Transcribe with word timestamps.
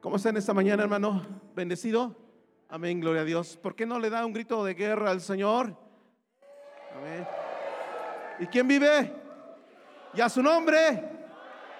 ¿Cómo 0.00 0.16
está 0.16 0.30
en 0.30 0.38
esta 0.38 0.54
mañana, 0.54 0.82
hermano? 0.82 1.26
¿Bendecido? 1.54 2.16
Amén, 2.70 3.00
gloria 3.00 3.20
a 3.20 3.24
Dios. 3.26 3.58
¿Por 3.58 3.74
qué 3.74 3.84
no 3.84 3.98
le 3.98 4.08
da 4.08 4.24
un 4.24 4.32
grito 4.32 4.64
de 4.64 4.72
guerra 4.72 5.10
al 5.10 5.20
Señor? 5.20 5.76
Amén. 6.96 7.28
¿Y 8.38 8.46
quién 8.46 8.66
vive? 8.66 9.12
¿Y 10.14 10.22
a 10.22 10.30
su 10.30 10.42
nombre? 10.42 11.06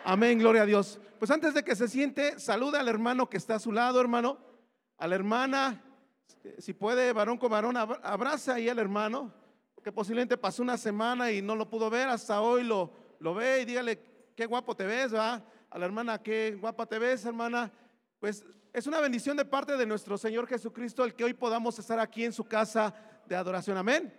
Amén, 0.04 0.38
gloria 0.38 0.62
a 0.62 0.66
Dios. 0.66 1.00
Pues 1.18 1.30
antes 1.30 1.54
de 1.54 1.64
que 1.64 1.74
se 1.74 1.88
siente, 1.88 2.38
saluda 2.38 2.80
al 2.80 2.88
hermano 2.88 3.30
que 3.30 3.38
está 3.38 3.54
a 3.54 3.58
su 3.58 3.72
lado, 3.72 3.98
hermano. 4.02 4.36
A 4.98 5.06
la 5.06 5.14
hermana, 5.14 5.82
si 6.58 6.74
puede, 6.74 7.14
varón 7.14 7.38
con 7.38 7.50
varón, 7.50 7.78
abraza 7.78 8.56
ahí 8.56 8.68
al 8.68 8.80
hermano, 8.80 9.32
que 9.82 9.92
posiblemente 9.92 10.36
pasó 10.36 10.62
una 10.62 10.76
semana 10.76 11.32
y 11.32 11.40
no 11.40 11.56
lo 11.56 11.70
pudo 11.70 11.88
ver, 11.88 12.10
hasta 12.10 12.42
hoy 12.42 12.64
lo, 12.64 12.92
lo 13.18 13.32
ve 13.32 13.62
y 13.62 13.64
dígale, 13.64 13.98
qué 14.36 14.44
guapo 14.44 14.76
te 14.76 14.84
ves, 14.84 15.14
va. 15.14 15.42
A 15.70 15.78
la 15.78 15.86
hermana, 15.86 16.22
qué 16.22 16.58
guapa 16.60 16.84
te 16.84 16.98
ves, 16.98 17.24
hermana. 17.24 17.72
Pues 18.20 18.44
es 18.74 18.86
una 18.86 19.00
bendición 19.00 19.34
de 19.38 19.46
parte 19.46 19.78
de 19.78 19.86
nuestro 19.86 20.18
Señor 20.18 20.46
Jesucristo 20.46 21.02
el 21.04 21.14
que 21.14 21.24
hoy 21.24 21.32
podamos 21.32 21.78
estar 21.78 21.98
aquí 21.98 22.22
en 22.22 22.34
su 22.34 22.44
casa 22.44 22.94
de 23.26 23.34
adoración. 23.34 23.78
Amén. 23.78 24.14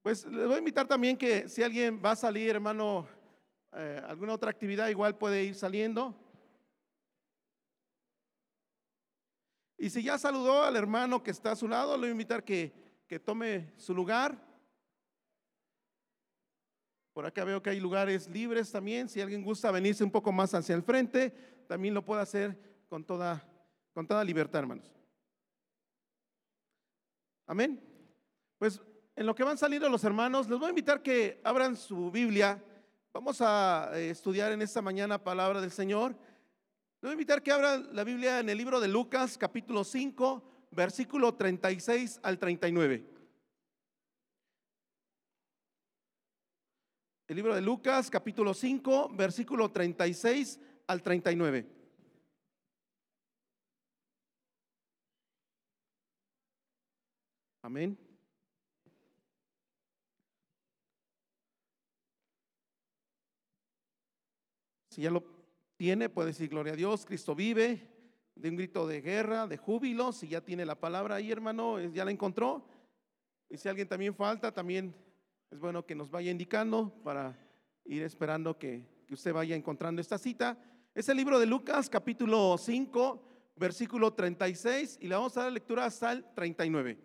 Pues 0.00 0.24
les 0.24 0.46
voy 0.46 0.56
a 0.56 0.58
invitar 0.58 0.88
también 0.88 1.18
que 1.18 1.46
si 1.46 1.62
alguien 1.62 2.00
va 2.02 2.12
a 2.12 2.16
salir, 2.16 2.48
hermano, 2.48 3.06
eh, 3.74 4.02
alguna 4.06 4.32
otra 4.32 4.50
actividad, 4.50 4.88
igual 4.88 5.18
puede 5.18 5.44
ir 5.44 5.54
saliendo. 5.54 6.18
Y 9.76 9.90
si 9.90 10.02
ya 10.02 10.16
saludó 10.16 10.62
al 10.62 10.76
hermano 10.76 11.22
que 11.22 11.32
está 11.32 11.52
a 11.52 11.56
su 11.56 11.68
lado, 11.68 11.96
le 11.96 12.00
voy 12.00 12.08
a 12.08 12.12
invitar 12.12 12.44
que, 12.44 12.72
que 13.06 13.20
tome 13.20 13.74
su 13.76 13.94
lugar. 13.94 14.53
Por 17.14 17.24
acá 17.24 17.44
veo 17.44 17.62
que 17.62 17.70
hay 17.70 17.78
lugares 17.78 18.28
libres 18.28 18.72
también. 18.72 19.08
Si 19.08 19.20
alguien 19.20 19.44
gusta 19.44 19.70
venirse 19.70 20.02
un 20.02 20.10
poco 20.10 20.32
más 20.32 20.52
hacia 20.52 20.74
el 20.74 20.82
frente, 20.82 21.30
también 21.68 21.94
lo 21.94 22.04
puede 22.04 22.20
hacer 22.20 22.58
con 22.88 23.04
toda, 23.04 23.42
con 23.92 24.04
toda 24.04 24.24
libertad, 24.24 24.58
hermanos. 24.58 24.92
Amén. 27.46 27.80
Pues 28.58 28.82
en 29.14 29.26
lo 29.26 29.34
que 29.34 29.44
van 29.44 29.56
saliendo 29.56 29.88
los 29.88 30.02
hermanos, 30.02 30.48
les 30.48 30.58
voy 30.58 30.66
a 30.66 30.70
invitar 30.70 31.02
que 31.02 31.40
abran 31.44 31.76
su 31.76 32.10
Biblia. 32.10 32.60
Vamos 33.12 33.40
a 33.40 33.92
eh, 33.94 34.10
estudiar 34.10 34.50
en 34.50 34.60
esta 34.60 34.82
mañana 34.82 35.22
palabra 35.22 35.60
del 35.60 35.70
Señor. 35.70 36.10
Les 36.10 37.02
voy 37.02 37.10
a 37.10 37.12
invitar 37.12 37.44
que 37.44 37.52
abran 37.52 37.94
la 37.94 38.02
Biblia 38.02 38.40
en 38.40 38.48
el 38.48 38.58
libro 38.58 38.80
de 38.80 38.88
Lucas, 38.88 39.38
capítulo 39.38 39.84
5, 39.84 40.42
versículo 40.72 41.32
36 41.34 42.18
al 42.24 42.40
39. 42.40 43.13
El 47.34 47.38
libro 47.38 47.56
de 47.56 47.62
Lucas, 47.62 48.10
capítulo 48.10 48.54
5, 48.54 49.08
versículo 49.08 49.68
36 49.68 50.60
al 50.86 51.02
39. 51.02 51.66
Amén. 57.62 57.98
Si 64.90 65.02
ya 65.02 65.10
lo 65.10 65.24
tiene, 65.76 66.08
puede 66.08 66.28
decir 66.28 66.48
gloria 66.48 66.74
a 66.74 66.76
Dios, 66.76 67.04
Cristo 67.04 67.34
vive, 67.34 67.90
de 68.36 68.48
un 68.48 68.54
grito 68.54 68.86
de 68.86 69.00
guerra, 69.00 69.48
de 69.48 69.56
júbilo. 69.56 70.12
Si 70.12 70.28
ya 70.28 70.40
tiene 70.40 70.64
la 70.64 70.78
palabra 70.78 71.16
ahí, 71.16 71.32
hermano, 71.32 71.80
ya 71.80 72.04
la 72.04 72.12
encontró. 72.12 72.64
Y 73.50 73.58
si 73.58 73.68
alguien 73.68 73.88
también 73.88 74.14
falta, 74.14 74.54
también 74.54 74.94
es 75.50 75.58
bueno 75.58 75.86
que 75.86 75.94
nos 75.94 76.10
vaya 76.10 76.30
indicando 76.30 76.92
para 77.02 77.36
ir 77.84 78.02
esperando 78.02 78.58
que, 78.58 78.92
usted 79.10 79.32
vaya 79.32 79.54
encontrando 79.54 80.00
esta 80.00 80.18
cita. 80.18 80.58
Es 80.92 81.08
el 81.08 81.16
libro 81.16 81.38
de 81.38 81.46
Lucas, 81.46 81.88
capítulo 81.88 82.56
5, 82.58 83.52
versículo 83.54 84.12
36, 84.12 84.98
y 85.00 85.06
le 85.06 85.14
vamos 85.14 85.36
a 85.36 85.44
dar 85.44 85.52
lectura 85.52 85.84
hasta 85.84 86.10
el 86.10 86.24
39. 86.34 86.98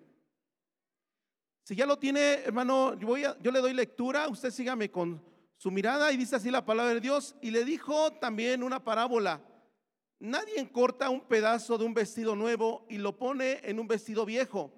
Si 1.63 1.75
ya 1.75 1.85
lo 1.85 1.99
tiene, 1.99 2.39
hermano, 2.45 2.97
yo, 2.97 3.05
voy 3.05 3.23
yo 3.41 3.51
le 3.51 3.59
doy 3.59 3.73
lectura, 3.73 4.27
usted 4.27 4.49
sígame 4.49 4.89
con 4.89 5.21
su 5.55 5.69
mirada 5.69 6.11
y 6.11 6.17
dice 6.17 6.37
así 6.37 6.49
la 6.49 6.65
palabra 6.65 6.95
de 6.95 7.01
Dios. 7.01 7.35
Y 7.41 7.51
le 7.51 7.63
dijo 7.63 8.13
también 8.13 8.63
una 8.63 8.83
parábola. 8.83 9.39
Nadie 10.19 10.71
corta 10.71 11.11
un 11.11 11.21
pedazo 11.21 11.77
de 11.77 11.85
un 11.85 11.93
vestido 11.93 12.35
nuevo 12.35 12.87
y 12.89 12.97
lo 12.97 13.17
pone 13.17 13.59
en 13.63 13.79
un 13.79 13.87
vestido 13.87 14.25
viejo, 14.25 14.73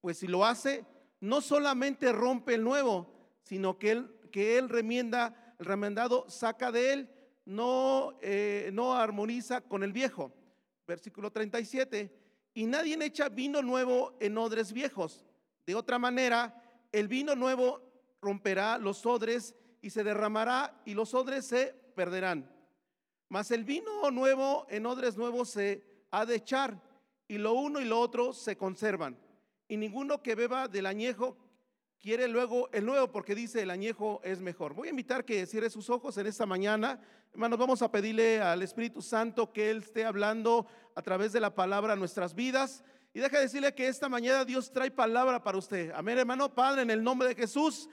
pues 0.00 0.18
si 0.18 0.28
lo 0.28 0.44
hace, 0.44 0.84
no 1.20 1.40
solamente 1.40 2.12
rompe 2.12 2.54
el 2.54 2.64
nuevo, 2.64 3.06
sino 3.42 3.78
que 3.78 3.92
él, 3.92 4.10
que 4.30 4.58
él 4.58 4.68
remienda, 4.68 5.54
el 5.58 5.66
remendado 5.66 6.28
saca 6.28 6.70
de 6.72 6.92
él, 6.92 7.10
no, 7.44 8.18
eh, 8.20 8.70
no 8.72 8.94
armoniza 8.94 9.60
con 9.60 9.82
el 9.82 9.92
viejo. 9.92 10.32
Versículo 10.86 11.30
37, 11.30 12.12
y 12.54 12.66
nadie 12.66 12.96
echa 13.04 13.28
vino 13.28 13.62
nuevo 13.62 14.16
en 14.20 14.38
odres 14.38 14.72
viejos. 14.72 15.24
De 15.66 15.74
otra 15.74 15.98
manera, 15.98 16.62
el 16.92 17.08
vino 17.08 17.34
nuevo 17.34 17.82
romperá 18.20 18.78
los 18.78 19.04
odres 19.04 19.54
y 19.82 19.90
se 19.90 20.04
derramará 20.04 20.80
y 20.84 20.94
los 20.94 21.14
odres 21.14 21.46
se 21.46 21.74
perderán. 21.94 22.50
Mas 23.28 23.50
el 23.50 23.64
vino 23.64 24.10
nuevo 24.10 24.66
en 24.68 24.86
odres 24.86 25.16
nuevos 25.16 25.50
se 25.50 26.06
ha 26.10 26.24
de 26.24 26.36
echar 26.36 26.80
y 27.28 27.38
lo 27.38 27.54
uno 27.54 27.80
y 27.80 27.84
lo 27.84 28.00
otro 28.00 28.32
se 28.32 28.56
conservan. 28.56 29.18
Y 29.68 29.76
ninguno 29.76 30.22
que 30.22 30.34
beba 30.34 30.68
del 30.68 30.86
añejo 30.86 31.36
quiere 31.98 32.28
luego 32.28 32.68
el 32.72 32.86
nuevo 32.86 33.10
porque 33.10 33.34
dice 33.34 33.62
el 33.62 33.70
añejo 33.70 34.20
es 34.22 34.40
mejor. 34.40 34.74
Voy 34.74 34.88
a 34.88 34.90
invitar 34.90 35.24
que 35.24 35.44
cierre 35.46 35.70
sus 35.70 35.90
ojos 35.90 36.16
en 36.18 36.26
esta 36.26 36.46
mañana. 36.46 37.00
Hermanos, 37.32 37.58
vamos 37.58 37.82
a 37.82 37.90
pedirle 37.90 38.40
al 38.40 38.62
Espíritu 38.62 39.02
Santo 39.02 39.52
que 39.52 39.70
Él 39.70 39.78
esté 39.78 40.04
hablando 40.04 40.66
a 40.94 41.02
través 41.02 41.32
de 41.32 41.40
la 41.40 41.54
palabra 41.54 41.94
a 41.94 41.96
nuestras 41.96 42.34
vidas. 42.34 42.84
Y 43.12 43.18
deja 43.18 43.40
decirle 43.40 43.74
que 43.74 43.88
esta 43.88 44.08
mañana 44.08 44.44
Dios 44.44 44.70
trae 44.70 44.90
palabra 44.90 45.42
para 45.42 45.58
usted. 45.58 45.90
Amén, 45.94 46.18
hermano 46.18 46.54
Padre, 46.54 46.82
en 46.82 46.90
el 46.90 47.02
nombre 47.02 47.28
de 47.28 47.34
Jesús. 47.34 47.88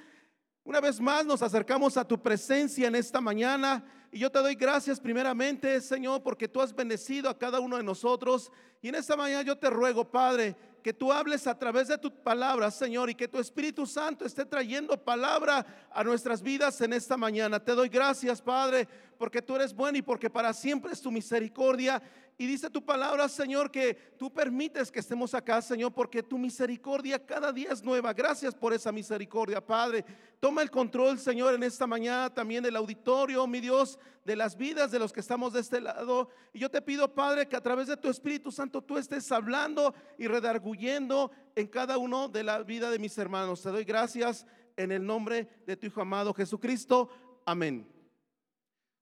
Una 0.63 0.79
vez 0.79 0.99
más 1.01 1.25
nos 1.25 1.41
acercamos 1.41 1.97
a 1.97 2.07
tu 2.07 2.21
presencia 2.21 2.87
en 2.87 2.95
esta 2.95 3.19
mañana 3.19 3.83
y 4.11 4.19
yo 4.19 4.31
te 4.31 4.37
doy 4.39 4.53
gracias 4.53 4.99
primeramente, 4.99 5.81
Señor, 5.81 6.21
porque 6.21 6.47
tú 6.47 6.61
has 6.61 6.73
bendecido 6.75 7.29
a 7.29 7.37
cada 7.37 7.59
uno 7.59 7.77
de 7.77 7.83
nosotros. 7.83 8.51
Y 8.79 8.89
en 8.89 8.95
esta 8.95 9.15
mañana 9.17 9.41
yo 9.41 9.57
te 9.57 9.71
ruego, 9.71 10.11
Padre, 10.11 10.55
que 10.83 10.93
tú 10.93 11.11
hables 11.11 11.47
a 11.47 11.57
través 11.57 11.87
de 11.87 11.97
tu 11.97 12.11
palabra, 12.11 12.69
Señor, 12.69 13.09
y 13.09 13.15
que 13.15 13.27
tu 13.27 13.39
Espíritu 13.39 13.87
Santo 13.87 14.25
esté 14.25 14.45
trayendo 14.45 14.97
palabra 14.97 15.65
a 15.89 16.03
nuestras 16.03 16.41
vidas 16.41 16.79
en 16.81 16.91
esta 16.91 17.15
mañana. 17.15 17.59
Te 17.59 17.71
doy 17.71 17.87
gracias, 17.87 18.41
Padre, 18.41 18.87
porque 19.17 19.41
tú 19.41 19.55
eres 19.55 19.73
bueno 19.73 19.97
y 19.97 20.01
porque 20.01 20.29
para 20.29 20.53
siempre 20.53 20.91
es 20.91 21.01
tu 21.01 21.09
misericordia 21.09 22.01
y 22.37 22.47
dice 22.47 22.69
tu 22.69 22.83
palabra, 22.83 23.29
Señor, 23.29 23.69
que 23.69 23.93
tú 24.17 24.33
permites 24.33 24.91
que 24.91 24.99
estemos 24.99 25.33
acá, 25.33 25.61
Señor, 25.61 25.93
porque 25.93 26.23
tu 26.23 26.37
misericordia 26.37 27.23
cada 27.23 27.51
día 27.51 27.69
es 27.71 27.83
nueva. 27.83 28.11
Gracias 28.13 28.55
por 28.55 28.73
esa 28.73 28.91
misericordia, 28.91 29.65
Padre. 29.65 30.03
Toma 30.39 30.63
el 30.63 30.71
control, 30.71 31.19
Señor, 31.19 31.53
en 31.53 31.63
esta 31.63 31.85
mañana 31.85 32.33
también 32.33 32.63
del 32.63 32.75
auditorio, 32.75 33.45
mi 33.45 33.59
Dios, 33.59 33.99
de 34.25 34.35
las 34.35 34.57
vidas 34.57 34.89
de 34.89 34.99
los 34.99 35.13
que 35.13 35.19
estamos 35.19 35.53
de 35.53 35.59
este 35.59 35.79
lado. 35.79 36.29
Y 36.53 36.59
yo 36.59 36.71
te 36.71 36.81
pido, 36.81 37.13
Padre, 37.13 37.47
que 37.47 37.55
a 37.55 37.61
través 37.61 37.87
de 37.87 37.97
tu 37.97 38.09
Espíritu 38.09 38.51
Santo 38.51 38.81
tú 38.81 38.97
estés 38.97 39.31
hablando 39.31 39.93
y 40.17 40.27
redarguyendo 40.27 41.31
en 41.55 41.67
cada 41.67 41.97
uno 41.99 42.29
de 42.29 42.43
la 42.43 42.63
vida 42.63 42.89
de 42.89 42.99
mis 42.99 43.17
hermanos. 43.17 43.61
Te 43.61 43.69
doy 43.69 43.83
gracias 43.83 44.45
en 44.75 44.91
el 44.91 45.05
nombre 45.05 45.47
de 45.67 45.77
tu 45.77 45.85
Hijo 45.85 46.01
amado 46.01 46.33
Jesucristo. 46.33 47.09
Amén. 47.45 47.87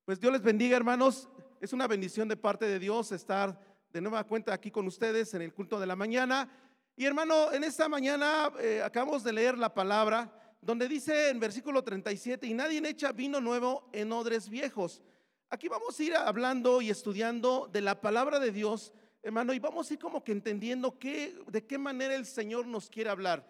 Pues 0.03 0.19
Dios 0.19 0.33
les 0.33 0.41
bendiga, 0.41 0.75
hermanos. 0.75 1.29
Es 1.61 1.73
una 1.73 1.87
bendición 1.87 2.27
de 2.27 2.35
parte 2.35 2.65
de 2.65 2.79
Dios 2.79 3.11
estar 3.11 3.55
de 3.93 4.01
nueva 4.01 4.23
cuenta 4.23 4.51
aquí 4.51 4.71
con 4.71 4.87
ustedes 4.87 5.31
en 5.35 5.43
el 5.43 5.53
culto 5.53 5.79
de 5.79 5.85
la 5.85 5.95
mañana. 5.95 6.49
Y 6.95 7.05
hermano, 7.05 7.53
en 7.53 7.63
esta 7.63 7.87
mañana 7.87 8.51
eh, 8.59 8.81
acabamos 8.83 9.23
de 9.23 9.31
leer 9.31 9.59
la 9.59 9.71
palabra 9.71 10.55
donde 10.59 10.87
dice 10.87 11.29
en 11.29 11.39
versículo 11.39 11.83
37, 11.83 12.47
y 12.47 12.55
nadie 12.55 12.81
echa 12.89 13.11
vino 13.11 13.39
nuevo 13.39 13.87
en 13.93 14.11
odres 14.11 14.49
viejos. 14.49 15.03
Aquí 15.51 15.67
vamos 15.67 15.99
a 15.99 16.03
ir 16.03 16.15
hablando 16.15 16.81
y 16.81 16.89
estudiando 16.89 17.69
de 17.71 17.81
la 17.81 18.01
palabra 18.01 18.39
de 18.39 18.51
Dios, 18.51 18.91
hermano, 19.21 19.53
y 19.53 19.59
vamos 19.59 19.87
a 19.87 19.93
ir 19.93 19.99
como 19.99 20.23
que 20.23 20.31
entendiendo 20.31 20.97
qué, 20.97 21.37
de 21.45 21.63
qué 21.67 21.77
manera 21.77 22.15
el 22.15 22.25
Señor 22.25 22.65
nos 22.65 22.89
quiere 22.89 23.11
hablar. 23.11 23.45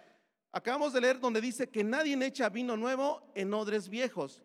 Acabamos 0.52 0.92
de 0.92 1.00
leer 1.00 1.22
donde 1.22 1.40
dice 1.40 1.70
que 1.70 1.86
nadie 1.86 2.18
echa 2.26 2.50
vino 2.50 2.76
nuevo 2.76 3.32
en 3.36 3.54
odres 3.54 3.88
viejos. 3.88 4.44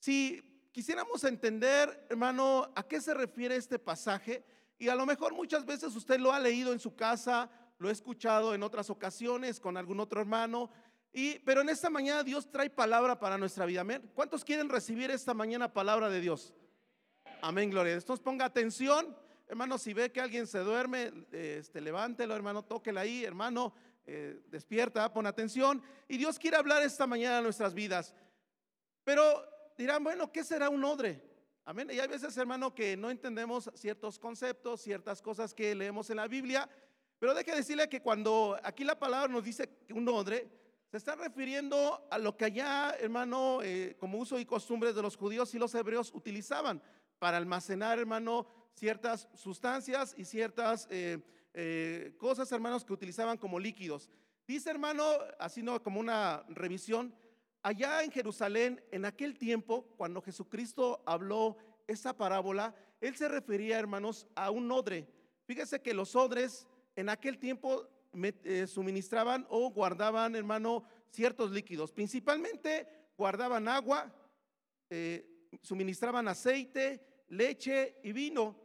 Si 0.00 0.47
quisiéramos 0.78 1.24
entender, 1.24 2.06
hermano, 2.08 2.70
a 2.76 2.84
qué 2.84 3.00
se 3.00 3.12
refiere 3.12 3.56
este 3.56 3.80
pasaje. 3.80 4.44
Y 4.78 4.88
a 4.88 4.94
lo 4.94 5.06
mejor 5.06 5.34
muchas 5.34 5.66
veces 5.66 5.96
usted 5.96 6.20
lo 6.20 6.32
ha 6.32 6.38
leído 6.38 6.72
en 6.72 6.78
su 6.78 6.94
casa, 6.94 7.50
lo 7.78 7.88
ha 7.88 7.90
escuchado 7.90 8.54
en 8.54 8.62
otras 8.62 8.88
ocasiones 8.88 9.58
con 9.58 9.76
algún 9.76 9.98
otro 9.98 10.20
hermano. 10.20 10.70
Y, 11.12 11.40
pero 11.40 11.62
en 11.62 11.68
esta 11.68 11.90
mañana 11.90 12.22
Dios 12.22 12.48
trae 12.48 12.70
palabra 12.70 13.18
para 13.18 13.36
nuestra 13.36 13.66
vida. 13.66 13.80
Amén. 13.80 14.08
¿Cuántos 14.14 14.44
quieren 14.44 14.68
recibir 14.68 15.10
esta 15.10 15.34
mañana 15.34 15.72
palabra 15.72 16.08
de 16.10 16.20
Dios? 16.20 16.54
Amén, 17.42 17.70
gloria. 17.70 17.94
Entonces 17.94 18.22
ponga 18.22 18.44
atención. 18.44 19.16
Hermano, 19.48 19.78
si 19.78 19.92
ve 19.92 20.12
que 20.12 20.20
alguien 20.20 20.46
se 20.46 20.60
duerme, 20.60 21.12
este, 21.32 21.80
levántelo, 21.80 22.36
hermano, 22.36 22.62
tóquela 22.62 23.00
ahí, 23.00 23.24
hermano, 23.24 23.74
eh, 24.06 24.42
despierta, 24.46 25.12
pon 25.12 25.26
atención. 25.26 25.82
Y 26.06 26.18
Dios 26.18 26.38
quiere 26.38 26.56
hablar 26.56 26.84
esta 26.84 27.04
mañana 27.04 27.38
a 27.38 27.42
nuestras 27.42 27.74
vidas. 27.74 28.14
Pero 29.02 29.57
dirán, 29.78 30.02
bueno, 30.02 30.30
¿qué 30.30 30.44
será 30.44 30.68
un 30.68 30.84
odre? 30.84 31.22
Amén. 31.64 31.88
Y 31.92 32.00
hay 32.00 32.08
veces, 32.08 32.36
hermano, 32.36 32.74
que 32.74 32.96
no 32.96 33.10
entendemos 33.10 33.70
ciertos 33.74 34.18
conceptos, 34.18 34.82
ciertas 34.82 35.22
cosas 35.22 35.54
que 35.54 35.74
leemos 35.74 36.10
en 36.10 36.16
la 36.16 36.26
Biblia. 36.26 36.68
Pero 37.18 37.32
deje 37.32 37.54
decirle 37.54 37.88
que 37.88 38.02
cuando 38.02 38.58
aquí 38.62 38.84
la 38.84 38.98
palabra 38.98 39.32
nos 39.32 39.44
dice 39.44 39.68
un 39.90 40.08
odre, 40.08 40.48
se 40.90 40.96
está 40.96 41.14
refiriendo 41.14 42.06
a 42.10 42.18
lo 42.18 42.36
que 42.36 42.46
allá, 42.46 42.96
hermano, 42.98 43.60
eh, 43.62 43.96
como 44.00 44.18
uso 44.18 44.38
y 44.38 44.46
costumbre 44.46 44.92
de 44.92 45.02
los 45.02 45.16
judíos 45.16 45.54
y 45.54 45.58
los 45.58 45.74
hebreos 45.74 46.10
utilizaban 46.14 46.82
para 47.18 47.36
almacenar, 47.36 47.98
hermano, 47.98 48.46
ciertas 48.74 49.28
sustancias 49.34 50.14
y 50.16 50.24
ciertas 50.24 50.88
eh, 50.90 51.18
eh, 51.54 52.14
cosas, 52.18 52.50
hermanos, 52.50 52.84
que 52.84 52.92
utilizaban 52.92 53.36
como 53.36 53.60
líquidos. 53.60 54.08
Dice, 54.46 54.70
hermano, 54.70 55.04
así 55.38 55.62
no 55.62 55.82
como 55.82 56.00
una 56.00 56.44
revisión, 56.48 57.14
allá 57.68 58.02
en 58.02 58.10
Jerusalén, 58.10 58.82
en 58.90 59.04
aquel 59.04 59.36
tiempo, 59.36 59.86
cuando 59.96 60.22
Jesucristo 60.22 61.02
habló 61.04 61.56
esa 61.86 62.16
parábola, 62.16 62.74
él 63.00 63.14
se 63.14 63.28
refería, 63.28 63.78
hermanos, 63.78 64.26
a 64.34 64.50
un 64.50 64.70
odre. 64.72 65.06
Fíjese 65.44 65.80
que 65.80 65.92
los 65.92 66.16
odres 66.16 66.66
en 66.96 67.10
aquel 67.10 67.38
tiempo 67.38 67.86
eh, 68.44 68.66
suministraban 68.66 69.46
o 69.50 69.70
guardaban, 69.70 70.34
hermano, 70.34 70.84
ciertos 71.10 71.50
líquidos. 71.50 71.92
Principalmente 71.92 72.88
guardaban 73.16 73.68
agua, 73.68 74.12
suministraban 75.62 76.28
aceite, 76.28 77.00
leche 77.28 77.98
y 78.02 78.12
vino. 78.12 78.56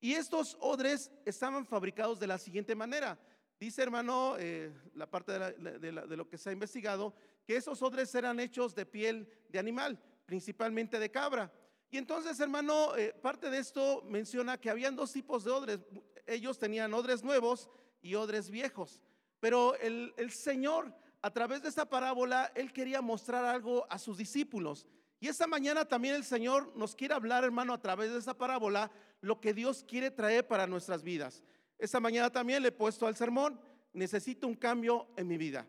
Y 0.00 0.12
estos 0.12 0.58
odres 0.60 1.10
estaban 1.24 1.66
fabricados 1.66 2.20
de 2.20 2.26
la 2.26 2.38
siguiente 2.38 2.74
manera. 2.74 3.18
Dice, 3.58 3.82
hermano, 3.82 4.36
eh, 4.38 4.70
la 4.94 5.06
parte 5.06 5.32
de, 5.32 5.92
lo 5.92 6.28
que 6.28 6.36
se 6.36 6.50
ha 6.50 6.52
investigado, 6.52 7.14
que 7.46 7.56
esos 7.56 7.80
odres 7.80 8.14
eran 8.14 8.40
hechos 8.40 8.74
de 8.74 8.84
piel 8.84 9.28
de 9.48 9.58
animal, 9.58 9.98
principalmente 10.26 10.98
de 10.98 11.10
cabra. 11.10 11.52
Y 11.90 11.96
entonces, 11.96 12.38
hermano, 12.40 12.96
eh, 12.96 13.14
parte 13.22 13.48
de 13.48 13.58
esto 13.58 14.02
menciona 14.02 14.58
que 14.58 14.68
habían 14.68 14.96
dos 14.96 15.12
tipos 15.12 15.44
de 15.44 15.52
odres. 15.52 15.78
Ellos 16.26 16.58
tenían 16.58 16.92
odres 16.92 17.22
nuevos 17.22 17.70
y 18.02 18.16
odres 18.16 18.50
viejos. 18.50 19.00
Pero 19.38 19.76
el, 19.76 20.12
el 20.16 20.32
Señor, 20.32 20.92
a 21.22 21.30
través 21.30 21.62
de 21.62 21.68
esta 21.68 21.88
parábola, 21.88 22.50
Él 22.56 22.72
quería 22.72 23.00
mostrar 23.00 23.44
algo 23.44 23.86
a 23.88 23.98
sus 23.98 24.18
discípulos. 24.18 24.86
Y 25.20 25.28
esta 25.28 25.46
mañana 25.46 25.84
también 25.84 26.16
el 26.16 26.24
Señor 26.24 26.76
nos 26.76 26.96
quiere 26.96 27.14
hablar, 27.14 27.44
hermano, 27.44 27.72
a 27.72 27.80
través 27.80 28.12
de 28.12 28.18
esta 28.18 28.36
parábola, 28.36 28.90
lo 29.20 29.40
que 29.40 29.54
Dios 29.54 29.84
quiere 29.86 30.10
traer 30.10 30.46
para 30.46 30.66
nuestras 30.66 31.02
vidas. 31.04 31.42
Esta 31.78 32.00
mañana 32.00 32.30
también 32.30 32.62
le 32.62 32.68
he 32.68 32.72
puesto 32.72 33.06
al 33.06 33.16
sermón, 33.16 33.60
necesito 33.92 34.46
un 34.46 34.56
cambio 34.56 35.08
en 35.16 35.28
mi 35.28 35.36
vida. 35.36 35.66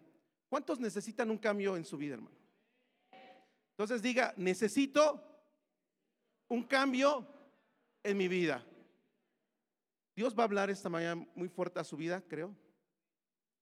¿Cuántos 0.49 0.79
necesitan 0.79 1.29
un 1.29 1.37
cambio 1.37 1.75
en 1.75 1.85
su 1.85 1.97
vida, 1.97 2.15
hermano? 2.15 2.35
Entonces 3.71 4.01
diga, 4.01 4.33
necesito 4.37 5.23
un 6.47 6.63
cambio 6.63 7.27
en 8.03 8.17
mi 8.17 8.27
vida. 8.27 8.65
Dios 10.15 10.35
va 10.35 10.43
a 10.43 10.45
hablar 10.45 10.69
esta 10.69 10.89
mañana 10.89 11.27
muy 11.35 11.47
fuerte 11.47 11.79
a 11.79 11.83
su 11.83 11.95
vida, 11.95 12.23
creo. 12.27 12.55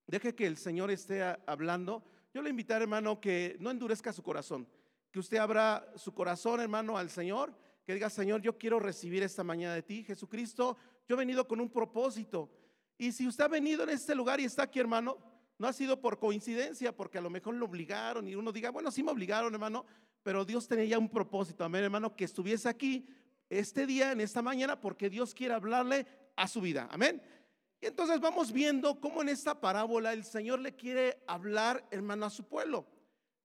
Deje 0.07 0.35
que 0.35 0.45
el 0.45 0.57
Señor 0.57 0.91
esté 0.91 1.21
hablando. 1.45 2.03
Yo 2.33 2.41
le 2.41 2.49
invitaré, 2.49 2.83
hermano, 2.83 3.19
que 3.19 3.57
no 3.59 3.71
endurezca 3.71 4.13
su 4.13 4.23
corazón 4.23 4.67
que 5.15 5.19
usted 5.19 5.37
abra 5.37 5.93
su 5.95 6.13
corazón, 6.13 6.59
hermano, 6.59 6.97
al 6.97 7.09
Señor, 7.09 7.57
que 7.85 7.93
diga, 7.93 8.09
Señor, 8.09 8.41
yo 8.41 8.57
quiero 8.57 8.81
recibir 8.81 9.23
esta 9.23 9.45
mañana 9.45 9.73
de 9.73 9.81
ti, 9.81 10.03
Jesucristo, 10.03 10.75
yo 11.07 11.15
he 11.15 11.17
venido 11.17 11.47
con 11.47 11.61
un 11.61 11.69
propósito. 11.69 12.49
Y 12.97 13.13
si 13.13 13.25
usted 13.25 13.45
ha 13.45 13.47
venido 13.47 13.83
en 13.83 13.91
este 13.91 14.13
lugar 14.13 14.41
y 14.41 14.43
está 14.43 14.63
aquí, 14.63 14.77
hermano, 14.77 15.17
no 15.57 15.67
ha 15.67 15.73
sido 15.73 16.01
por 16.01 16.19
coincidencia, 16.19 16.95
porque 16.95 17.17
a 17.17 17.21
lo 17.21 17.29
mejor 17.29 17.55
lo 17.55 17.65
obligaron 17.65 18.27
y 18.27 18.35
uno 18.35 18.51
diga, 18.51 18.71
bueno, 18.71 18.91
sí 18.91 19.03
me 19.03 19.11
obligaron, 19.11 19.53
hermano, 19.53 19.85
pero 20.23 20.43
Dios 20.43 20.67
tenía 20.67 20.85
ya 20.85 20.99
un 20.99 21.09
propósito, 21.09 21.63
amén, 21.63 21.83
hermano, 21.83 22.15
que 22.15 22.25
estuviese 22.25 22.67
aquí 22.67 23.07
este 23.49 23.85
día, 23.85 24.11
en 24.11 24.21
esta 24.21 24.41
mañana, 24.41 24.79
porque 24.79 25.09
Dios 25.09 25.33
quiere 25.33 25.53
hablarle 25.53 26.05
a 26.35 26.47
su 26.47 26.61
vida, 26.61 26.87
amén. 26.91 27.21
Y 27.79 27.85
entonces 27.87 28.19
vamos 28.19 28.51
viendo 28.51 28.99
cómo 28.99 29.21
en 29.21 29.29
esta 29.29 29.59
parábola 29.59 30.13
el 30.13 30.23
Señor 30.23 30.59
le 30.59 30.75
quiere 30.75 31.21
hablar, 31.27 31.85
hermano, 31.91 32.25
a 32.25 32.29
su 32.29 32.43
pueblo. 32.43 32.87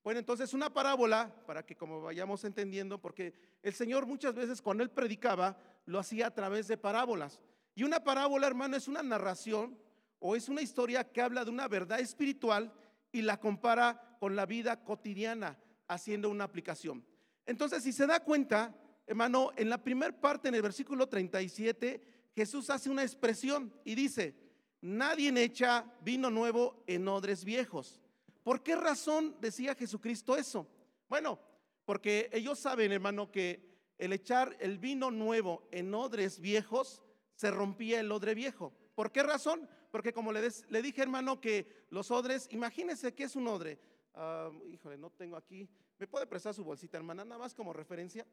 Bueno, 0.02 0.18
entonces 0.18 0.54
una 0.54 0.72
parábola, 0.72 1.30
para 1.46 1.64
que 1.64 1.76
como 1.76 2.00
vayamos 2.00 2.44
entendiendo, 2.44 2.98
porque 2.98 3.34
el 3.62 3.74
Señor 3.74 4.06
muchas 4.06 4.34
veces 4.34 4.62
cuando 4.62 4.82
Él 4.82 4.90
predicaba, 4.90 5.58
lo 5.84 5.98
hacía 5.98 6.28
a 6.28 6.34
través 6.34 6.68
de 6.68 6.78
parábolas. 6.78 7.42
Y 7.74 7.82
una 7.82 8.02
parábola, 8.02 8.46
hermano, 8.46 8.76
es 8.76 8.88
una 8.88 9.02
narración 9.02 9.78
o 10.20 10.36
es 10.36 10.48
una 10.48 10.62
historia 10.62 11.04
que 11.04 11.20
habla 11.20 11.44
de 11.44 11.50
una 11.50 11.66
verdad 11.66 12.00
espiritual 12.00 12.72
y 13.10 13.22
la 13.22 13.40
compara 13.40 14.16
con 14.20 14.36
la 14.36 14.46
vida 14.46 14.84
cotidiana, 14.84 15.58
haciendo 15.88 16.30
una 16.30 16.44
aplicación. 16.44 17.04
Entonces, 17.44 17.82
si 17.82 17.92
se 17.92 18.06
da 18.06 18.20
cuenta, 18.20 18.74
hermano, 19.06 19.50
en 19.56 19.68
la 19.68 19.82
primera 19.82 20.18
parte, 20.18 20.48
en 20.48 20.54
el 20.54 20.62
versículo 20.62 21.08
37, 21.08 22.30
Jesús 22.34 22.70
hace 22.70 22.88
una 22.88 23.02
expresión 23.02 23.72
y 23.84 23.96
dice, 23.96 24.36
nadie 24.80 25.32
echa 25.42 25.84
vino 26.02 26.30
nuevo 26.30 26.84
en 26.86 27.08
odres 27.08 27.44
viejos 27.44 28.00
¿Por 28.42 28.62
qué 28.62 28.74
razón 28.74 29.36
decía 29.40 29.74
Jesucristo 29.74 30.36
eso? 30.36 30.66
Bueno, 31.08 31.38
porque 31.84 32.30
ellos 32.32 32.58
saben, 32.58 32.92
hermano, 32.92 33.30
que 33.30 33.68
el 33.98 34.12
echar 34.12 34.56
el 34.60 34.78
vino 34.78 35.10
nuevo 35.10 35.68
en 35.70 35.92
odres 35.94 36.40
viejos 36.40 37.02
se 37.34 37.50
rompía 37.50 38.00
el 38.00 38.10
odre 38.10 38.34
viejo. 38.34 38.72
¿Por 38.94 39.10
qué 39.12 39.22
razón? 39.22 39.68
Porque 39.90 40.12
como 40.12 40.32
le, 40.32 40.42
dije, 40.82 41.02
hermano, 41.02 41.40
que 41.40 41.86
los 41.90 42.10
odres, 42.10 42.48
imagínense 42.50 43.14
que 43.14 43.24
es 43.24 43.36
un 43.36 43.46
odre. 43.48 43.78
Ah, 44.14 44.50
híjole, 44.68 44.98
no 44.98 45.10
tengo 45.10 45.36
aquí. 45.36 45.68
¿Me 45.98 46.06
puede 46.06 46.26
prestar 46.26 46.54
su 46.54 46.64
bolsita, 46.64 46.96
hermana? 46.96 47.24
Nada 47.24 47.38
más 47.38 47.54
como 47.54 47.72
referencia. 47.72 48.26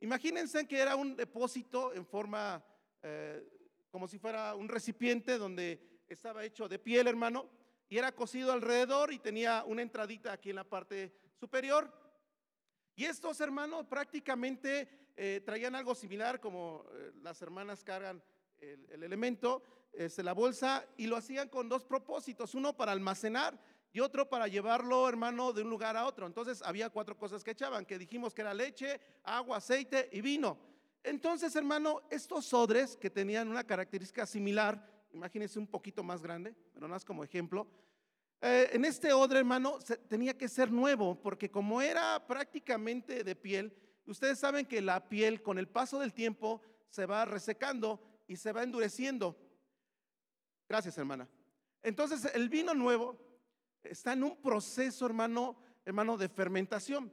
Imagínense 0.00 0.66
que 0.66 0.78
era 0.78 0.96
un 0.96 1.16
depósito 1.16 1.92
en 1.92 2.06
forma, 2.06 2.64
eh, 3.02 3.46
como 3.90 4.06
si 4.06 4.18
fuera 4.18 4.54
un 4.54 4.68
recipiente 4.68 5.38
donde 5.38 6.02
estaba 6.08 6.44
hecho 6.44 6.68
de 6.68 6.78
piel, 6.78 7.08
hermano 7.08 7.48
y 7.88 7.98
era 7.98 8.12
cosido 8.12 8.52
alrededor 8.52 9.12
y 9.12 9.18
tenía 9.18 9.64
una 9.66 9.82
entradita 9.82 10.32
aquí 10.32 10.50
en 10.50 10.56
la 10.56 10.64
parte 10.64 11.12
superior. 11.34 11.92
Y 12.94 13.04
estos 13.04 13.40
hermanos 13.40 13.86
prácticamente 13.86 15.12
eh, 15.16 15.40
traían 15.44 15.74
algo 15.74 15.94
similar 15.94 16.40
como 16.40 16.84
eh, 16.92 17.12
las 17.22 17.40
hermanas 17.40 17.82
cargan 17.82 18.22
el, 18.60 19.02
elemento, 19.02 19.62
este, 19.92 20.22
la 20.22 20.32
bolsa, 20.32 20.86
y 20.96 21.06
lo 21.06 21.16
hacían 21.16 21.48
con 21.48 21.68
dos 21.68 21.84
propósitos, 21.84 22.54
uno 22.54 22.76
para 22.76 22.92
almacenar 22.92 23.58
y 23.92 24.00
otro 24.00 24.28
para 24.28 24.48
llevarlo, 24.48 25.08
hermano, 25.08 25.52
de 25.52 25.62
un 25.62 25.70
lugar 25.70 25.96
a 25.96 26.06
otro. 26.06 26.26
Entonces 26.26 26.62
había 26.62 26.90
cuatro 26.90 27.16
cosas 27.16 27.42
que 27.42 27.52
echaban, 27.52 27.86
que 27.86 27.98
dijimos 27.98 28.34
que 28.34 28.42
era 28.42 28.54
leche, 28.54 29.00
agua, 29.24 29.56
aceite 29.56 30.08
y 30.12 30.20
vino. 30.20 30.58
Entonces, 31.02 31.54
hermano, 31.56 32.02
estos 32.10 32.52
odres 32.52 32.96
que 32.96 33.10
tenían 33.10 33.48
una 33.48 33.64
característica 33.64 34.26
similar, 34.26 35.06
imagínense 35.12 35.58
un 35.58 35.66
poquito 35.66 36.02
más 36.02 36.22
grande, 36.22 36.54
pero 36.74 36.88
más 36.88 37.04
como 37.04 37.24
ejemplo. 37.24 37.66
Eh, 38.40 38.70
en 38.72 38.84
este 38.84 39.12
odre, 39.12 39.38
hermano, 39.38 39.78
tenía 40.08 40.36
que 40.36 40.48
ser 40.48 40.70
nuevo, 40.70 41.20
porque 41.20 41.50
como 41.50 41.80
era 41.80 42.24
prácticamente 42.26 43.24
de 43.24 43.34
piel, 43.34 43.74
ustedes 44.06 44.38
saben 44.38 44.66
que 44.66 44.80
la 44.80 45.08
piel 45.08 45.42
con 45.42 45.58
el 45.58 45.66
paso 45.66 45.98
del 45.98 46.12
tiempo 46.12 46.60
se 46.88 47.06
va 47.06 47.24
resecando 47.24 48.00
y 48.28 48.36
se 48.36 48.52
va 48.52 48.62
endureciendo. 48.62 49.36
Gracias, 50.68 50.96
hermana. 50.98 51.28
Entonces, 51.82 52.30
el 52.34 52.48
vino 52.48 52.74
nuevo 52.74 53.18
está 53.82 54.12
en 54.12 54.22
un 54.22 54.36
proceso, 54.40 55.06
hermano, 55.06 55.56
hermano, 55.84 56.16
de 56.16 56.28
fermentación. 56.28 57.12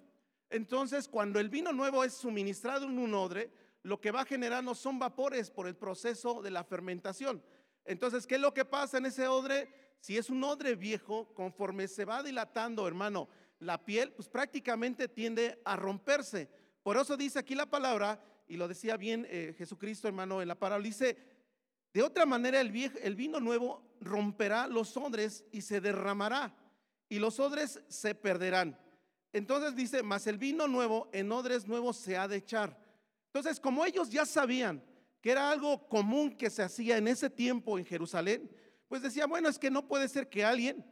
Entonces, 0.50 1.08
cuando 1.08 1.40
el 1.40 1.50
vino 1.50 1.72
nuevo 1.72 2.04
es 2.04 2.14
suministrado 2.14 2.86
en 2.86 3.00
un 3.00 3.14
odre, 3.14 3.52
lo 3.82 4.02
que 4.02 4.12
va 4.12 4.26
generando 4.26 4.76
son 4.76 5.00
vapores 5.00 5.50
por 5.50 5.68
el 5.68 5.76
proceso 5.76 6.42
de 6.42 6.52
la 6.52 6.64
fermentación. 6.64 7.42
Entonces, 7.86 8.28
¿qué 8.28 8.36
es 8.36 8.42
lo 8.42 8.54
que 8.54 8.66
pasa 8.66 8.98
en 8.98 9.06
ese 9.06 9.28
odre? 9.28 9.70
Si 10.00 10.18
es 10.18 10.30
un 10.30 10.44
odre 10.44 10.76
viejo, 10.76 11.34
conforme 11.34 11.88
se 11.88 12.04
va 12.04 12.22
dilatando, 12.22 12.88
hermano, 12.88 13.30
la 13.60 13.84
piel, 13.84 14.12
pues 14.12 14.28
prácticamente 14.28 15.08
tiende 15.08 15.62
a 15.64 15.76
romperse. 15.76 16.50
Por 16.84 16.98
eso 16.98 17.16
dice 17.16 17.40
aquí 17.40 17.56
la 17.56 17.66
palabra, 17.68 18.20
y 18.48 18.58
lo 18.58 18.68
decía 18.68 18.98
bien 18.98 19.26
eh, 19.30 19.54
Jesucristo, 19.58 20.08
hermano, 20.08 20.42
en 20.42 20.48
la 20.48 20.60
parábola, 20.60 20.86
dice, 20.86 21.18
de 21.94 22.04
otra 22.04 22.26
manera 22.26 22.60
el, 22.62 22.74
el 23.02 23.16
vino 23.16 23.40
nuevo 23.40 23.96
romperá 24.02 24.68
los 24.68 24.96
odres 24.98 25.46
y 25.52 25.62
se 25.62 25.82
derramará, 25.82 26.56
y 27.10 27.20
los 27.20 27.40
odres 27.40 27.82
se 27.88 28.16
perderán. 28.16 28.80
Entonces 29.32 29.76
dice, 29.76 30.04
mas 30.04 30.28
el 30.28 30.38
vino 30.38 30.68
nuevo 30.68 31.10
en 31.12 31.32
odres 31.32 31.68
nuevos 31.68 31.98
se 31.98 32.18
ha 32.18 32.28
de 32.28 32.38
echar. 32.38 32.80
Entonces, 33.28 33.60
como 33.60 33.86
ellos 33.86 34.10
ya 34.10 34.26
sabían, 34.26 34.82
que 35.22 35.32
era 35.32 35.50
algo 35.50 35.88
común 35.90 36.38
que 36.38 36.50
se 36.50 36.64
hacía 36.64 36.98
en 36.98 37.08
ese 37.08 37.30
tiempo 37.30 37.78
en 37.78 37.86
Jerusalén, 37.86 38.50
pues 38.88 39.02
decía, 39.02 39.26
bueno, 39.26 39.50
es 39.50 39.60
que 39.60 39.72
no 39.72 39.88
puede 39.88 40.08
ser 40.08 40.30
que 40.30 40.46
alguien 40.46 40.86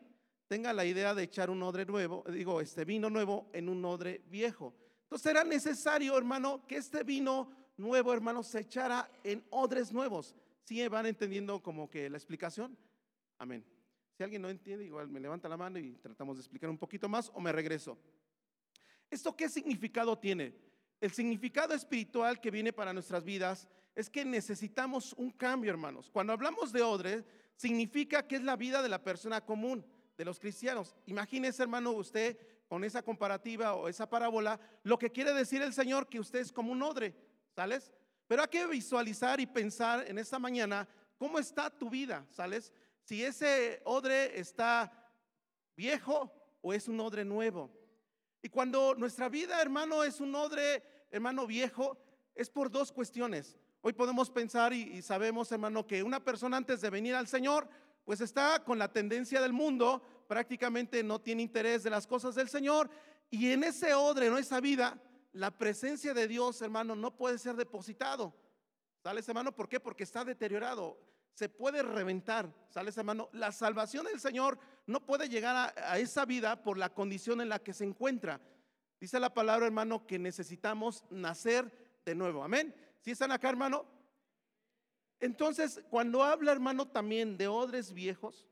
tenga 0.48 0.74
la 0.74 0.86
idea 0.86 1.14
de 1.14 1.24
echar 1.24 1.50
un 1.50 1.64
odre 1.64 1.86
nuevo, 1.86 2.24
digo, 2.30 2.60
este 2.60 2.84
vino 2.84 3.10
nuevo 3.10 3.50
en 3.54 3.70
un 3.70 3.84
odre 3.86 4.22
viejo. 4.28 4.76
Entonces 5.14 5.30
era 5.30 5.44
necesario, 5.44 6.18
hermano, 6.18 6.66
que 6.66 6.78
este 6.78 7.04
vino 7.04 7.48
nuevo, 7.78 8.12
hermano, 8.12 8.42
se 8.42 8.62
echara 8.62 9.08
en 9.24 9.46
odres 9.52 9.94
nuevos. 9.94 10.36
¿Sí 10.64 10.88
van 10.88 11.06
entendiendo 11.06 11.62
como 11.62 11.88
que 11.88 12.10
la 12.10 12.18
explicación? 12.18 12.76
Amén. 13.38 13.64
Si 14.18 14.24
alguien 14.24 14.42
no 14.42 14.50
entiende, 14.50 14.86
igual 14.86 15.10
me 15.10 15.20
levanta 15.20 15.48
la 15.48 15.56
mano 15.56 15.78
y 15.78 15.92
tratamos 15.98 16.38
de 16.38 16.42
explicar 16.42 16.68
un 16.68 16.80
poquito 16.80 17.08
más 17.08 17.30
o 17.36 17.40
me 17.40 17.52
regreso. 17.52 17.96
¿Esto 19.08 19.36
qué 19.36 19.50
significado 19.50 20.18
tiene? 20.18 20.56
el 21.00 21.12
significado 21.12 21.76
espiritual 21.76 22.42
que 22.42 22.50
viene 22.50 22.74
para 22.74 22.92
nuestras 22.92 23.24
vidas 23.24 23.68
es 23.94 24.10
que 24.10 24.26
necesitamos 24.26 25.14
un 25.14 25.30
cambio, 25.30 25.70
hermanos. 25.70 26.10
Cuando 26.10 26.34
hablamos 26.34 26.72
de 26.72 26.82
odre, 26.82 27.24
significa 27.56 28.28
que 28.28 28.38
es 28.38 28.42
la 28.42 28.56
vida 28.56 28.82
de 28.82 28.90
la 28.90 29.04
persona 29.04 29.46
común, 29.46 29.86
de 30.18 30.26
los 30.26 30.40
cristianos. 30.40 30.96
Imagínese, 31.06 31.62
hermano, 31.62 31.92
usted 31.92 32.36
con 32.68 32.84
esa 32.84 33.04
comparativa 33.04 33.76
o 33.76 33.88
esa 33.88 34.10
parábola, 34.10 34.60
lo 34.84 34.98
que 34.98 35.12
quiere 35.12 35.34
decir 35.34 35.62
el 35.62 35.74
Señor 35.74 36.08
que 36.08 36.20
usted 36.20 36.40
es 36.40 36.52
como 36.52 36.72
un 36.72 36.82
odre, 36.82 37.16
¿sales? 37.56 37.92
Pero 38.28 38.42
hay 38.42 38.48
que 38.48 38.66
visualizar 38.66 39.40
y 39.40 39.46
pensar 39.46 40.06
en 40.08 40.18
esta 40.18 40.40
mañana 40.40 40.88
cómo 41.18 41.40
está 41.40 41.70
tu 41.70 41.90
vida, 41.90 42.26
¿sales? 42.30 42.72
Si 43.04 43.24
ese 43.24 43.82
odre 43.86 44.40
está 44.40 44.92
viejo 45.76 46.32
o 46.62 46.74
es 46.74 46.88
un 46.88 47.00
odre 47.00 47.26
nuevo. 47.26 47.70
Y 48.42 48.50
cuando 48.50 48.96
nuestra 48.96 49.30
vida, 49.30 49.62
hermano, 49.62 50.04
es 50.04 50.20
un 50.20 50.34
odre, 50.36 50.84
hermano, 51.12 51.48
viejo, 51.48 51.98
es 52.36 52.50
por 52.50 52.70
dos 52.70 52.92
cuestiones. 52.92 53.58
Hoy 53.82 53.94
podemos 53.94 54.30
pensar 54.30 54.74
y, 54.74 55.02
sabemos, 55.02 55.52
hermano, 55.52 55.86
que 55.86 56.04
una 56.04 56.24
persona 56.24 56.58
antes 56.58 56.82
de 56.82 56.90
venir 56.90 57.16
al 57.16 57.28
Señor, 57.28 57.68
pues 58.06 58.22
está 58.22 58.64
con 58.64 58.78
la 58.78 58.92
tendencia 58.92 59.42
del 59.42 59.54
mundo, 59.54 60.02
prácticamente 60.28 61.04
no 61.04 61.20
tiene 61.20 61.44
interés 61.44 61.84
de 61.84 61.90
las 61.90 62.08
cosas 62.08 62.36
del 62.36 62.50
Señor. 62.50 62.90
Y 63.30 63.52
en 63.52 63.64
ese 63.64 63.94
odre, 63.94 64.28
en 64.28 64.38
esa 64.38 64.60
vida, 64.60 65.02
la 65.32 65.52
presencia 65.52 66.14
de 66.14 66.28
Dios, 66.28 66.62
hermano, 66.62 66.96
no 66.96 67.16
puede 67.16 67.38
ser 67.38 67.56
depositado. 67.56 68.34
¿Sales, 69.02 69.28
hermano? 69.28 69.54
¿Por 69.54 69.68
qué? 69.68 69.80
Porque 69.80 70.04
está 70.04 70.24
deteriorado. 70.24 70.98
Se 71.34 71.50
puede 71.50 71.82
reventar. 71.82 72.54
¿Sales, 72.70 72.98
hermano? 72.98 73.30
La 73.34 73.52
salvación 73.52 74.06
del 74.06 74.20
Señor 74.20 74.60
no 74.86 75.06
puede 75.06 75.30
llegar 75.30 75.74
a, 75.76 75.98
esa 75.98 76.26
vida 76.26 76.62
por 76.62 76.78
la 76.78 76.94
condición 76.94 77.42
en 77.42 77.50
la 77.50 77.60
que 77.60 77.74
se 77.74 77.84
encuentra. 77.84 78.40
Dice 79.00 79.20
la 79.20 79.34
palabra, 79.34 79.66
hermano, 79.66 80.06
que 80.06 80.20
necesitamos 80.20 81.04
nacer 81.10 82.00
de 82.06 82.16
nuevo. 82.16 82.44
Amén. 82.44 82.74
¿Sí 83.02 83.12
están 83.12 83.32
acá, 83.32 83.50
hermano? 83.50 83.86
Entonces, 85.24 85.82
cuando 85.90 86.22
habla, 86.22 86.52
hermano, 86.52 86.86
también 86.86 87.38
de 87.38 87.48
odres 87.48 87.94
viejos, 87.94 88.46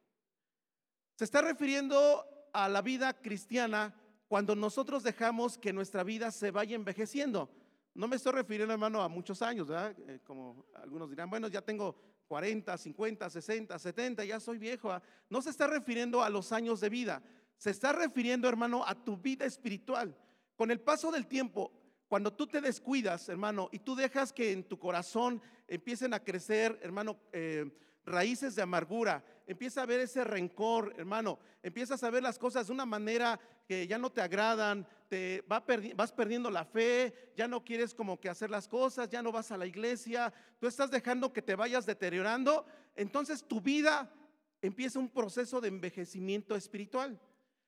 se 1.15 1.25
está 1.25 1.41
refiriendo 1.41 2.25
a 2.53 2.69
la 2.69 2.81
vida 2.81 3.11
cristiana 3.11 3.93
cuando 4.29 4.55
nosotros 4.55 5.03
dejamos 5.03 5.57
que 5.57 5.73
nuestra 5.73 6.05
vida 6.05 6.31
se 6.31 6.49
vaya 6.49 6.77
envejeciendo. 6.77 7.49
No 7.93 8.07
me 8.07 8.15
estoy 8.15 8.31
refiriendo, 8.31 8.71
hermano, 8.71 9.01
a 9.01 9.09
muchos 9.09 9.41
años, 9.41 9.67
¿verdad? 9.67 9.93
Eh, 10.07 10.21
como 10.23 10.65
algunos 10.75 11.09
dirán, 11.09 11.29
bueno, 11.29 11.49
ya 11.49 11.61
tengo 11.61 11.93
40, 12.29 12.77
50, 12.77 13.29
60, 13.29 13.77
70, 13.77 14.23
ya 14.23 14.39
soy 14.39 14.57
viejo. 14.57 14.97
No 15.29 15.41
se 15.41 15.49
está 15.49 15.67
refiriendo 15.67 16.23
a 16.23 16.29
los 16.29 16.53
años 16.53 16.79
de 16.79 16.87
vida, 16.87 17.21
se 17.57 17.71
está 17.71 17.91
refiriendo, 17.91 18.47
hermano, 18.47 18.85
a 18.87 18.95
tu 18.95 19.17
vida 19.17 19.43
espiritual. 19.43 20.15
Con 20.55 20.71
el 20.71 20.79
paso 20.79 21.11
del 21.11 21.27
tiempo, 21.27 21.73
cuando 22.11 22.33
tú 22.33 22.45
te 22.45 22.59
descuidas, 22.59 23.29
hermano, 23.29 23.69
y 23.71 23.79
tú 23.79 23.95
dejas 23.95 24.33
que 24.33 24.51
en 24.51 24.65
tu 24.65 24.77
corazón 24.77 25.41
empiecen 25.65 26.13
a 26.13 26.19
crecer, 26.19 26.77
hermano, 26.83 27.17
eh, 27.31 27.71
raíces 28.05 28.53
de 28.53 28.61
amargura, 28.61 29.23
empieza 29.47 29.81
a 29.81 29.85
ver 29.85 30.01
ese 30.01 30.25
rencor, 30.25 30.93
hermano, 30.97 31.39
empiezas 31.63 32.03
a 32.03 32.09
ver 32.09 32.21
las 32.21 32.37
cosas 32.37 32.67
de 32.67 32.73
una 32.73 32.85
manera 32.85 33.39
que 33.65 33.87
ya 33.87 33.97
no 33.97 34.11
te 34.11 34.19
agradan, 34.19 34.85
te 35.07 35.45
vas 35.47 36.11
perdiendo 36.11 36.51
la 36.51 36.65
fe, 36.65 37.31
ya 37.37 37.47
no 37.47 37.63
quieres 37.63 37.93
como 37.93 38.19
que 38.19 38.27
hacer 38.27 38.49
las 38.49 38.67
cosas, 38.67 39.07
ya 39.07 39.23
no 39.23 39.31
vas 39.31 39.49
a 39.53 39.57
la 39.57 39.65
iglesia, 39.65 40.33
tú 40.59 40.67
estás 40.67 40.91
dejando 40.91 41.31
que 41.31 41.41
te 41.41 41.55
vayas 41.55 41.85
deteriorando, 41.85 42.65
entonces 42.93 43.41
tu 43.41 43.61
vida 43.61 44.13
empieza 44.61 44.99
un 44.99 45.07
proceso 45.07 45.61
de 45.61 45.69
envejecimiento 45.69 46.57
espiritual. 46.57 47.17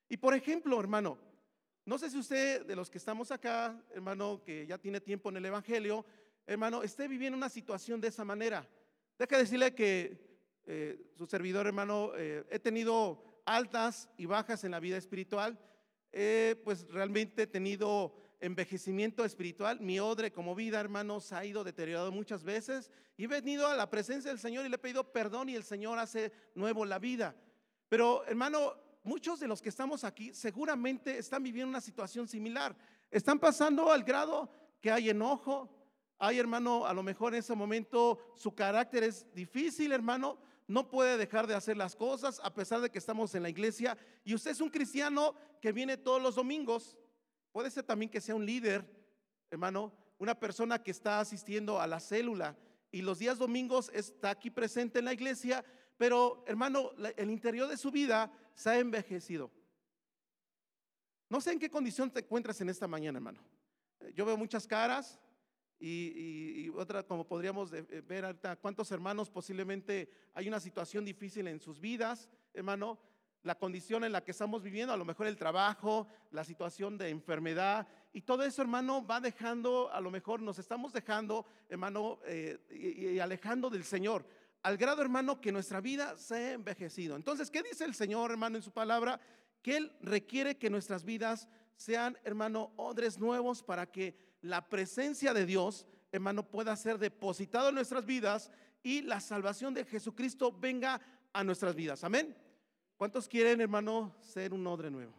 Y 0.10 0.18
por 0.18 0.34
ejemplo, 0.34 0.78
hermano, 0.82 1.18
no 1.86 1.98
sé 1.98 2.10
si 2.10 2.18
usted 2.18 2.66
de 2.66 2.76
los 2.76 2.90
que 2.90 2.98
estamos 2.98 3.32
acá, 3.32 3.82
hermano, 3.92 4.42
que 4.44 4.66
ya 4.66 4.78
tiene 4.78 5.02
tiempo 5.02 5.30
en 5.30 5.38
el 5.38 5.46
Evangelio, 5.46 6.06
hermano, 6.46 6.82
esté 6.82 7.08
viviendo 7.08 7.38
una 7.38 7.50
situación 7.50 8.00
de 8.00 8.08
esa 8.08 8.24
manera. 8.24 8.68
Deja 9.20 9.38
decirle 9.38 9.76
que 9.76 10.18
eh, 10.66 11.12
su 11.18 11.26
servidor, 11.26 11.68
hermano, 11.68 12.12
eh, 12.16 12.46
he 12.50 12.60
tenido 12.60 13.42
altas 13.46 14.10
y 14.18 14.26
bajas 14.26 14.64
en 14.64 14.72
la 14.72 14.80
vida 14.80 14.98
espiritual. 14.98 15.60
pues 16.64 16.88
realmente 16.90 17.44
he 17.44 17.48
tenido 17.48 18.16
envejecimiento 18.40 19.24
espiritual. 19.24 19.80
Mi 19.80 20.00
odre 20.00 20.32
como 20.32 20.54
vida, 20.54 20.80
hermano, 20.80 21.20
se 21.20 21.36
ha 21.36 21.46
ido 21.46 21.64
deteriorado 21.64 22.12
muchas 22.12 22.44
veces. 22.44 22.92
Y 23.18 23.26
he 23.26 23.28
venido 23.28 23.68
a 23.68 23.76
la 23.76 23.90
presencia 23.90 24.30
del 24.30 24.40
Señor 24.40 24.66
y 24.66 24.70
le 24.70 24.76
he 24.76 24.80
pedido 24.80 25.12
perdón 25.12 25.50
y 25.50 25.56
el 25.56 25.64
Señor 25.64 25.98
hace 25.98 26.32
nuevo 26.54 26.86
la 26.86 27.00
vida. 27.00 27.36
Pero, 27.90 28.26
hermano, 28.26 28.74
muchos 29.04 29.40
de 29.40 29.48
los 29.48 29.62
que 29.62 29.70
estamos 29.70 30.04
aquí 30.04 30.34
seguramente 30.34 31.18
están 31.18 31.44
viviendo 31.44 31.70
una 31.70 31.82
situación 31.82 32.28
similar. 32.28 32.76
Están 33.12 33.40
pasando 33.40 33.92
al 33.92 34.04
grado 34.04 34.50
que 34.82 34.92
hay 34.92 35.10
enojo, 35.10 35.70
Ay, 36.26 36.40
hermano, 36.40 36.86
a 36.86 36.94
lo 36.94 37.04
mejor 37.04 37.34
en 37.34 37.40
ese 37.40 37.54
momento 37.54 38.18
su 38.36 38.56
carácter 38.56 39.04
es 39.04 39.28
difícil, 39.34 39.92
hermano. 39.92 40.38
No 40.68 40.90
puede 40.90 41.18
dejar 41.18 41.48
de 41.48 41.54
hacer 41.54 41.76
las 41.76 41.98
cosas 41.98 42.40
a 42.42 42.54
pesar 42.54 42.80
de 42.80 42.90
que 42.90 42.98
estamos 42.98 43.36
en 43.36 43.44
la 43.44 43.50
iglesia. 43.50 43.98
Y 44.24 44.34
usted 44.34 44.52
es 44.52 44.62
un 44.62 44.70
cristiano 44.70 45.36
que 45.62 45.74
viene 45.74 45.98
todos 45.98 46.22
los 46.22 46.36
domingos. 46.36 46.98
Puede 47.52 47.70
ser 47.70 47.84
también 47.84 48.10
que 48.10 48.22
sea 48.22 48.36
un 48.36 48.46
líder, 48.46 48.90
hermano, 49.52 49.92
una 50.18 50.40
persona 50.40 50.82
que 50.82 50.92
está 50.92 51.20
asistiendo 51.20 51.82
a 51.82 51.88
la 51.88 52.00
célula 52.00 52.56
y 52.90 53.02
los 53.02 53.20
días 53.20 53.38
domingos 53.38 53.92
está 53.94 54.30
aquí 54.30 54.50
presente 54.50 55.00
en 55.00 55.06
la 55.06 55.14
iglesia, 55.14 55.66
pero 55.98 56.46
hermano, 56.48 56.92
el 57.18 57.32
interior 57.32 57.68
de 57.68 57.76
su 57.76 57.92
vida 57.92 58.32
se 58.54 58.70
ha 58.70 58.80
envejecido. 58.80 59.52
No 61.30 61.42
sé 61.42 61.52
en 61.52 61.60
qué 61.60 61.70
condición 61.70 62.12
te 62.12 62.20
encuentras 62.20 62.60
en 62.62 62.70
esta 62.70 62.88
mañana, 62.88 63.18
hermano. 63.18 63.44
Yo 64.14 64.26
veo 64.26 64.38
muchas 64.38 64.68
caras, 64.68 65.20
y, 65.86 66.70
otra, 66.70 67.04
como 67.04 67.28
podríamos 67.28 67.74
eh, 67.74 67.82
ver 68.08 68.24
ahorita, 68.24 68.56
cuántos 68.56 68.90
hermanos 68.92 69.30
posiblemente 69.30 70.10
hay 70.34 70.48
una 70.48 70.62
situación 70.62 71.04
difícil 71.04 71.48
en 71.48 71.60
sus 71.60 71.82
vidas, 71.82 72.30
hermano, 72.54 73.00
la 73.44 73.56
condición 73.56 74.06
en 74.06 74.14
la 74.14 74.24
que 74.24 74.32
estamos 74.32 74.64
viviendo, 74.64 74.94
a 74.94 74.98
lo 74.98 75.04
mejor 75.04 75.28
el 75.28 75.36
trabajo, 75.36 76.08
la 76.32 76.46
situación 76.46 76.98
de 76.98 77.10
enfermedad, 77.10 77.86
y 78.14 78.22
todo 78.22 78.44
eso, 78.44 78.62
hermano, 78.62 79.06
va 79.06 79.20
dejando, 79.20 79.92
a 79.92 80.00
lo 80.00 80.10
mejor 80.10 80.42
nos 80.42 80.58
estamos 80.58 80.94
dejando, 80.94 81.46
hermano, 81.68 82.20
eh, 82.26 82.60
y, 82.70 83.20
alejando 83.20 83.70
del 83.70 83.84
Señor, 83.84 84.26
al 84.64 84.78
grado, 84.78 85.02
hermano, 85.02 85.42
que 85.42 85.52
nuestra 85.52 85.82
vida 85.82 86.18
se 86.18 86.36
ha 86.36 86.52
envejecido. 86.54 87.18
Entonces, 87.18 87.52
¿qué 87.52 87.62
dice 87.62 87.84
el 87.84 87.94
Señor, 87.94 88.32
hermano, 88.32 88.56
en 88.56 88.64
su 88.64 88.72
palabra? 88.72 89.20
Que 89.62 89.76
Él 89.76 89.92
requiere 90.02 90.58
que 90.58 90.70
nuestras 90.70 91.04
vidas 91.04 91.50
sean, 91.76 92.18
hermano, 92.24 92.72
odres 92.78 93.20
nuevos 93.20 93.62
para 93.62 93.92
que 93.92 94.16
la 94.42 94.70
presencia 94.70 95.34
de 95.34 95.46
Dios, 95.46 95.86
hermano, 96.14 96.50
pueda 96.50 96.76
ser 96.78 96.98
depositado 96.98 97.70
en 97.70 97.76
nuestras 97.76 98.06
vidas 98.06 98.52
y 98.82 99.02
la 99.02 99.20
salvación 99.20 99.74
de 99.74 99.84
Jesucristo 99.84 100.52
venga 100.58 101.02
a 101.34 101.44
nuestras 101.44 101.76
vidas. 101.76 102.06
Amén. 102.06 102.36
¿Cuántos 102.96 103.28
quieren, 103.28 103.60
hermano, 103.60 104.16
ser 104.22 104.54
un 104.54 104.66
odre 104.66 104.90
nuevo? 104.90 105.14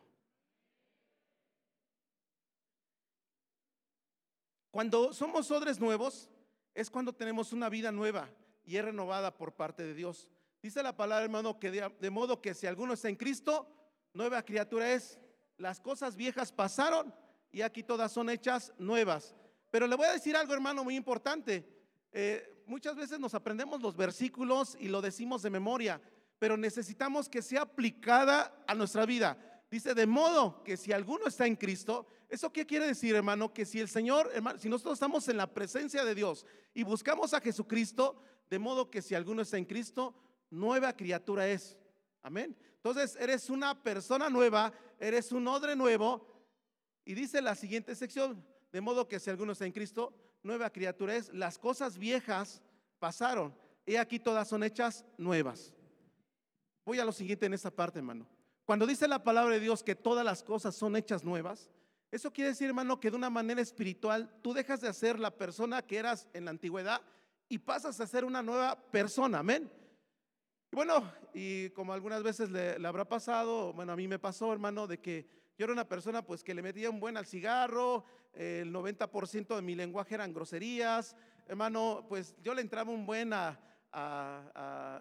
Cuando 4.71 5.13
somos 5.13 5.51
odres 5.51 5.79
nuevos, 5.79 6.31
es 6.75 6.89
cuando 6.89 7.13
tenemos 7.13 7.53
una 7.53 7.69
vida 7.69 7.93
nueva 7.93 8.29
y 8.65 8.77
es 8.77 8.85
renovada 8.85 9.37
por 9.37 9.53
parte 9.53 9.83
de 9.83 9.95
Dios. 9.95 10.29
Dice 10.63 10.83
la 10.83 10.97
palabra, 10.97 11.25
hermano, 11.25 11.59
que 11.59 11.71
de, 11.71 12.11
modo 12.11 12.41
que 12.41 12.55
si 12.55 12.67
alguno 12.67 12.95
está 12.95 13.09
en 13.09 13.17
Cristo, 13.17 13.69
nueva 14.15 14.43
criatura 14.43 14.93
es. 14.93 15.21
Las 15.59 15.79
cosas 15.79 16.17
viejas 16.17 16.51
pasaron 16.51 17.15
y 17.53 17.61
aquí 17.61 17.83
todas 17.83 18.11
son 18.13 18.31
hechas 18.31 18.73
nuevas. 18.79 19.35
Pero 19.71 19.87
le 19.87 19.95
voy 19.95 20.07
a 20.07 20.13
decir 20.13 20.37
algo, 20.37 20.55
hermano, 20.55 20.83
muy 20.83 20.97
importante. 20.97 21.69
Eh, 22.13 22.63
muchas 22.67 22.97
veces 22.97 23.21
nos 23.21 23.35
aprendemos 23.35 23.83
los 23.83 23.97
versículos 23.97 24.77
y 24.81 24.89
lo 24.89 25.03
decimos 25.03 25.43
de 25.43 25.51
memoria, 25.51 26.01
pero 26.39 26.57
necesitamos 26.57 27.29
que 27.29 27.43
sea 27.43 27.63
aplicada 27.63 28.65
a 28.67 28.75
nuestra 28.75 29.05
vida. 29.05 29.37
Dice, 29.71 29.95
de 29.95 30.07
modo 30.07 30.63
que 30.63 30.77
si 30.77 30.93
alguno 30.93 31.27
está 31.27 31.47
en 31.47 31.57
Cristo, 31.57 32.07
¿eso 32.29 32.53
qué 32.53 32.65
quiere 32.65 32.87
decir, 32.87 33.15
hermano? 33.15 33.53
Que 33.53 33.67
si 33.67 33.81
el 33.81 33.89
Señor, 33.89 34.31
hermano, 34.33 34.59
si 34.59 34.69
nosotros 34.69 34.95
estamos 34.95 35.29
en 35.29 35.37
la 35.37 35.53
presencia 35.53 36.05
de 36.05 36.15
Dios 36.15 36.47
y 36.73 36.85
buscamos 36.85 37.35
a 37.35 37.41
Jesucristo, 37.41 38.23
de 38.51 38.59
modo 38.59 38.91
que 38.91 39.03
si 39.03 39.15
alguno 39.15 39.43
está 39.43 39.59
en 39.59 39.65
Cristo, 39.65 40.15
nueva 40.51 40.95
criatura 40.95 41.49
es. 41.49 41.77
Amén. 42.23 42.57
Entonces, 42.77 43.17
eres 43.21 43.51
una 43.51 43.83
persona 43.83 44.29
nueva, 44.29 44.73
eres 44.99 45.33
un 45.33 45.47
odre 45.49 45.75
nuevo, 45.75 46.27
y 47.05 47.15
dice 47.15 47.43
la 47.43 47.55
siguiente 47.55 47.95
sección, 47.95 48.45
de 48.73 48.81
modo 48.81 49.09
que 49.09 49.21
si 49.21 49.31
alguno 49.31 49.53
está 49.53 49.67
en 49.67 49.73
Cristo, 49.73 50.15
nueva 50.43 50.71
criatura 50.71 51.17
es, 51.17 51.33
las 51.33 51.59
cosas 51.59 51.99
viejas 51.99 52.63
pasaron, 52.99 53.55
y 53.87 53.97
aquí 53.97 54.19
todas 54.19 54.49
son 54.49 54.63
hechas 54.63 55.05
nuevas. 55.19 55.75
Voy 56.85 56.99
a 56.99 57.05
lo 57.05 57.13
siguiente 57.13 57.47
en 57.47 57.55
esta 57.55 57.71
parte, 57.71 57.99
hermano. 57.99 58.27
Cuando 58.65 58.87
dice 58.87 59.07
la 59.09 59.23
palabra 59.23 59.55
de 59.55 59.61
Dios 59.61 59.83
que 59.83 59.95
todas 59.95 60.25
las 60.25 60.43
cosas 60.43 60.75
son 60.75 60.97
hechas 60.97 61.25
nuevas, 61.25 61.71
eso 62.11 62.33
quiere 62.33 62.51
decir, 62.51 62.69
hermano, 62.69 63.01
que 63.01 63.11
de 63.11 63.17
una 63.17 63.29
manera 63.29 63.61
espiritual 63.61 64.31
tú 64.41 64.55
dejas 64.55 64.81
de 64.81 64.93
ser 64.93 65.19
la 65.19 65.31
persona 65.31 65.83
que 65.83 65.97
eras 65.97 66.29
en 66.33 66.45
la 66.45 66.53
antigüedad 66.53 67.03
y 67.49 67.59
pasas 67.59 68.01
a 68.01 68.07
ser 68.07 68.25
una 68.25 68.43
nueva 68.43 68.77
persona, 68.91 69.41
amén. 69.41 69.71
bueno, 70.73 71.11
y 71.33 71.71
como 71.71 71.93
algunas 71.93 72.23
veces 72.23 72.51
le, 72.51 72.79
le 72.79 72.89
habrá 72.89 73.09
pasado, 73.09 73.73
bueno, 73.73 73.93
a 73.93 73.97
mí 73.97 74.09
me 74.09 74.19
pasó, 74.19 74.53
hermano, 74.53 74.87
de 74.87 74.99
que 74.99 75.29
Yo 75.57 75.65
era 75.65 75.73
una 75.73 75.89
persona 75.89 76.23
pues 76.23 76.43
que 76.43 76.55
le 76.55 76.63
metía 76.63 76.91
un 76.91 76.99
buen 76.99 77.17
al 77.17 77.27
cigarro, 77.27 78.05
el 78.33 78.73
90% 78.73 79.55
de 79.55 79.63
mi 79.63 79.75
lenguaje 79.75 80.15
eran 80.15 80.33
groserías, 80.33 81.15
hermano, 81.47 82.05
pues 82.09 82.35
yo 82.43 82.55
le 82.55 82.63
entraba 82.63 82.91
un 82.91 83.07
buen 83.07 83.33
a, 83.33 83.61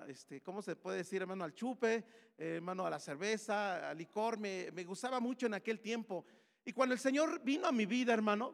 este, 0.07 0.41
¿cómo 0.41 0.61
se 0.61 0.75
puede 0.75 0.97
decir, 0.97 1.21
hermano? 1.21 1.43
Al 1.43 1.55
chupe, 1.55 2.03
hermano, 2.37 2.85
a 2.85 2.91
la 2.91 2.99
cerveza, 2.99 3.89
al 3.89 3.97
licor, 3.97 4.37
me, 4.37 4.69
me, 4.71 4.83
gustaba 4.83 5.19
mucho 5.19 5.47
en 5.47 5.55
aquel 5.55 5.79
tiempo. 5.79 6.25
Y 6.63 6.73
cuando 6.73 6.93
el 6.93 6.99
Señor 6.99 7.41
vino 7.43 7.67
a 7.67 7.71
mi 7.71 7.87
vida, 7.87 8.13
hermano, 8.13 8.53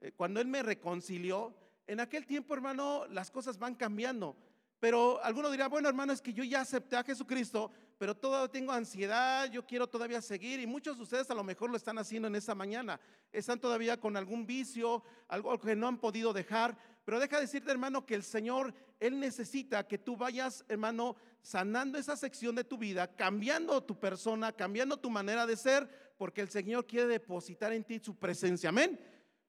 eh, 0.00 0.12
cuando 0.12 0.40
Él 0.40 0.46
me 0.46 0.62
reconcilió, 0.62 1.54
en 1.90 1.98
aquel 1.98 2.24
tiempo, 2.24 2.54
hermano, 2.54 3.04
las 3.08 3.32
cosas 3.32 3.58
van 3.58 3.74
cambiando. 3.74 4.36
Pero 4.78 5.20
alguno 5.24 5.50
dirá, 5.50 5.66
bueno, 5.66 5.88
hermano, 5.88 6.12
es 6.12 6.22
que 6.22 6.32
yo 6.32 6.44
ya 6.44 6.60
acepté 6.60 6.94
a 6.94 7.02
Jesucristo, 7.02 7.68
pero 7.98 8.16
todavía 8.16 8.46
tengo 8.46 8.70
ansiedad, 8.70 9.50
yo 9.50 9.66
quiero 9.66 9.88
todavía 9.88 10.22
seguir. 10.22 10.60
Y 10.60 10.68
muchos 10.68 10.96
de 10.96 11.02
ustedes 11.02 11.28
a 11.32 11.34
lo 11.34 11.42
mejor 11.42 11.68
lo 11.68 11.76
están 11.76 11.98
haciendo 11.98 12.28
en 12.28 12.36
esta 12.36 12.54
mañana. 12.54 13.00
Están 13.32 13.58
todavía 13.58 13.98
con 13.98 14.16
algún 14.16 14.46
vicio, 14.46 15.02
algo 15.26 15.58
que 15.58 15.74
no 15.74 15.88
han 15.88 15.98
podido 15.98 16.32
dejar. 16.32 16.78
Pero 17.04 17.18
deja 17.18 17.40
decirte, 17.40 17.72
hermano, 17.72 18.06
que 18.06 18.14
el 18.14 18.22
Señor, 18.22 18.72
Él 19.00 19.18
necesita 19.18 19.88
que 19.88 19.98
tú 19.98 20.16
vayas, 20.16 20.64
hermano, 20.68 21.16
sanando 21.42 21.98
esa 21.98 22.16
sección 22.16 22.54
de 22.54 22.62
tu 22.62 22.78
vida, 22.78 23.08
cambiando 23.16 23.82
tu 23.82 23.98
persona, 23.98 24.52
cambiando 24.52 24.96
tu 24.96 25.10
manera 25.10 25.44
de 25.44 25.56
ser, 25.56 26.14
porque 26.16 26.40
el 26.40 26.50
Señor 26.50 26.86
quiere 26.86 27.08
depositar 27.08 27.72
en 27.72 27.82
ti 27.82 27.98
su 27.98 28.14
presencia. 28.14 28.68
Amén. 28.68 28.96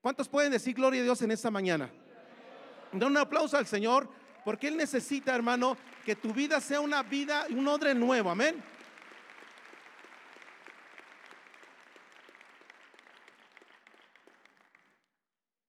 ¿Cuántos 0.02 0.28
pueden 0.28 0.52
decir 0.52 0.74
gloria 0.74 1.02
a 1.02 1.04
Dios 1.04 1.22
en 1.22 1.30
esta 1.30 1.52
mañana? 1.52 1.94
Da 2.94 3.08
un 3.08 3.18
aplauso 3.18 3.58
al 3.58 3.66
Señor 3.66 4.10
porque 4.44 4.68
Él 4.68 4.78
necesita, 4.78 5.36
hermano, 5.36 5.78
que 6.06 6.16
tu 6.16 6.34
vida 6.34 6.60
sea 6.60 6.82
una 6.82 7.04
vida, 7.04 7.46
un 7.50 7.68
odre 7.68 7.94
nuevo. 7.94 8.30
Amén. 8.30 8.62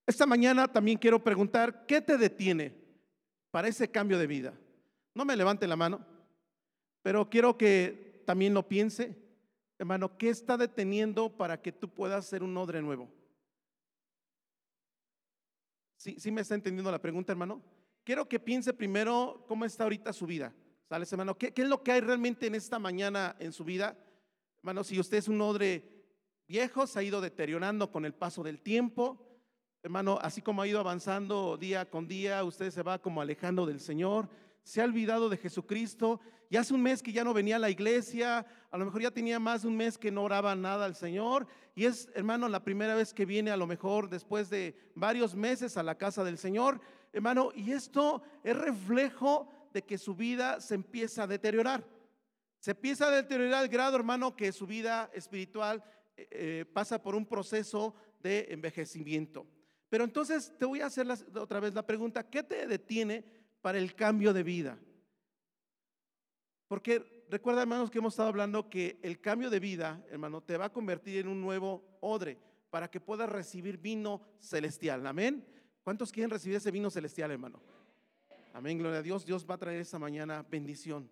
Esta 0.06 0.26
mañana 0.26 0.68
también 0.68 0.98
quiero 0.98 1.22
preguntar, 1.22 1.86
¿qué 1.86 2.00
te 2.00 2.18
detiene 2.18 2.74
para 3.50 3.68
ese 3.68 3.90
cambio 3.90 4.18
de 4.18 4.26
vida? 4.26 4.52
No 5.14 5.24
me 5.24 5.36
levante 5.36 5.66
la 5.66 5.76
mano, 5.76 6.04
pero 7.02 7.30
quiero 7.30 7.56
que 7.56 8.22
también 8.26 8.52
lo 8.52 8.68
piense, 8.68 9.16
hermano, 9.78 10.16
¿qué 10.18 10.28
está 10.28 10.56
deteniendo 10.56 11.36
para 11.36 11.60
que 11.60 11.72
tú 11.72 11.88
puedas 11.88 12.26
ser 12.26 12.42
un 12.42 12.56
odre 12.56 12.82
nuevo? 12.82 13.08
¿Sí, 16.02 16.16
¿Sí 16.18 16.32
me 16.32 16.40
está 16.40 16.56
entendiendo 16.56 16.90
la 16.90 17.00
pregunta, 17.00 17.30
hermano? 17.30 17.62
quiero 18.02 18.28
que 18.28 18.40
piense 18.40 18.74
primero 18.74 19.44
cómo 19.46 19.64
está 19.64 19.84
ahorita 19.84 20.12
su 20.12 20.26
vida. 20.26 20.52
¿Sale, 20.88 21.06
hermano? 21.08 21.38
¿Qué, 21.38 21.52
¿Qué, 21.54 21.62
es 21.62 21.68
lo 21.68 21.84
que 21.84 21.92
hay 21.92 22.00
realmente 22.00 22.48
en 22.48 22.56
esta 22.56 22.80
mañana 22.80 23.36
en 23.38 23.52
su 23.52 23.62
vida? 23.62 23.96
Hermano, 24.58 24.82
si 24.82 24.98
usted 24.98 25.18
es 25.18 25.28
un 25.28 25.40
odre 25.40 25.84
viejo, 26.48 26.88
se 26.88 26.98
ha 26.98 27.04
ido 27.04 27.20
deteriorando 27.20 27.92
con 27.92 28.04
el 28.04 28.14
paso 28.14 28.42
del 28.42 28.60
tiempo. 28.60 29.28
Hermano, 29.80 30.18
así 30.20 30.42
como 30.42 30.60
ha 30.60 30.66
ido 30.66 30.80
avanzando 30.80 31.56
día 31.56 31.88
con 31.88 32.08
día, 32.08 32.42
usted 32.42 32.72
se 32.72 32.82
va 32.82 33.00
como 33.00 33.20
alejando 33.20 33.64
del 33.64 33.78
Señor, 33.78 34.28
se 34.62 34.80
ha 34.80 34.84
olvidado 34.84 35.28
de 35.28 35.36
Jesucristo. 35.36 36.20
Y 36.48 36.56
hace 36.56 36.74
un 36.74 36.82
mes 36.82 37.02
que 37.02 37.12
ya 37.12 37.24
no 37.24 37.32
venía 37.32 37.56
a 37.56 37.58
la 37.58 37.70
iglesia, 37.70 38.44
a 38.70 38.78
lo 38.78 38.84
mejor 38.84 39.00
ya 39.00 39.10
tenía 39.10 39.38
más 39.38 39.62
de 39.62 39.68
un 39.68 39.76
mes 39.76 39.96
que 39.96 40.10
no 40.10 40.22
oraba 40.22 40.54
nada 40.54 40.84
al 40.84 40.94
Señor. 40.94 41.46
Y 41.74 41.86
es, 41.86 42.10
hermano, 42.14 42.48
la 42.48 42.62
primera 42.62 42.94
vez 42.94 43.14
que 43.14 43.24
viene 43.24 43.50
a 43.50 43.56
lo 43.56 43.66
mejor 43.66 44.10
después 44.10 44.50
de 44.50 44.76
varios 44.94 45.34
meses 45.34 45.76
a 45.76 45.82
la 45.82 45.96
casa 45.96 46.24
del 46.24 46.36
Señor 46.36 46.80
hermano, 47.12 47.50
y 47.54 47.72
esto 47.72 48.22
es 48.42 48.56
reflejo 48.56 49.48
de 49.72 49.82
que 49.82 49.98
su 49.98 50.14
vida 50.14 50.60
se 50.60 50.74
empieza 50.74 51.24
a 51.24 51.26
deteriorar. 51.26 51.86
Se 52.58 52.72
empieza 52.72 53.08
a 53.08 53.10
deteriorar 53.10 53.62
al 53.62 53.68
grado, 53.68 53.96
hermano, 53.96 54.34
que 54.34 54.52
su 54.52 54.66
vida 54.66 55.10
espiritual 55.12 55.82
eh, 56.16 56.28
eh, 56.30 56.64
pasa 56.72 57.02
por 57.02 57.14
un 57.14 57.26
proceso 57.26 57.94
de 58.22 58.46
envejecimiento. 58.50 59.46
Pero 59.88 60.04
entonces 60.04 60.54
te 60.58 60.64
voy 60.64 60.80
a 60.80 60.86
hacer 60.86 61.06
otra 61.34 61.60
vez 61.60 61.74
la 61.74 61.86
pregunta, 61.86 62.28
¿qué 62.28 62.42
te 62.42 62.66
detiene 62.66 63.24
para 63.62 63.78
el 63.78 63.94
cambio 63.94 64.34
de 64.34 64.42
vida? 64.42 64.78
Porque 66.68 67.24
recuerda, 67.30 67.62
hermanos, 67.62 67.90
que 67.90 67.98
hemos 67.98 68.12
estado 68.12 68.28
hablando 68.28 68.68
que 68.68 68.98
el 69.02 69.20
cambio 69.20 69.48
de 69.48 69.60
vida, 69.60 70.04
hermano, 70.10 70.42
te 70.42 70.58
va 70.58 70.66
a 70.66 70.72
convertir 70.72 71.18
en 71.18 71.28
un 71.28 71.40
nuevo 71.40 71.96
odre 72.00 72.38
para 72.70 72.90
que 72.90 73.00
puedas 73.00 73.28
recibir 73.28 73.78
vino 73.78 74.20
celestial. 74.38 75.06
Amén. 75.06 75.46
¿Cuántos 75.82 76.12
quieren 76.12 76.30
recibir 76.30 76.56
ese 76.56 76.70
vino 76.70 76.90
celestial, 76.90 77.30
hermano? 77.30 77.60
Amén, 78.52 78.78
gloria 78.78 78.98
a 78.98 79.02
Dios. 79.02 79.24
Dios 79.24 79.46
va 79.48 79.54
a 79.54 79.58
traer 79.58 79.80
esta 79.80 79.98
mañana 79.98 80.44
bendición. 80.48 81.10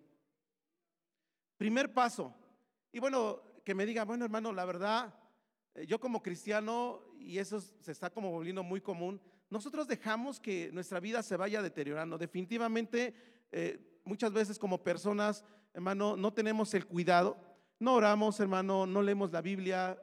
Primer 1.57 1.93
paso. 1.93 2.33
Y 2.91 2.99
bueno, 2.99 3.41
que 3.63 3.75
me 3.75 3.85
diga, 3.85 4.03
bueno, 4.03 4.25
hermano, 4.25 4.51
la 4.51 4.65
verdad, 4.65 5.13
eh, 5.75 5.85
yo 5.85 5.99
como 5.99 6.21
cristiano, 6.21 7.01
y 7.19 7.37
eso 7.37 7.61
se 7.61 7.91
está 7.91 8.09
como 8.09 8.31
volviendo 8.31 8.63
muy 8.63 8.81
común, 8.81 9.21
nosotros 9.51 9.87
dejamos 9.87 10.39
que 10.39 10.71
nuestra 10.71 10.99
vida 10.99 11.21
se 11.21 11.37
vaya 11.37 11.61
deteriorando. 11.61 12.17
Definitivamente, 12.17 13.13
eh, 13.51 13.99
muchas 14.03 14.33
veces 14.33 14.57
como 14.57 14.81
personas, 14.81 15.43
hermano, 15.73 16.17
no 16.17 16.33
tenemos 16.33 16.73
el 16.73 16.87
cuidado, 16.87 17.37
no 17.77 17.93
oramos, 17.93 18.39
hermano, 18.39 18.87
no 18.87 19.01
leemos 19.01 19.31
la 19.31 19.41
Biblia, 19.41 20.01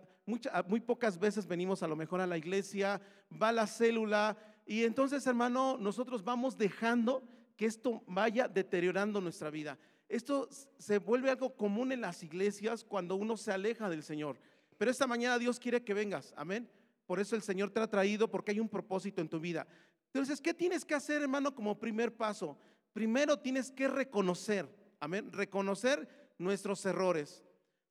muy 0.67 0.81
pocas 0.81 1.19
veces 1.19 1.47
venimos 1.47 1.83
a 1.83 1.89
lo 1.89 1.97
mejor 1.97 2.21
a 2.21 2.27
la 2.27 2.37
iglesia, 2.37 3.01
va 3.31 3.51
la 3.51 3.67
célula 3.67 4.37
y 4.67 4.85
entonces, 4.85 5.27
hermano, 5.27 5.79
nosotros 5.79 6.23
vamos 6.23 6.59
dejando 6.59 7.23
que 7.57 7.65
esto 7.65 8.03
vaya 8.07 8.47
deteriorando 8.47 9.19
nuestra 9.23 9.49
vida. 9.49 9.79
Esto 10.11 10.49
se 10.79 10.99
vuelve 10.99 11.31
algo 11.31 11.57
común 11.57 11.91
en 11.91 12.03
las 12.03 12.23
iglesias 12.23 12.85
cuando 12.85 13.17
uno 13.17 13.39
se 13.39 13.51
aleja 13.51 13.89
del 13.89 14.03
Señor. 14.03 14.37
Pero 14.77 14.91
esta 14.91 15.07
mañana 15.07 15.39
Dios 15.39 15.59
quiere 15.59 15.83
que 15.83 15.95
vengas, 15.95 16.35
amén. 16.37 16.69
Por 17.09 17.18
eso 17.18 17.35
el 17.35 17.40
Señor 17.40 17.71
te 17.71 17.81
ha 17.81 17.88
traído, 17.88 18.31
porque 18.31 18.51
hay 18.51 18.61
un 18.61 18.68
propósito 18.68 19.23
en 19.23 19.31
tu 19.31 19.40
vida. 19.40 19.66
Entonces, 20.12 20.42
¿qué 20.42 20.53
tienes 20.53 20.85
que 20.85 20.94
hacer, 20.94 21.23
hermano, 21.23 21.55
como 21.55 21.81
primer 21.81 22.14
paso? 22.14 22.59
Primero 22.92 23.38
tienes 23.38 23.73
que 23.73 23.88
reconocer, 23.88 24.68
amén, 25.01 25.33
reconocer 25.33 26.07
nuestros 26.37 26.85
errores. 26.85 27.42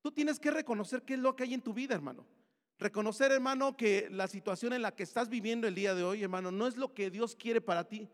Tú 0.03 0.11
tienes 0.11 0.39
que 0.39 0.51
reconocer 0.51 1.01
qué 1.01 1.15
es 1.15 1.19
lo 1.19 1.35
que 1.35 1.45
hay 1.45 1.55
en 1.55 1.63
tu 1.63 1.73
vida, 1.73 1.95
hermano. 1.95 2.27
Reconocer, 2.77 3.31
hermano, 3.31 3.75
que 3.75 4.07
la 4.11 4.27
situación 4.27 4.71
en 4.73 4.83
la 4.83 4.93
que 4.93 5.01
estás 5.01 5.29
viviendo 5.29 5.67
el 5.67 5.73
día 5.73 5.95
de 5.95 6.03
hoy, 6.03 6.21
hermano, 6.21 6.51
no 6.51 6.67
es 6.67 6.77
lo 6.77 6.93
que 6.93 7.09
Dios 7.09 7.35
quiere 7.35 7.59
para 7.59 7.85
ti. 7.85 8.07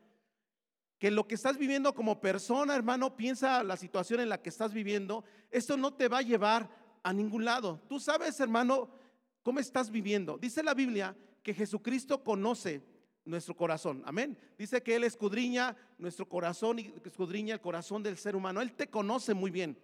Que 1.00 1.12
lo 1.12 1.28
que 1.28 1.36
estás 1.36 1.58
viviendo 1.58 1.94
como 1.94 2.22
persona, 2.22 2.78
hermano, 2.78 3.18
piensa 3.18 3.62
la 3.62 3.76
situación 3.76 4.22
en 4.22 4.30
la 4.30 4.42
que 4.42 4.48
estás 4.48 4.72
viviendo, 4.72 5.26
esto 5.52 5.76
no 5.76 5.94
te 5.94 6.08
va 6.08 6.20
a 6.20 6.22
llevar 6.22 6.70
a 7.04 7.12
ningún 7.12 7.44
lado. 7.44 7.82
Tú 7.90 8.00
sabes, 8.00 8.40
hermano, 8.40 9.03
cómo 9.44 9.60
estás 9.60 9.92
viviendo. 9.92 10.38
Dice 10.38 10.64
la 10.64 10.74
Biblia 10.74 11.16
que 11.44 11.54
Jesucristo 11.54 12.24
conoce 12.24 12.82
nuestro 13.26 13.56
corazón. 13.56 14.02
Amén. 14.06 14.38
Dice 14.58 14.82
que 14.82 14.96
Él 14.96 15.04
escudriña 15.04 15.76
nuestro 15.98 16.28
corazón 16.28 16.80
y 16.80 16.94
escudriña 17.06 17.54
el 17.54 17.62
corazón 17.62 18.02
del 18.02 18.18
ser 18.18 18.36
humano. 18.36 18.62
Él 18.62 18.74
te 18.74 18.88
conoce 18.88 19.34
muy 19.34 19.52
bien. 19.52 19.78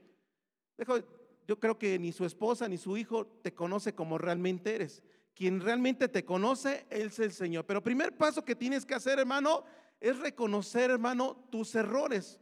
Yo 1.48 1.60
creo 1.60 1.78
que 1.78 1.98
ni 2.00 2.12
su 2.12 2.26
esposa 2.26 2.68
ni 2.68 2.78
su 2.78 2.98
hijo 2.98 3.26
te 3.26 3.54
conoce 3.54 3.94
como 3.94 4.18
realmente 4.18 4.76
eres. 4.76 5.04
Quien 5.34 5.62
realmente 5.62 6.08
te 6.08 6.26
conoce 6.26 6.86
es 6.90 7.20
el 7.20 7.32
Señor. 7.32 7.66
Pero 7.66 7.84
primer 7.84 8.16
paso 8.18 8.44
que 8.44 8.56
tienes 8.56 8.86
que 8.86 8.96
hacer, 8.96 9.20
hermano, 9.20 9.64
es 10.00 10.18
reconocer, 10.20 10.92
hermano, 10.92 11.48
tus 11.50 11.74
errores. 11.76 12.40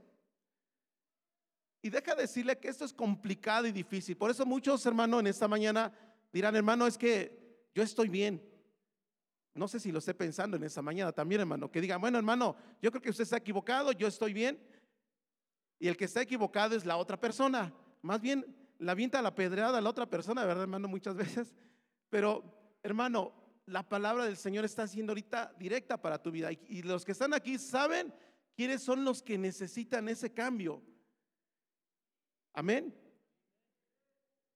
Y 1.81 1.89
deja 1.89 2.15
decirle 2.15 2.57
que 2.57 2.67
esto 2.67 2.85
es 2.85 2.93
complicado 2.93 3.67
y 3.67 3.71
difícil. 3.71 4.17
Por 4.17 4.31
eso 4.31 4.45
muchos, 4.45 4.85
hermanos, 4.85 5.19
en 5.19 5.27
esta 5.27 5.47
mañana 5.47 5.93
dirán, 6.37 6.55
hermano, 6.55 6.87
es 6.87 6.97
que 6.97 7.67
yo 7.73 7.83
estoy 7.83 8.09
bien. 8.09 8.41
No 9.53 9.67
sé 9.67 9.79
si 9.79 9.91
lo 9.91 9.99
esté 9.99 10.13
pensando 10.13 10.55
en 10.55 10.63
esta 10.63 10.81
mañana 10.81 11.11
también, 11.11 11.41
hermano. 11.41 11.71
Que 11.71 11.81
digan, 11.81 11.99
bueno, 11.99 12.17
hermano, 12.17 12.55
yo 12.81 12.91
creo 12.91 13.01
que 13.01 13.09
usted 13.09 13.23
está 13.23 13.37
equivocado, 13.37 13.91
yo 13.91 14.07
estoy 14.07 14.33
bien. 14.33 14.59
Y 15.79 15.87
el 15.87 15.97
que 15.97 16.05
está 16.05 16.21
equivocado 16.21 16.75
es 16.75 16.85
la 16.85 16.97
otra 16.97 17.19
persona. 17.19 17.73
Más 18.03 18.21
bien, 18.21 18.55
la 18.77 18.91
avienta 18.91 19.21
la 19.21 19.33
pedrada 19.33 19.79
a 19.79 19.81
la 19.81 19.89
otra 19.89 20.07
persona, 20.07 20.45
¿verdad, 20.45 20.63
hermano? 20.63 20.87
Muchas 20.87 21.15
veces. 21.15 21.55
Pero, 22.09 22.77
hermano, 22.83 23.33
la 23.65 23.87
palabra 23.87 24.25
del 24.25 24.37
Señor 24.37 24.63
está 24.63 24.87
siendo 24.87 25.11
ahorita 25.11 25.55
directa 25.57 25.99
para 25.99 26.21
tu 26.21 26.31
vida. 26.31 26.51
Y, 26.51 26.83
los 26.83 27.03
que 27.03 27.13
están 27.13 27.33
aquí 27.33 27.57
saben 27.57 28.13
quiénes 28.55 28.83
son 28.83 29.03
los 29.03 29.23
que 29.23 29.37
necesitan 29.37 30.07
ese 30.07 30.33
cambio. 30.33 30.83
Amén. 32.53 32.95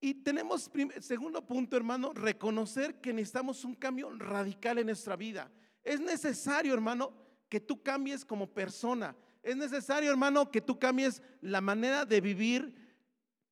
Y 0.02 0.14
tenemos, 0.14 0.68
segundo 1.00 1.46
punto, 1.46 1.76
hermano, 1.76 2.12
reconocer 2.12 3.00
que 3.00 3.12
necesitamos 3.12 3.64
un 3.64 3.74
cambio 3.74 4.10
radical 4.10 4.78
en 4.78 4.86
nuestra 4.86 5.16
vida. 5.16 5.50
Es 5.82 6.00
necesario, 6.00 6.74
hermano, 6.74 7.14
que 7.48 7.60
tú 7.60 7.82
cambies 7.82 8.24
como 8.24 8.46
persona. 8.46 9.16
Es 9.42 9.56
necesario, 9.56 10.10
hermano, 10.10 10.50
que 10.50 10.60
tú 10.60 10.78
cambies 10.78 11.22
la 11.40 11.60
manera 11.60 12.04
de 12.04 12.20
vivir 12.20 12.82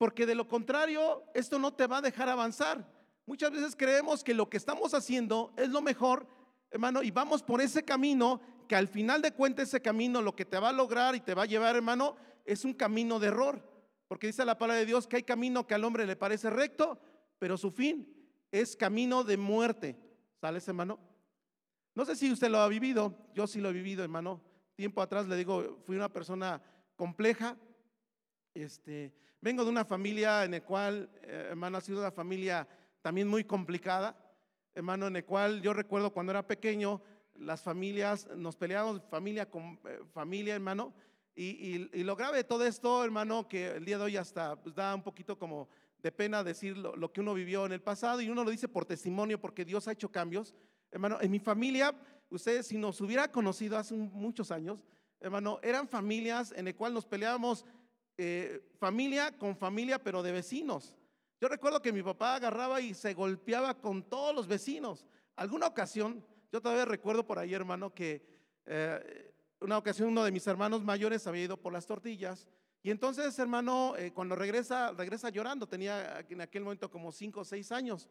porque 0.01 0.25
de 0.25 0.33
lo 0.33 0.47
contrario, 0.47 1.23
esto 1.35 1.59
no 1.59 1.75
te 1.75 1.85
va 1.85 1.99
a 1.99 2.01
dejar 2.01 2.27
avanzar. 2.27 2.91
Muchas 3.27 3.51
veces 3.51 3.75
creemos 3.77 4.23
que 4.23 4.33
lo 4.33 4.49
que 4.49 4.57
estamos 4.57 4.95
haciendo 4.95 5.53
es 5.55 5.69
lo 5.69 5.79
mejor, 5.79 6.27
hermano, 6.71 7.03
y 7.03 7.11
vamos 7.11 7.43
por 7.43 7.61
ese 7.61 7.85
camino, 7.85 8.41
que 8.67 8.75
al 8.75 8.87
final 8.87 9.21
de 9.21 9.31
cuentas 9.31 9.67
ese 9.67 9.79
camino 9.79 10.19
lo 10.19 10.35
que 10.35 10.43
te 10.43 10.57
va 10.57 10.69
a 10.69 10.73
lograr 10.73 11.15
y 11.15 11.19
te 11.19 11.35
va 11.35 11.43
a 11.43 11.45
llevar, 11.45 11.75
hermano, 11.75 12.15
es 12.45 12.65
un 12.65 12.73
camino 12.73 13.19
de 13.19 13.27
error. 13.27 13.70
Porque 14.11 14.27
dice 14.27 14.43
la 14.43 14.57
palabra 14.57 14.81
de 14.81 14.85
Dios 14.85 15.07
que 15.07 15.15
hay 15.15 15.23
camino 15.23 15.65
que 15.65 15.73
al 15.73 15.85
hombre 15.85 16.05
le 16.05 16.17
parece 16.17 16.49
recto, 16.49 16.99
pero 17.39 17.57
su 17.57 17.71
fin 17.71 18.13
es 18.51 18.75
camino 18.75 19.23
de 19.23 19.37
muerte. 19.37 19.95
¿Sales, 20.35 20.67
hermano? 20.67 20.99
No 21.95 22.03
sé 22.03 22.17
si 22.17 22.29
usted 22.29 22.49
lo 22.49 22.57
ha 22.57 22.67
vivido, 22.67 23.15
yo 23.33 23.47
sí 23.47 23.61
lo 23.61 23.69
he 23.69 23.71
vivido, 23.71 24.03
hermano. 24.03 24.41
Tiempo 24.75 25.01
atrás 25.01 25.29
le 25.29 25.37
digo, 25.37 25.77
fui 25.85 25.95
una 25.95 26.11
persona 26.11 26.61
compleja. 26.97 27.55
Este, 28.53 29.13
vengo 29.39 29.63
de 29.63 29.69
una 29.69 29.85
familia 29.85 30.43
en 30.43 30.51
la 30.51 30.61
cual, 30.61 31.09
eh, 31.21 31.47
hermano, 31.51 31.77
ha 31.77 31.81
sido 31.81 31.99
una 31.99 32.11
familia 32.11 32.67
también 33.01 33.29
muy 33.29 33.45
complicada, 33.45 34.13
hermano, 34.75 35.07
en 35.07 35.13
la 35.13 35.23
cual 35.23 35.61
yo 35.61 35.71
recuerdo 35.71 36.11
cuando 36.11 36.33
era 36.33 36.45
pequeño, 36.45 37.01
las 37.35 37.61
familias, 37.61 38.27
nos 38.35 38.57
peleábamos 38.57 39.03
familia 39.09 39.49
con 39.49 39.79
eh, 39.85 40.01
familia, 40.11 40.55
hermano, 40.55 40.93
y, 41.35 42.03
lo 42.03 42.15
grave 42.15 42.37
de 42.37 42.43
todo 42.43 42.65
esto, 42.65 43.03
hermano, 43.03 43.47
que 43.47 43.67
el 43.67 43.85
día 43.85 43.97
de 43.97 44.03
hoy 44.03 44.17
hasta 44.17 44.55
pues, 44.61 44.75
da 44.75 44.93
un 44.93 45.03
poquito 45.03 45.37
como 45.37 45.69
de 46.01 46.11
pena 46.11 46.43
decir 46.43 46.77
lo, 46.77 47.11
que 47.11 47.21
uno 47.21 47.33
vivió 47.33 47.65
en 47.65 47.71
el 47.71 47.81
pasado 47.81 48.21
y 48.21 48.29
uno 48.29 48.43
lo 48.43 48.51
dice 48.51 48.67
por 48.67 48.85
testimonio 48.85 49.39
porque 49.39 49.63
Dios 49.63 49.87
ha 49.87 49.91
hecho 49.91 50.11
cambios. 50.11 50.53
Hermano, 50.91 51.19
en 51.21 51.31
mi 51.31 51.39
familia, 51.39 51.95
ustedes 52.29 52.67
si 52.67 52.77
nos 52.77 52.99
hubiera 53.01 53.31
conocido 53.31 53.77
hace 53.77 53.95
muchos 53.95 54.51
años, 54.51 54.83
hermano, 55.19 55.59
eran 55.61 55.87
familias 55.87 56.53
en 56.55 56.67
el 56.67 56.75
cual 56.75 56.93
nos 56.93 57.05
peleábamos 57.05 57.65
eh, 58.17 58.61
familia 58.77 59.37
con 59.37 59.55
familia, 59.55 60.03
pero 60.03 60.23
de 60.23 60.31
vecinos. 60.31 60.95
Yo 61.39 61.47
recuerdo 61.47 61.81
que 61.81 61.93
mi 61.93 62.03
papá 62.03 62.35
agarraba 62.35 62.81
y 62.81 62.93
se 62.93 63.13
golpeaba 63.13 63.79
con 63.79 64.03
todos 64.03 64.35
los 64.35 64.47
vecinos. 64.47 65.05
Alguna 65.35 65.67
ocasión, 65.67 66.25
yo 66.51 66.61
todavía 66.61 66.85
recuerdo 66.85 67.25
por 67.25 67.39
ahí, 67.39 67.53
hermano, 67.53 67.93
que 67.93 68.23
eh, 68.65 69.30
una 69.61 69.77
ocasión 69.77 70.09
uno 70.09 70.23
de 70.23 70.31
mis 70.31 70.45
hermanos 70.47 70.83
mayores 70.83 71.25
había 71.27 71.43
ido 71.43 71.57
por 71.57 71.71
las 71.71 71.85
tortillas 71.85 72.47
y 72.83 72.89
entonces, 72.89 73.37
hermano, 73.37 73.95
eh, 73.95 74.11
cuando 74.11 74.35
regresa, 74.35 74.91
regresa 74.91 75.29
llorando, 75.29 75.67
tenía 75.67 76.25
en 76.27 76.41
aquel 76.41 76.63
momento 76.63 76.89
como 76.89 77.11
cinco 77.11 77.41
o 77.41 77.45
seis 77.45 77.71
años. 77.71 78.09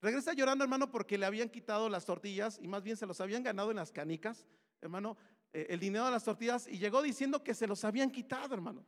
Regresa 0.00 0.32
llorando, 0.32 0.64
hermano, 0.64 0.90
porque 0.90 1.18
le 1.18 1.26
habían 1.26 1.50
quitado 1.50 1.88
las 1.90 2.06
tortillas 2.06 2.58
y 2.60 2.66
más 2.66 2.82
bien 2.82 2.96
se 2.96 3.06
los 3.06 3.20
habían 3.20 3.42
ganado 3.42 3.70
en 3.70 3.76
las 3.76 3.92
canicas, 3.92 4.46
hermano, 4.80 5.18
eh, 5.52 5.66
el 5.68 5.80
dinero 5.80 6.06
de 6.06 6.12
las 6.12 6.24
tortillas 6.24 6.66
y 6.66 6.78
llegó 6.78 7.02
diciendo 7.02 7.44
que 7.44 7.52
se 7.52 7.66
los 7.66 7.84
habían 7.84 8.10
quitado, 8.10 8.54
hermano. 8.54 8.84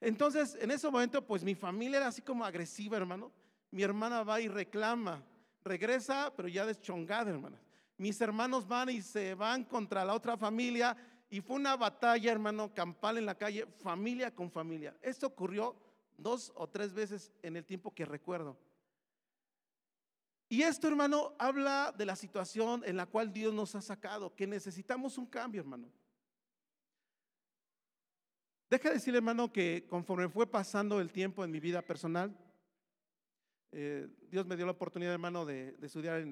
Entonces, 0.00 0.58
en 0.60 0.72
ese 0.72 0.90
momento, 0.90 1.24
pues 1.24 1.44
mi 1.44 1.54
familia 1.54 1.98
era 1.98 2.08
así 2.08 2.20
como 2.20 2.44
agresiva, 2.44 2.96
hermano. 2.96 3.32
Mi 3.70 3.84
hermana 3.84 4.24
va 4.24 4.40
y 4.40 4.48
reclama, 4.48 5.24
regresa, 5.64 6.32
pero 6.36 6.48
ya 6.48 6.66
deschongada, 6.66 7.30
hermano. 7.30 7.58
Mis 7.98 8.20
hermanos 8.20 8.66
van 8.66 8.90
y 8.90 9.00
se 9.00 9.34
van 9.34 9.64
contra 9.64 10.04
la 10.04 10.12
otra 10.14 10.36
familia 10.36 10.96
y 11.28 11.40
fue 11.40 11.56
una 11.56 11.76
batalla, 11.76 12.30
hermano, 12.30 12.72
campal 12.72 13.18
en 13.18 13.26
la 13.26 13.36
calle, 13.36 13.66
familia 13.78 14.34
con 14.34 14.50
familia. 14.50 14.96
Esto 15.02 15.26
ocurrió 15.26 15.74
dos 16.16 16.52
o 16.54 16.68
tres 16.68 16.94
veces 16.94 17.32
en 17.42 17.56
el 17.56 17.64
tiempo 17.64 17.92
que 17.92 18.04
recuerdo. 18.04 18.56
Y 20.48 20.62
esto, 20.62 20.86
hermano, 20.86 21.34
habla 21.38 21.92
de 21.96 22.06
la 22.06 22.14
situación 22.14 22.82
en 22.86 22.96
la 22.96 23.06
cual 23.06 23.32
Dios 23.32 23.52
nos 23.52 23.74
ha 23.74 23.80
sacado, 23.80 24.34
que 24.36 24.46
necesitamos 24.46 25.18
un 25.18 25.26
cambio, 25.26 25.60
hermano. 25.60 25.90
Deja 28.70 28.88
de 28.88 28.94
decirle, 28.94 29.18
hermano, 29.18 29.52
que 29.52 29.86
conforme 29.88 30.28
fue 30.28 30.46
pasando 30.46 31.00
el 31.00 31.10
tiempo 31.10 31.44
en 31.44 31.50
mi 31.50 31.58
vida 31.58 31.82
personal, 31.82 32.36
eh, 33.72 34.08
Dios 34.30 34.46
me 34.46 34.56
dio 34.56 34.64
la 34.64 34.72
oportunidad, 34.72 35.12
hermano, 35.12 35.44
de, 35.44 35.76
estudiar 35.82 36.24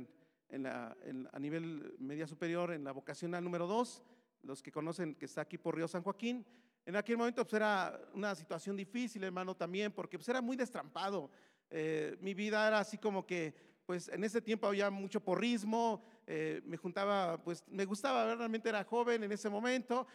a 0.52 1.38
nivel 1.40 1.96
media 1.98 2.28
superior 2.28 2.72
en 2.72 2.84
la 2.84 2.92
vocacional 2.92 3.42
número 3.42 3.66
dos 3.66 4.04
los 4.44 4.62
que 4.62 4.70
conocen 4.70 5.14
que 5.14 5.24
está 5.24 5.42
aquí 5.42 5.58
por 5.58 5.74
Río 5.74 5.88
San 5.88 6.02
Joaquín. 6.02 6.44
En 6.86 6.96
aquel 6.96 7.16
momento 7.16 7.42
pues 7.44 7.54
era 7.54 7.98
una 8.12 8.34
situación 8.34 8.76
difícil, 8.76 9.24
hermano, 9.24 9.56
también, 9.56 9.92
porque 9.92 10.18
pues 10.18 10.28
era 10.28 10.40
muy 10.40 10.56
destrampado. 10.56 11.30
Eh, 11.70 12.16
mi 12.20 12.34
vida 12.34 12.66
era 12.66 12.78
así 12.78 12.98
como 12.98 13.26
que, 13.26 13.54
pues 13.86 14.08
en 14.08 14.22
ese 14.22 14.40
tiempo 14.40 14.66
había 14.66 14.90
mucho 14.90 15.20
porrismo, 15.20 16.02
eh, 16.26 16.62
me 16.64 16.76
juntaba, 16.76 17.42
pues 17.42 17.64
me 17.68 17.84
gustaba, 17.84 18.34
realmente 18.34 18.68
era 18.68 18.84
joven 18.84 19.24
en 19.24 19.32
ese 19.32 19.48
momento. 19.48 20.06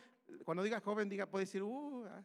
Cuando 0.43 0.63
diga 0.63 0.79
joven, 0.79 1.09
diga, 1.09 1.25
puede 1.25 1.45
decir, 1.45 1.63
uh, 1.63 2.05
ah, 2.05 2.23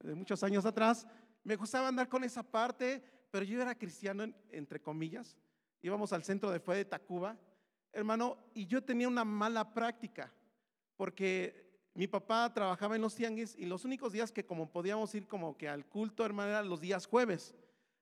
de 0.00 0.14
muchos 0.14 0.42
años 0.42 0.64
atrás, 0.64 1.06
me 1.42 1.56
gustaba 1.56 1.88
andar 1.88 2.08
con 2.08 2.24
esa 2.24 2.42
parte, 2.42 3.02
pero 3.30 3.44
yo 3.44 3.60
era 3.60 3.74
cristiano, 3.74 4.24
entre 4.50 4.80
comillas. 4.80 5.36
Íbamos 5.82 6.12
al 6.14 6.24
centro 6.24 6.50
de 6.50 6.60
fe 6.60 6.74
de 6.76 6.84
Tacuba, 6.86 7.36
hermano, 7.92 8.38
y 8.54 8.66
yo 8.66 8.82
tenía 8.82 9.08
una 9.08 9.24
mala 9.24 9.74
práctica 9.74 10.32
porque 10.96 11.64
mi 11.94 12.06
papá 12.06 12.52
trabajaba 12.52 12.96
en 12.96 13.02
los 13.02 13.14
tianguis 13.14 13.54
y 13.56 13.66
los 13.66 13.84
únicos 13.84 14.12
días 14.12 14.32
que 14.32 14.44
como 14.44 14.70
podíamos 14.70 15.14
ir 15.14 15.26
como 15.28 15.56
que 15.56 15.68
al 15.68 15.86
culto, 15.86 16.24
hermano, 16.24 16.50
eran 16.50 16.68
los 16.68 16.80
días 16.80 17.06
jueves. 17.06 17.54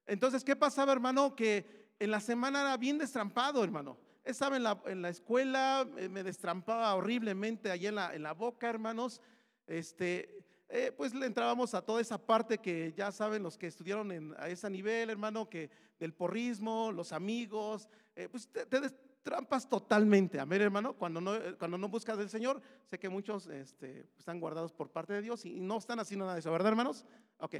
Entonces, 0.07 0.44
¿qué 0.44 0.57
pasaba, 0.57 0.92
hermano? 0.92 1.37
Que 1.37 1.94
en 1.98 2.11
la 2.11 2.20
semana 2.20 2.62
era 2.62 2.76
bien 2.76 2.98
destrampado, 2.98 3.62
hermano. 3.62 3.98
Estaba 4.24 4.57
en 4.57 4.62
la, 4.62 4.81
en 4.87 5.02
la 5.02 5.11
escuela, 5.11 5.87
eh, 5.96 6.09
me 6.09 6.22
destrampaba 6.22 6.94
horriblemente 6.94 7.70
allá 7.70 7.88
en 7.88 7.94
la, 7.96 8.14
en 8.14 8.22
la 8.22 8.33
boca, 8.33 8.70
hermanos. 8.70 9.20
Este, 9.66 10.42
eh, 10.68 10.90
pues 10.96 11.14
le 11.14 11.26
entrábamos 11.26 11.74
a 11.74 11.83
toda 11.83 12.00
esa 12.00 12.18
parte 12.18 12.57
que 12.59 12.94
ya 12.96 13.12
saben 13.12 13.42
los 13.42 13.59
que 13.59 13.66
estudiaron 13.66 14.11
en, 14.11 14.35
a 14.38 14.48
ese 14.48 14.70
nivel, 14.70 15.11
hermano, 15.11 15.50
que 15.50 15.70
del 16.00 16.14
porrismo, 16.14 16.90
los 16.92 17.12
amigos, 17.12 17.88
eh, 18.16 18.28
pues 18.31 18.48
te, 18.48 18.64
te, 18.64 18.81
trampas 19.22 19.68
totalmente. 19.68 20.38
Amén, 20.38 20.62
hermano. 20.62 20.94
Cuando 20.94 21.20
no, 21.20 21.32
cuando 21.58 21.78
no 21.78 21.88
buscas 21.88 22.18
del 22.18 22.28
Señor, 22.28 22.61
sé 22.85 22.98
que 22.98 23.08
muchos 23.08 23.46
este, 23.46 24.06
están 24.18 24.40
guardados 24.40 24.72
por 24.72 24.90
parte 24.90 25.12
de 25.12 25.22
Dios 25.22 25.44
y 25.44 25.61
no 25.61 25.78
están 25.78 26.00
haciendo 26.00 26.24
nada 26.24 26.35
de 26.35 26.40
eso, 26.40 26.52
¿verdad, 26.52 26.68
hermanos? 26.68 27.04
Ok. 27.38 27.56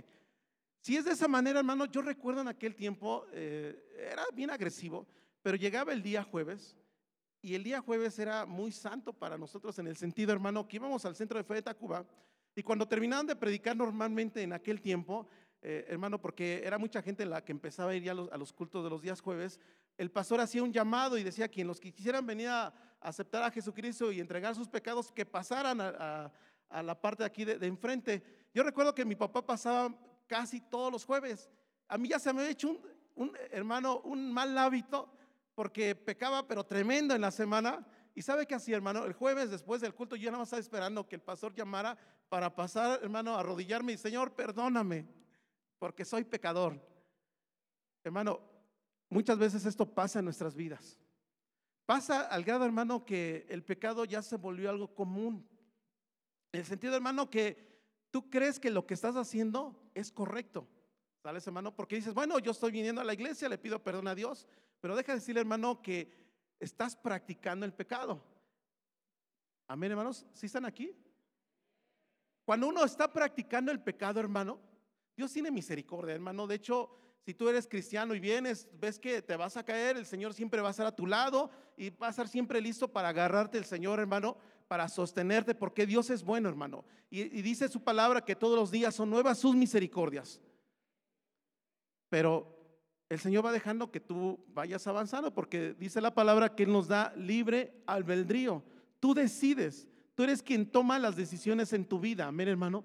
Si 0.81 0.97
es 0.97 1.05
de 1.05 1.13
esa 1.13 1.29
manera, 1.29 1.61
hermano, 1.61 1.85
yo 1.87 2.03
recuerdo 2.03 2.41
en 2.41 2.49
aquel 2.49 2.75
tiempo, 2.75 3.27
eh, 3.33 4.11
era 4.11 4.25
bien 4.35 4.51
agresivo, 4.51 5.07
pero 5.41 5.57
llegaba 5.57 5.93
el 5.93 6.03
día 6.03 6.25
jueves 6.25 6.77
y 7.41 7.55
el 7.55 7.63
día 7.63 7.81
jueves 7.81 8.19
era 8.19 8.47
muy 8.47 8.73
santo 8.73 9.13
para 9.13 9.39
nosotros 9.39 9.79
en 9.79 9.87
el 9.87 9.97
sentido, 9.97 10.33
hermano, 10.33 10.67
que 10.67 10.77
íbamos 10.77 11.05
al 11.05 11.15
centro 11.15 11.39
de 11.39 11.45
fe 11.45 11.55
de 11.55 11.63
Tacuba 11.63 12.05
y 12.55 12.63
cuando 12.63 12.87
terminaban 12.87 13.27
de 13.27 13.37
predicar 13.37 13.77
normalmente 13.77 14.43
en 14.43 14.53
aquel 14.53 14.81
tiempo, 14.81 15.27
eh, 15.63 15.87
hermano, 15.89 16.21
porque 16.21 16.63
era 16.65 16.79
mucha 16.79 17.01
gente 17.01 17.25
la 17.25 17.45
que 17.45 17.53
empezaba 17.53 17.93
a 17.93 17.95
ir 17.95 18.03
ya 18.03 18.13
a 18.13 18.37
los, 18.37 18.53
cultos 18.53 18.85
de 18.85 18.91
los 18.91 19.01
días 19.01 19.21
jueves, 19.21 19.59
el 19.97 20.11
pastor 20.11 20.41
hacía 20.41 20.63
un 20.63 20.73
llamado 20.73 21.19
y 21.19 21.23
decía, 21.23 21.49
quien 21.49 21.67
los 21.67 21.81
que 21.81 21.93
quisieran 21.93 22.27
venir 22.27 22.49
a 22.49 22.73
aceptar 23.01 23.43
a 23.43 23.51
Jesucristo 23.51 24.11
y 24.13 24.21
entregar 24.21 24.55
sus 24.55 24.69
pecados, 24.69 25.13
que 25.13 25.27
pasaran 25.27 25.81
a, 25.81 26.33
la 26.83 27.01
parte 27.01 27.23
de 27.23 27.27
aquí 27.27 27.45
de, 27.45 27.67
enfrente. 27.67 28.23
Yo 28.55 28.63
recuerdo 28.63 28.95
que 28.95 29.05
mi 29.05 29.15
papá 29.15 29.45
pasaba 29.45 29.95
casi 30.27 30.61
todos 30.61 30.91
los 30.91 31.05
jueves. 31.05 31.51
A 31.89 31.99
mí 31.99 32.09
ya 32.09 32.19
se 32.19 32.33
me 32.33 32.41
había 32.41 32.53
hecho 32.53 32.81
un, 33.15 33.37
hermano, 33.51 34.01
un 34.05 34.33
mal 34.33 34.57
hábito, 34.57 35.13
porque 35.55 35.95
pecaba, 35.95 36.47
pero 36.47 36.65
tremendo 36.65 37.15
en 37.15 37.21
la 37.21 37.31
semana. 37.31 37.87
¿Y 38.15 38.23
sabe 38.23 38.47
qué 38.47 38.55
hacía, 38.55 38.77
hermano? 38.77 39.05
El 39.05 39.13
jueves 39.13 39.51
después 39.51 39.81
del 39.81 39.95
culto 39.95 40.17
yo 40.17 40.31
nada 40.31 40.39
más 40.39 40.49
estaba 40.49 40.61
esperando 40.61 41.07
que 41.07 41.17
el 41.17 41.23
pastor 41.23 41.55
llamara 41.55 41.97
para 42.29 42.55
pasar, 42.55 43.01
hermano, 43.03 43.37
a 43.37 43.41
arrodillarme 43.41 43.93
y, 43.93 43.99
Señor, 43.99 44.35
perdóname 44.35 45.07
porque 45.83 46.05
soy 46.05 46.23
pecador. 46.23 46.81
Hermano, 48.05 48.41
muchas 49.13 49.39
veces 49.39 49.67
esto 49.67 49.87
pasa 49.87 50.19
en 50.19 50.25
nuestras 50.25 50.57
vidas. 50.57 50.99
Pasa 51.85 52.23
al 52.23 52.45
grado, 52.45 52.65
hermano, 52.65 53.05
que 53.05 53.47
el 53.49 53.63
pecado 53.63 54.05
ya 54.05 54.23
se 54.23 54.37
volvió 54.37 54.71
algo 54.71 54.95
común. 54.95 55.47
En 56.53 56.61
el 56.61 56.67
sentido, 56.67 56.97
hermano, 56.97 57.29
que 57.29 57.81
tú 58.11 58.31
crees 58.31 58.59
que 58.59 58.71
lo 58.71 58.87
que 58.87 58.95
estás 58.95 59.17
haciendo 59.17 59.91
es 59.95 60.11
correcto. 60.11 60.67
¿Sabes, 61.23 61.47
hermano? 61.47 61.75
Porque 61.75 61.97
dices, 61.97 62.15
bueno, 62.15 62.39
yo 62.39 62.53
estoy 62.53 62.73
viniendo 62.73 63.01
a 63.01 63.05
la 63.05 63.13
iglesia, 63.13 63.49
le 63.49 63.59
pido 63.59 63.83
perdón 63.83 64.09
a 64.09 64.15
Dios, 64.15 64.49
pero 64.81 64.97
deja 64.97 65.13
de 65.13 65.19
decirle, 65.19 65.41
hermano, 65.41 65.83
que 65.83 66.11
estás 66.59 66.97
practicando 66.97 67.67
el 67.67 67.73
pecado. 67.73 68.25
Amén, 69.69 69.93
hermanos. 69.93 70.27
¿Sí 70.33 70.47
están 70.47 70.65
aquí? 70.65 70.97
Cuando 72.45 72.69
uno 72.69 72.85
está 72.85 73.13
practicando 73.13 73.71
el 73.71 73.81
pecado, 73.81 74.19
hermano, 74.19 74.59
Dios 75.17 75.33
tiene 75.33 75.51
misericordia, 75.51 76.15
hermano. 76.15 76.47
De 76.47 76.57
hecho, 76.57 77.12
si 77.25 77.35
tú 77.35 77.49
eres 77.49 77.69
cristiano 77.69 78.15
y 78.15 78.21
vienes, 78.21 78.69
ves 78.81 78.99
que 78.99 79.23
te 79.23 79.37
vas 79.37 79.57
a 79.57 79.65
caer, 79.65 79.97
el 79.97 80.07
Señor 80.07 80.35
siempre 80.35 80.61
va 80.61 80.69
a 80.69 80.71
estar 80.73 80.87
a 80.87 80.97
tu 80.97 81.07
lado 81.07 81.51
y 81.77 81.91
va 81.91 82.09
a 82.09 82.11
estar 82.11 82.27
siempre 82.27 82.61
listo 82.61 82.89
para 82.89 83.11
agarrarte 83.11 83.59
el 83.59 83.65
Señor, 83.65 84.01
hermano, 84.01 84.37
para 84.67 84.89
sostenerte, 84.89 85.55
porque 85.55 85.87
Dios 85.87 86.11
es 86.11 86.25
bueno, 86.25 86.49
hermano. 86.49 86.85
Y, 87.11 87.25
dice 87.43 87.69
su 87.69 87.85
palabra 87.85 88.25
que 88.25 88.35
todos 88.35 88.59
los 88.59 88.73
días 88.73 88.95
son 88.95 89.09
nuevas 89.09 89.39
sus 89.39 89.55
misericordias. 89.55 90.41
Pero 92.09 92.59
el 93.09 93.21
Señor 93.21 93.47
va 93.47 93.53
dejando 93.53 93.93
que 93.93 94.01
tú 94.01 94.45
vayas 94.49 94.85
avanzando, 94.89 95.33
porque 95.33 95.75
dice 95.75 96.01
la 96.01 96.15
palabra 96.15 96.57
que 96.57 96.65
Él 96.65 96.73
nos 96.73 96.89
da 96.89 97.15
libre 97.17 97.83
albedrío. 97.87 98.65
Tú 98.99 99.15
decides, 99.15 99.87
tú 100.17 100.25
eres 100.25 100.43
quien 100.43 100.67
toma 100.67 100.99
las 100.99 101.15
decisiones 101.15 101.73
en 101.73 101.85
tu 101.85 102.01
vida, 102.01 102.27
amén, 102.27 102.49
hermano. 102.49 102.85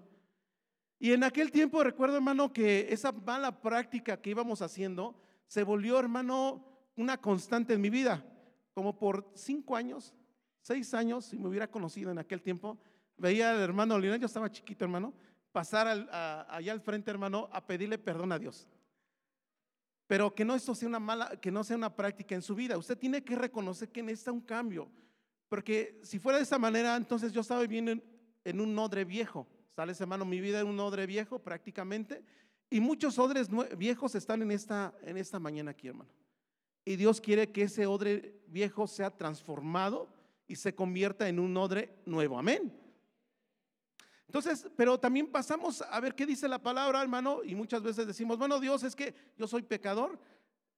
Y 0.99 1.11
en 1.11 1.23
aquel 1.23 1.51
tiempo 1.51 1.83
recuerdo, 1.83 2.15
hermano, 2.15 2.51
que 2.51 2.91
esa 2.91 3.11
mala 3.11 3.61
práctica 3.61 4.19
que 4.19 4.31
íbamos 4.31 4.61
haciendo 4.61 5.15
se 5.45 5.63
volvió, 5.63 5.99
hermano, 5.99 6.65
una 6.95 7.17
constante 7.17 7.73
en 7.73 7.81
mi 7.81 7.89
vida. 7.89 8.25
Como 8.73 8.97
por 8.97 9.31
cinco 9.35 9.75
años, 9.75 10.13
seis 10.61 10.93
años, 10.93 11.25
si 11.25 11.37
me 11.37 11.47
hubiera 11.47 11.69
conocido 11.69 12.11
en 12.11 12.19
aquel 12.19 12.41
tiempo, 12.41 12.77
veía 13.17 13.51
al 13.51 13.59
hermano 13.59 13.97
Lina, 13.97 14.17
yo 14.17 14.25
estaba 14.25 14.51
chiquito, 14.51 14.85
hermano, 14.85 15.13
pasar 15.51 15.87
allá 16.49 16.71
al 16.71 16.81
frente, 16.81 17.09
hermano, 17.09 17.47
a 17.51 17.65
pedirle 17.65 17.97
perdón 17.97 18.31
a 18.31 18.39
Dios. 18.39 18.67
Pero 20.07 20.33
que 20.33 20.45
no 20.45 20.55
esto 20.55 20.73
sea 20.73 20.87
una 20.87 20.99
mala, 20.99 21.39
que 21.39 21.51
no 21.51 21.63
sea 21.63 21.75
una 21.75 21.95
práctica 21.95 22.33
en 22.33 22.41
su 22.41 22.55
vida. 22.55 22.77
Usted 22.77 22.97
tiene 22.97 23.23
que 23.23 23.35
reconocer 23.35 23.89
que 23.89 24.01
necesita 24.01 24.31
un 24.31 24.41
cambio. 24.41 24.89
Porque 25.49 25.99
si 26.03 26.17
fuera 26.17 26.37
de 26.37 26.43
esa 26.43 26.57
manera, 26.57 26.95
entonces 26.95 27.31
yo 27.31 27.41
estaba 27.41 27.61
viviendo 27.61 27.91
en, 27.91 28.03
en 28.43 28.61
un 28.61 28.77
odre 28.79 29.03
viejo. 29.05 29.47
¿Sales, 29.77 30.01
hermano? 30.01 30.25
Mi 30.25 30.41
vida 30.41 30.59
en 30.59 30.65
un 30.65 30.79
odre 30.79 31.05
viejo 31.05 31.37
prácticamente. 31.37 32.23
Y 32.67 32.79
muchos 32.79 33.19
odres 33.19 33.47
viejos 33.77 34.15
están 34.15 34.41
en 34.41 34.49
esta, 34.49 34.91
en 35.03 35.17
esta 35.17 35.37
mañana 35.37 35.69
aquí, 35.69 35.87
hermano. 35.87 36.09
Y 36.83 36.95
Dios 36.95 37.21
quiere 37.21 37.51
que 37.51 37.61
ese 37.61 37.85
odre 37.85 38.41
viejo 38.47 38.87
sea 38.87 39.15
transformado 39.15 40.09
y 40.47 40.55
se 40.55 40.73
convierta 40.73 41.29
en 41.29 41.37
un 41.37 41.55
odre 41.55 41.93
nuevo. 42.07 42.39
Amén. 42.39 42.75
Entonces, 44.25 44.67
pero 44.75 44.99
también 44.99 45.27
pasamos 45.27 45.83
a 45.83 45.99
ver 45.99 46.15
qué 46.15 46.25
dice 46.25 46.47
la 46.47 46.57
palabra, 46.57 47.03
hermano, 47.03 47.43
y 47.43 47.53
muchas 47.53 47.83
veces 47.83 48.07
decimos, 48.07 48.39
bueno, 48.39 48.59
Dios, 48.59 48.81
es 48.81 48.95
que 48.95 49.13
yo 49.37 49.47
soy 49.47 49.61
pecador. 49.61 50.17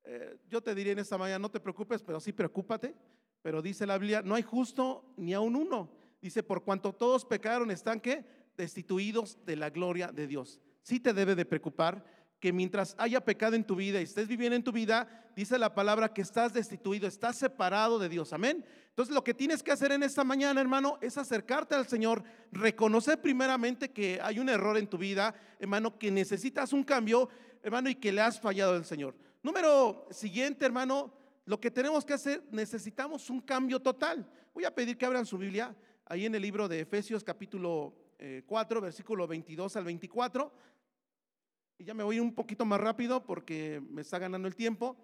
Eh, 0.03 0.39
yo 0.49 0.62
te 0.62 0.75
diría 0.75 0.91
en 0.91 0.99
esta 0.99 1.17
mañana, 1.17 1.39
no 1.39 1.49
te 1.49 1.62
preocupes, 1.62 2.03
pero 2.03 2.19
sí 2.19 2.33
preocúpate. 2.33 2.93
Pero 3.41 3.62
dice 3.62 3.88
la 3.88 3.97
Biblia, 3.97 4.21
no 4.21 4.35
hay 4.35 4.43
justo 4.43 5.13
ni 5.15 5.33
aun 5.33 5.55
uno. 5.55 5.89
Dice, 6.21 6.43
por 6.43 6.65
cuanto 6.65 6.91
todos 6.91 7.23
pecaron, 7.23 7.71
están 7.71 8.01
que 8.01 8.38
destituidos 8.59 9.37
de 9.45 9.55
la 9.55 9.69
gloria 9.69 10.09
de 10.09 10.27
Dios. 10.27 10.59
Sí 10.83 10.99
te 10.99 11.13
debe 11.13 11.33
de 11.33 11.45
preocupar 11.45 12.03
que 12.39 12.53
mientras 12.53 12.95
haya 12.97 13.23
pecado 13.23 13.55
en 13.55 13.63
tu 13.63 13.75
vida 13.75 13.99
y 13.99 14.03
estés 14.03 14.27
viviendo 14.27 14.55
en 14.55 14.63
tu 14.63 14.71
vida, 14.71 15.31
dice 15.35 15.57
la 15.57 15.73
palabra 15.73 16.13
que 16.13 16.21
estás 16.21 16.53
destituido, 16.53 17.07
estás 17.07 17.37
separado 17.37 17.99
de 17.99 18.09
Dios. 18.09 18.31
Amén. 18.33 18.65
Entonces 18.89 19.15
lo 19.15 19.23
que 19.23 19.33
tienes 19.33 19.63
que 19.63 19.71
hacer 19.71 19.91
en 19.91 20.03
esta 20.03 20.23
mañana, 20.23 20.59
hermano, 20.59 20.97
es 21.01 21.17
acercarte 21.17 21.75
al 21.75 21.87
Señor, 21.87 22.23
reconocer 22.51 23.21
primeramente 23.21 23.91
que 23.91 24.19
hay 24.21 24.39
un 24.39 24.49
error 24.49 24.77
en 24.77 24.87
tu 24.87 24.97
vida, 24.97 25.33
hermano, 25.59 25.97
que 25.97 26.11
necesitas 26.11 26.73
un 26.73 26.83
cambio, 26.83 27.29
hermano, 27.63 27.89
y 27.89 27.95
que 27.95 28.11
le 28.11 28.21
has 28.21 28.39
fallado 28.39 28.73
al 28.73 28.85
Señor. 28.85 29.15
Número 29.41 30.05
siguiente, 30.11 30.65
hermano, 30.65 31.13
lo 31.45 31.59
que 31.59 31.71
tenemos 31.71 32.05
que 32.05 32.13
hacer, 32.13 32.43
necesitamos 32.51 33.29
un 33.29 33.41
cambio 33.41 33.79
total. 33.79 34.29
Voy 34.53 34.65
a 34.65 34.75
pedir 34.75 34.97
que 34.97 35.05
abran 35.05 35.25
su 35.25 35.37
Biblia 35.37 35.75
ahí 36.05 36.25
en 36.25 36.35
el 36.35 36.41
libro 36.41 36.67
de 36.67 36.81
Efesios 36.81 37.23
capítulo 37.23 38.08
4, 38.45 38.79
eh, 38.79 38.82
versículo 38.82 39.27
22 39.27 39.75
al 39.75 39.84
24. 39.86 40.51
Y 41.77 41.86
ya 41.86 41.93
me 41.93 42.03
voy 42.03 42.19
un 42.19 42.34
poquito 42.34 42.65
más 42.65 42.79
rápido 42.79 43.23
porque 43.25 43.82
me 43.89 44.01
está 44.01 44.19
ganando 44.19 44.47
el 44.47 44.55
tiempo. 44.55 44.97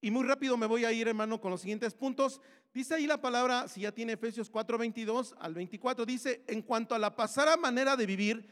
Y 0.00 0.10
muy 0.10 0.24
rápido 0.24 0.56
me 0.56 0.66
voy 0.66 0.84
a 0.84 0.92
ir, 0.92 1.08
hermano, 1.08 1.40
con 1.40 1.50
los 1.50 1.60
siguientes 1.60 1.94
puntos. 1.94 2.40
Dice 2.72 2.94
ahí 2.94 3.06
la 3.06 3.20
palabra, 3.20 3.68
si 3.68 3.80
ya 3.80 3.92
tiene 3.92 4.12
Efesios 4.12 4.48
4, 4.48 4.78
22 4.78 5.34
al 5.38 5.54
24, 5.54 6.06
dice, 6.06 6.44
en 6.46 6.62
cuanto 6.62 6.94
a 6.94 6.98
la 6.98 7.16
pasada 7.16 7.56
manera 7.56 7.96
de 7.96 8.06
vivir, 8.06 8.48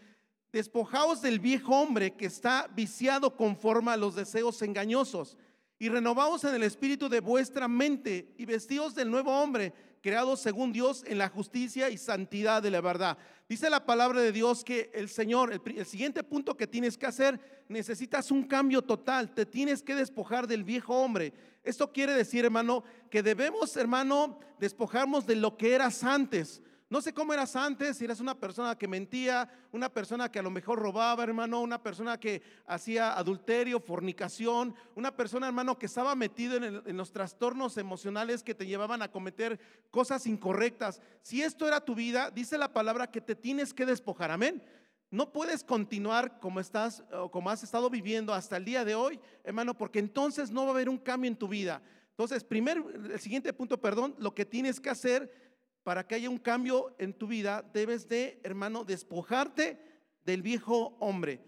despojaos 0.52 1.22
del 1.22 1.38
viejo 1.38 1.80
hombre 1.80 2.14
que 2.14 2.26
está 2.26 2.68
viciado 2.74 3.36
conforme 3.36 3.92
a 3.92 3.96
los 3.96 4.14
deseos 4.16 4.60
engañosos 4.62 5.36
y 5.78 5.88
renovaos 5.88 6.44
en 6.44 6.54
el 6.54 6.62
espíritu 6.62 7.08
de 7.08 7.20
vuestra 7.20 7.68
mente 7.68 8.34
y 8.38 8.46
vestidos 8.46 8.94
del 8.94 9.10
nuevo 9.10 9.30
hombre 9.30 9.72
creados 10.02 10.40
según 10.40 10.72
Dios 10.72 11.04
en 11.06 11.18
la 11.18 11.28
justicia 11.28 11.90
y 11.90 11.98
santidad 11.98 12.62
de 12.62 12.70
la 12.70 12.80
verdad. 12.80 13.18
Dice 13.48 13.70
la 13.70 13.86
palabra 13.86 14.20
de 14.20 14.32
Dios 14.32 14.64
que 14.64 14.90
el 14.94 15.08
Señor, 15.08 15.52
el, 15.52 15.86
siguiente 15.86 16.24
punto 16.24 16.56
que 16.56 16.66
tienes 16.66 16.98
que 16.98 17.06
hacer, 17.06 17.38
necesitas 17.68 18.30
un 18.30 18.44
cambio 18.44 18.82
total, 18.82 19.32
te 19.34 19.46
tienes 19.46 19.82
que 19.82 19.94
despojar 19.94 20.46
del 20.46 20.64
viejo 20.64 20.94
hombre. 20.94 21.32
Esto 21.62 21.92
quiere 21.92 22.12
decir, 22.14 22.44
hermano, 22.44 22.82
que 23.10 23.22
debemos, 23.22 23.76
hermano, 23.76 24.38
despojarnos 24.58 25.26
de 25.26 25.36
lo 25.36 25.56
que 25.56 25.74
eras 25.74 26.02
antes. 26.02 26.60
No 26.88 27.00
sé 27.00 27.12
cómo 27.12 27.34
eras 27.34 27.56
antes, 27.56 27.96
si 27.96 28.04
eras 28.04 28.20
una 28.20 28.38
persona 28.38 28.78
que 28.78 28.86
mentía, 28.86 29.50
una 29.72 29.92
persona 29.92 30.30
que 30.30 30.38
a 30.38 30.42
lo 30.42 30.52
mejor 30.52 30.78
robaba, 30.78 31.24
hermano, 31.24 31.60
una 31.60 31.82
persona 31.82 32.20
que 32.20 32.42
hacía 32.64 33.18
adulterio, 33.18 33.80
fornicación, 33.80 34.72
una 34.94 35.10
persona, 35.16 35.48
hermano, 35.48 35.76
que 35.76 35.86
estaba 35.86 36.14
metido 36.14 36.56
en, 36.56 36.96
los 36.96 37.10
trastornos 37.10 37.76
emocionales 37.76 38.44
que 38.44 38.54
te 38.54 38.66
llevaban 38.66 39.02
a 39.02 39.10
cometer 39.10 39.58
cosas 39.90 40.28
incorrectas. 40.28 41.00
Si 41.22 41.42
esto 41.42 41.66
era 41.66 41.84
tu 41.84 41.96
vida, 41.96 42.30
dice 42.30 42.56
la 42.56 42.72
palabra 42.72 43.10
que 43.10 43.20
te 43.20 43.34
tienes 43.34 43.74
que 43.74 43.84
despojar, 43.84 44.30
amén. 44.30 44.62
No 45.10 45.32
puedes 45.32 45.64
continuar 45.64 46.38
como 46.38 46.60
estás 46.60 47.02
o 47.12 47.32
como 47.32 47.50
has 47.50 47.64
estado 47.64 47.90
viviendo 47.90 48.32
hasta 48.32 48.58
el 48.58 48.64
día 48.64 48.84
de 48.84 48.94
hoy, 48.94 49.18
hermano, 49.42 49.76
porque 49.76 49.98
entonces 49.98 50.52
no 50.52 50.62
va 50.62 50.68
a 50.68 50.74
haber 50.74 50.88
un 50.88 50.98
cambio 50.98 51.28
en 51.28 51.36
tu 51.36 51.48
vida. 51.48 51.82
Entonces, 52.10 52.44
primer, 52.44 52.82
el 53.12 53.20
siguiente 53.20 53.52
punto, 53.52 53.78
perdón, 53.78 54.14
lo 54.18 54.34
que 54.34 54.46
tienes 54.46 54.80
que 54.80 54.88
hacer 54.88 55.45
para 55.86 56.04
que 56.04 56.16
haya 56.16 56.28
un 56.28 56.38
cambio 56.38 56.96
en 56.98 57.12
tu 57.12 57.28
vida, 57.28 57.64
debes 57.72 58.08
de, 58.08 58.40
hermano, 58.42 58.82
despojarte 58.82 59.78
del 60.24 60.42
viejo 60.42 60.96
hombre. 60.98 61.40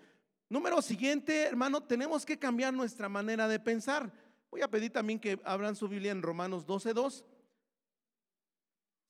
Número 0.48 0.80
siguiente, 0.80 1.42
hermano, 1.42 1.82
tenemos 1.82 2.24
que 2.24 2.38
cambiar 2.38 2.72
nuestra 2.72 3.08
manera 3.08 3.48
de 3.48 3.58
pensar. 3.58 4.12
Voy 4.48 4.62
a 4.62 4.70
pedir 4.70 4.92
también 4.92 5.18
que 5.18 5.40
abran 5.42 5.74
su 5.74 5.88
Biblia 5.88 6.12
en 6.12 6.22
Romanos 6.22 6.68
12.2. 6.68 7.24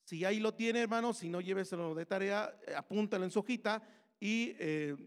Si 0.05 0.25
ahí 0.25 0.39
lo 0.39 0.55
tiene, 0.55 0.79
hermano, 0.79 1.13
si 1.13 1.29
no, 1.29 1.41
lléveselo 1.41 1.93
de 1.93 2.07
tarea, 2.07 2.51
eh, 2.65 2.73
apúntalo 2.73 3.23
en 3.23 3.29
su 3.29 3.37
hojita 3.37 3.83
y 4.19 4.55
eh, 4.57 4.97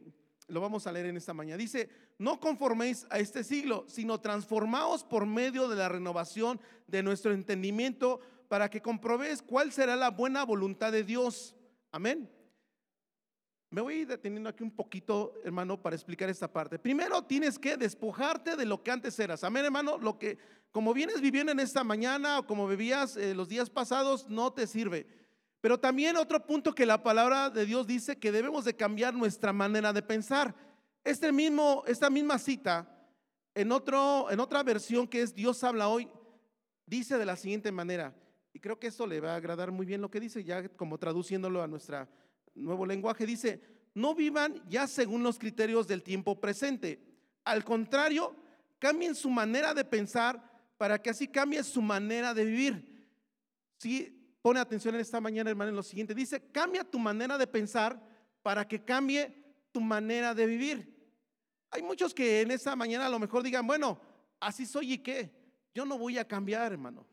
lo 0.47 0.61
vamos 0.61 0.87
a 0.87 0.93
leer 0.93 1.07
en 1.07 1.17
esta 1.17 1.35
mañana. 1.35 1.57
Dice, 1.57 1.91
no 2.19 2.39
conforméis 2.39 3.09
a 3.11 3.19
este 3.19 3.43
siglo, 3.43 3.87
sino 3.89 4.21
transformaos 4.21 5.03
por 5.03 5.27
medio 5.27 5.67
de 5.67 5.75
la 5.75 5.89
renovación 5.89 6.61
de 6.87 7.03
nuestro 7.03 7.33
entendimiento 7.33 8.21
para 8.53 8.69
que 8.69 8.83
comprobéis 8.83 9.41
cuál 9.41 9.73
será 9.73 9.97
la 9.97 10.11
buena 10.11 10.45
voluntad 10.45 10.93
de 10.93 11.03
Dios. 11.03 11.57
Amén. 11.91 12.31
Me 13.71 13.81
voy 13.81 13.95
a 13.95 13.97
ir 14.01 14.07
deteniendo 14.07 14.51
aquí 14.51 14.63
un 14.63 14.71
poquito, 14.71 15.33
hermano, 15.43 15.81
para 15.81 15.97
explicar 15.97 16.29
esta 16.29 16.53
parte. 16.53 16.79
Primero 16.79 17.23
tienes 17.23 17.59
que 17.59 17.79
despojarte 17.79 18.55
de 18.55 18.67
lo 18.67 18.83
que 18.83 18.91
antes 18.91 19.19
eras. 19.19 19.43
Amén, 19.43 19.65
hermano. 19.65 19.97
Lo 19.97 20.19
que, 20.19 20.37
como 20.71 20.93
vienes 20.93 21.23
viviendo 21.23 21.51
en 21.51 21.61
esta 21.61 21.83
mañana 21.83 22.41
o 22.41 22.47
como 22.47 22.69
vivías 22.69 23.17
eh, 23.17 23.35
los 23.35 23.49
días 23.49 23.71
pasados, 23.71 24.29
no 24.29 24.53
te 24.53 24.67
sirve. 24.67 25.07
Pero 25.63 25.81
también 25.81 26.19
otro 26.19 26.45
punto 26.45 26.75
que 26.75 26.85
la 26.85 27.03
palabra 27.03 27.49
de 27.49 27.65
Dios 27.65 27.87
dice 27.87 28.19
que 28.19 28.33
debemos 28.33 28.67
de 28.67 28.77
cambiar 28.77 29.15
nuestra 29.15 29.55
manera 29.55 29.95
de 29.95 30.03
pensar. 30.03 30.55
Este 31.05 31.33
mismo, 31.33 31.85
esta 31.87 32.11
misma 32.11 32.39
cita, 32.39 32.87
en, 33.55 33.73
otro, 33.73 34.31
en 34.31 34.41
otra 34.41 34.63
versión 34.63 35.09
que 35.09 35.23
es 35.23 35.35
Dios 35.35 35.65
habla 35.65 35.89
hoy, 35.89 36.07
dice 36.85 37.17
de 37.17 37.25
la 37.25 37.37
siguiente 37.37 37.73
manera. 37.73 38.15
Y 38.53 38.61
creo 38.61 38.79
que 38.79 38.87
esto 38.89 39.07
le 39.07 39.21
va 39.21 39.33
a 39.33 39.37
agradar 39.37 39.71
muy 39.71 39.87
bien 39.87 40.01
lo 40.01 40.11
que 40.11 40.21
dice, 40.21 40.45
ya 40.45 40.69
como 40.69 40.99
traduciéndolo 40.99 41.63
a 41.63 41.67
nuestro 41.67 42.07
nuevo 42.55 42.85
lenguaje. 42.85 43.25
Dice, 43.25 43.61
no 43.95 44.15
vivan 44.15 44.63
ya 44.69 44.87
según 44.87 45.23
los 45.23 45.39
criterios 45.39 45.87
del 45.89 46.03
tiempo 46.03 46.41
presente. 46.41 47.01
Al 47.45 47.65
contrario, 47.65 48.37
cambien 48.79 49.15
su 49.15 49.31
manera 49.31 49.75
de 49.75 49.85
pensar 49.85 50.43
para 50.77 51.01
que 51.01 51.11
así 51.11 51.29
cambie 51.29 51.63
su 51.63 51.81
manera 51.81 52.35
de 52.35 52.45
vivir. 52.45 53.09
Si 53.79 54.37
pone 54.43 54.61
atención 54.61 54.95
en 54.95 55.01
esta 55.01 55.21
mañana, 55.21 55.51
hermano, 55.51 55.71
en 55.71 55.77
lo 55.77 55.83
siguiente. 55.83 56.15
Dice, 56.15 56.51
cambia 56.51 56.85
tu 56.85 56.99
manera 56.99 57.39
de 57.39 57.47
pensar 57.47 58.01
para 58.43 58.67
que 58.67 58.85
cambie 58.85 59.33
tu 59.71 59.81
manera 59.81 60.35
de 60.35 60.47
vivir. 60.47 60.93
Hay 61.71 61.83
muchos 61.83 62.13
que 62.13 62.43
en 62.43 62.51
esta 62.51 62.77
mañana 62.77 63.07
a 63.07 63.11
lo 63.11 63.19
mejor 63.19 63.43
digan, 63.43 63.67
bueno, 63.67 64.01
así 64.41 64.67
soy 64.67 64.95
y 64.95 64.99
qué. 64.99 65.33
Yo 65.75 65.87
no 65.87 65.97
voy 65.97 66.19
a 66.19 66.27
cambiar, 66.27 66.73
hermano. 66.73 67.07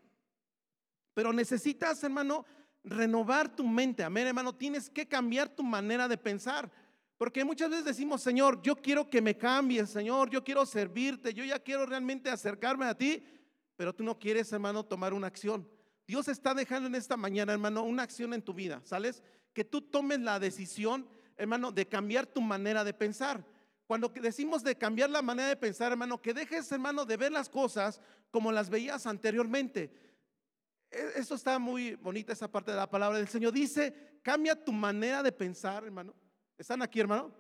Pero 1.20 1.34
necesitas, 1.34 2.02
hermano, 2.02 2.46
renovar 2.82 3.54
tu 3.54 3.68
mente. 3.68 4.06
Amén, 4.06 4.28
hermano. 4.28 4.56
Tienes 4.56 4.90
que 4.90 5.06
cambiar 5.06 5.50
tu 5.50 5.64
manera 5.64 6.08
de 6.08 6.18
pensar. 6.18 6.72
Porque 7.18 7.44
muchas 7.44 7.70
veces 7.70 7.84
decimos, 7.84 8.22
Señor, 8.22 8.62
yo 8.62 8.78
quiero 8.78 9.10
que 9.10 9.22
me 9.22 9.36
cambies, 9.36 9.90
Señor, 9.90 10.30
yo 10.30 10.42
quiero 10.46 10.66
servirte, 10.66 11.34
yo 11.34 11.44
ya 11.44 11.60
quiero 11.60 11.86
realmente 11.86 12.30
acercarme 12.30 12.86
a 12.86 12.96
ti, 12.96 13.22
pero 13.76 13.94
tú 13.94 14.02
no 14.02 14.18
quieres, 14.18 14.50
hermano, 14.54 14.86
tomar 14.86 15.14
una 15.14 15.28
acción. 15.28 15.70
Dios 16.08 16.30
está 16.30 16.54
dejando 16.54 16.88
en 16.88 16.96
esta 16.96 17.18
mañana, 17.18 17.52
hermano, 17.52 17.84
una 17.84 18.04
acción 18.04 18.34
en 18.34 18.42
tu 18.42 18.54
vida, 18.54 18.82
¿sales? 18.86 19.22
Que 19.52 19.66
tú 19.66 19.82
tomes 19.82 20.22
la 20.22 20.40
decisión, 20.40 21.06
hermano, 21.36 21.74
de 21.74 21.86
cambiar 21.86 22.28
tu 22.28 22.40
manera 22.40 22.86
de 22.86 22.94
pensar. 22.94 23.44
Cuando 23.88 24.08
decimos 24.08 24.64
de 24.64 24.78
cambiar 24.78 25.10
la 25.10 25.22
manera 25.22 25.50
de 25.50 25.58
pensar, 25.58 25.92
hermano, 25.92 26.22
que 26.22 26.34
dejes, 26.34 26.72
hermano, 26.72 27.04
de 27.04 27.18
ver 27.18 27.34
las 27.34 27.50
cosas 27.50 28.00
como 28.32 28.54
las 28.54 28.70
veías 28.70 29.06
anteriormente. 29.06 29.92
E, 30.92 31.14
Eso 31.16 31.36
está 31.36 31.60
muy 31.60 31.96
bonita 31.96 32.34
esa 32.34 32.52
parte 32.52 32.72
de 32.72 32.78
la 32.78 32.90
palabra 32.90 33.18
del 33.18 33.28
Señor. 33.28 33.54
Dice, 33.54 34.20
cambia 34.22 34.56
tu 34.56 34.72
manera 34.72 35.24
de 35.24 35.32
pensar, 35.32 35.84
hermano. 35.84 36.14
¿Están 36.58 36.82
aquí, 36.82 37.00
hermano? 37.00 37.32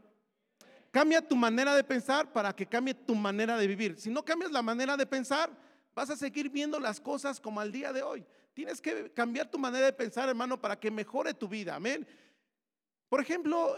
Cambia 0.91 1.21
tu 1.21 1.35
manera 1.35 1.75
de 1.75 1.83
pensar 1.83 2.31
para 2.31 2.53
que 2.55 2.65
cambie 2.65 2.93
tu 2.93 3.13
manera 3.13 3.57
de 3.57 3.67
vivir. 3.67 3.99
Si 3.99 4.09
no 4.09 4.23
cambias 4.23 4.51
la 4.51 4.62
manera 4.62 4.97
de 4.97 5.05
pensar, 5.05 5.51
vas 5.93 6.09
a 6.09 6.15
seguir 6.15 6.49
viendo 6.49 6.79
las 6.79 6.99
cosas 6.99 7.39
como 7.39 7.59
al 7.59 7.71
día 7.71 7.93
de 7.93 8.01
hoy. 8.01 8.25
Tienes 8.53 8.81
que 8.81 9.12
cambiar 9.12 9.49
tu 9.49 9.59
manera 9.59 9.85
de 9.85 9.93
pensar, 9.93 10.27
hermano, 10.29 10.59
para 10.59 10.79
que 10.79 10.89
mejore 10.89 11.33
tu 11.33 11.47
vida. 11.47 11.75
Amén. 11.75 12.07
Por 13.07 13.21
ejemplo, 13.21 13.77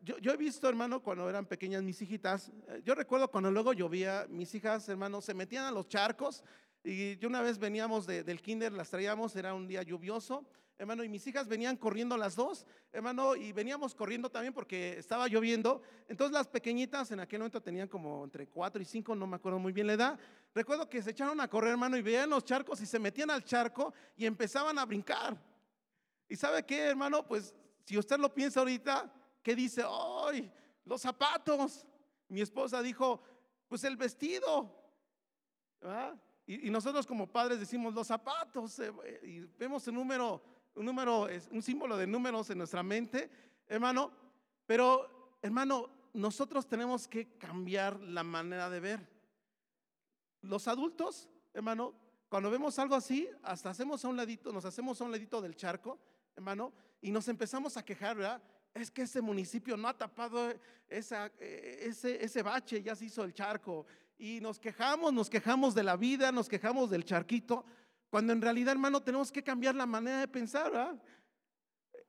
yo, 0.00 0.18
yo, 0.18 0.32
he 0.32 0.36
visto, 0.36 0.68
hermano, 0.68 1.00
cuando 1.00 1.28
eran 1.28 1.46
pequeñas 1.46 1.82
mis 1.82 2.02
hijitas, 2.02 2.50
eh, 2.68 2.82
yo 2.84 2.94
recuerdo 2.94 3.30
cuando 3.30 3.50
luego 3.50 3.72
llovía, 3.72 4.26
mis 4.28 4.52
hijas, 4.54 4.88
hermano, 4.88 5.20
se 5.20 5.34
metían 5.34 5.64
a 5.64 5.70
los 5.70 5.88
charcos 5.88 6.42
y 6.84 7.16
yo 7.18 7.28
una 7.28 7.42
vez 7.42 7.58
veníamos 7.58 8.06
del 8.06 8.42
kinder, 8.42 8.72
las 8.72 8.90
traíamos, 8.90 9.36
era 9.36 9.54
un 9.54 9.68
día 9.68 9.82
lluvioso, 9.82 10.44
hermano, 10.78 11.04
y 11.04 11.08
mis 11.08 11.24
hijas 11.26 11.46
venían 11.46 11.76
corriendo 11.76 12.16
las 12.16 12.34
dos, 12.34 12.66
hermano, 12.92 13.36
y 13.36 13.52
veníamos 13.52 13.94
corriendo 13.94 14.28
también 14.30 14.52
porque 14.52 14.98
estaba 14.98 15.28
lloviendo. 15.28 15.80
Entonces 16.08 16.32
las 16.32 16.48
pequeñitas 16.48 17.12
en 17.12 17.20
aquel 17.20 17.38
momento 17.38 17.62
tenían 17.62 17.86
como 17.86 18.24
entre 18.24 18.48
cuatro 18.48 18.82
y 18.82 18.84
cinco, 18.84 19.14
no 19.14 19.26
me 19.26 19.36
acuerdo 19.36 19.60
muy 19.60 19.72
bien 19.72 19.86
la 19.86 19.92
edad. 19.92 20.18
Recuerdo 20.54 20.88
que 20.88 21.00
se 21.00 21.10
echaron 21.10 21.40
a 21.40 21.48
correr, 21.48 21.70
hermano, 21.70 21.96
y 21.96 22.02
veían 22.02 22.28
los 22.28 22.44
charcos 22.44 22.80
y 22.80 22.86
se 22.86 22.98
metían 22.98 23.30
al 23.30 23.44
charco 23.44 23.94
y 24.16 24.26
empezaban 24.26 24.76
a 24.78 24.84
brincar. 24.84 25.40
¿Y 26.28 26.34
sabe 26.34 26.64
qué, 26.64 26.80
hermano? 26.80 27.26
Pues 27.26 27.54
si 27.84 27.96
usted 27.96 28.18
lo 28.18 28.34
piensa 28.34 28.60
ahorita, 28.60 29.12
¿qué 29.42 29.54
dice? 29.54 29.84
¡Ay! 29.86 30.50
Los 30.84 31.02
zapatos. 31.02 31.86
Mi 32.28 32.40
esposa 32.40 32.82
dijo, 32.82 33.22
pues 33.68 33.84
el 33.84 33.96
vestido. 33.96 34.82
Y, 36.46 36.70
nosotros 36.70 37.06
como 37.06 37.26
padres 37.26 37.60
decimos 37.60 37.94
los 37.94 38.06
zapatos 38.06 38.78
eh, 38.80 38.92
y 39.22 39.40
vemos 39.58 39.86
un 39.86 39.94
número, 39.94 40.42
un 40.74 40.84
número, 40.84 41.28
un 41.50 41.62
símbolo 41.62 41.96
de 41.96 42.06
números 42.06 42.50
en 42.50 42.58
nuestra 42.58 42.82
mente, 42.82 43.30
hermano. 43.68 44.10
Pero, 44.66 45.38
hermano, 45.40 45.88
nosotros 46.14 46.66
tenemos 46.66 47.08
que 47.08 47.36
cambiar 47.38 48.00
la 48.00 48.22
manera 48.22 48.68
de 48.68 48.80
ver. 48.80 49.08
Los 50.42 50.66
adultos, 50.68 51.28
hermano, 51.54 51.94
cuando 52.28 52.50
vemos 52.50 52.78
algo 52.78 52.94
así, 52.94 53.28
hasta 53.42 53.70
hacemos 53.70 54.04
a 54.04 54.08
un 54.08 54.16
ladito, 54.16 54.52
nos 54.52 54.64
hacemos 54.64 55.00
a 55.00 55.04
un 55.04 55.12
ladito 55.12 55.40
del 55.40 55.54
charco, 55.54 55.98
hermano, 56.34 56.72
y 57.00 57.10
nos 57.10 57.28
empezamos 57.28 57.76
a 57.76 57.84
quejar, 57.84 58.16
¿verdad? 58.16 58.42
Es 58.74 58.90
que 58.90 59.02
ese 59.02 59.20
municipio 59.20 59.76
no 59.76 59.86
ha 59.86 59.96
tapado 59.96 60.52
esa, 60.88 61.26
eh, 61.38 61.80
ese, 61.82 62.24
ese 62.24 62.42
bache, 62.42 62.82
ya 62.82 62.96
se 62.96 63.04
hizo 63.04 63.22
el 63.22 63.34
charco. 63.34 63.86
Y 64.18 64.40
nos 64.40 64.58
quejamos, 64.58 65.12
nos 65.12 65.28
quejamos 65.28 65.74
de 65.74 65.82
la 65.82 65.96
vida, 65.96 66.30
nos 66.32 66.48
quejamos 66.48 66.90
del 66.90 67.04
charquito, 67.04 67.64
cuando 68.10 68.32
en 68.32 68.42
realidad, 68.42 68.72
hermano, 68.72 69.02
tenemos 69.02 69.32
que 69.32 69.42
cambiar 69.42 69.74
la 69.74 69.86
manera 69.86 70.20
de 70.20 70.28
pensar, 70.28 70.70
¿verdad? 70.70 71.02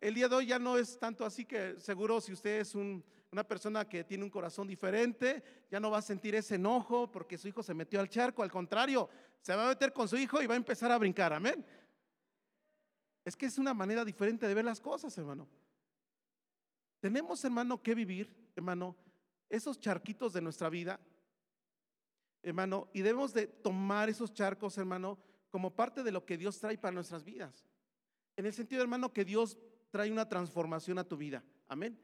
El 0.02 0.16
día 0.16 0.28
de 0.28 0.36
hoy 0.36 0.48
ya 0.48 0.60
no 0.60 0.78
es 0.78 1.00
tanto 1.00 1.26
así 1.26 1.46
que 1.46 1.80
seguro 1.80 2.20
si 2.20 2.34
usted 2.34 2.60
es 2.60 2.76
una 2.76 3.48
persona 3.48 3.88
que 3.88 4.04
tiene 4.04 4.26
un 4.26 4.30
corazón 4.30 4.68
diferente, 4.68 5.42
ya 5.72 5.80
no 5.80 5.89
va 5.89 6.00
a 6.00 6.02
sentir 6.02 6.36
ese 6.36 6.56
enojo 6.56 7.10
porque 7.10 7.38
su 7.38 7.48
hijo 7.48 7.63
se 7.63 7.74
metió 7.74 8.02
al 8.02 8.10
charco, 8.10 8.44
al 8.44 8.52
contrario, 8.52 9.10
se 9.39 9.56
va 9.56 9.66
a 9.66 9.70
meter 9.70 9.94
con 9.94 10.10
su 10.10 10.18
hijo 10.18 10.42
y 10.42 10.46
va 10.46 10.56
a 10.56 10.58
empezar 10.58 10.92
a 10.92 10.98
brincar, 10.98 11.32
amén. 11.32 11.66
Es 13.24 13.38
que 13.38 13.46
es 13.46 13.58
una 13.58 13.74
manera 13.74 14.04
diferente 14.04 14.46
de 14.46 14.54
ver 14.54 14.66
las 14.66 14.82
cosas, 14.82 15.18
hermano. 15.18 15.48
Tenemos, 17.00 17.44
hermano, 17.46 17.82
que 17.82 17.96
vivir, 17.96 18.34
hermano, 18.56 18.96
esos 19.50 19.80
charquitos 19.80 20.34
de 20.34 20.42
nuestra 20.42 20.70
vida, 20.70 21.00
hermano, 22.43 22.89
y 22.93 23.01
debemos 23.01 23.34
de 23.34 23.47
tomar 23.47 24.10
esos 24.10 24.34
charcos, 24.34 24.77
hermano, 24.77 25.17
como 25.49 25.71
parte 25.71 26.03
de 26.03 26.12
lo 26.12 26.25
que 26.25 26.38
Dios 26.38 26.60
trae 26.60 26.77
para 26.77 26.93
nuestras 26.93 27.23
vidas. 27.23 27.65
En 28.36 28.45
el 28.45 28.53
sentido, 28.53 28.82
hermano, 28.82 29.13
que 29.13 29.25
Dios 29.25 29.58
trae 29.89 30.12
una 30.12 30.27
transformación 30.27 30.99
a 30.99 31.03
tu 31.03 31.15
vida. 31.15 31.43
Amén. 31.67 31.97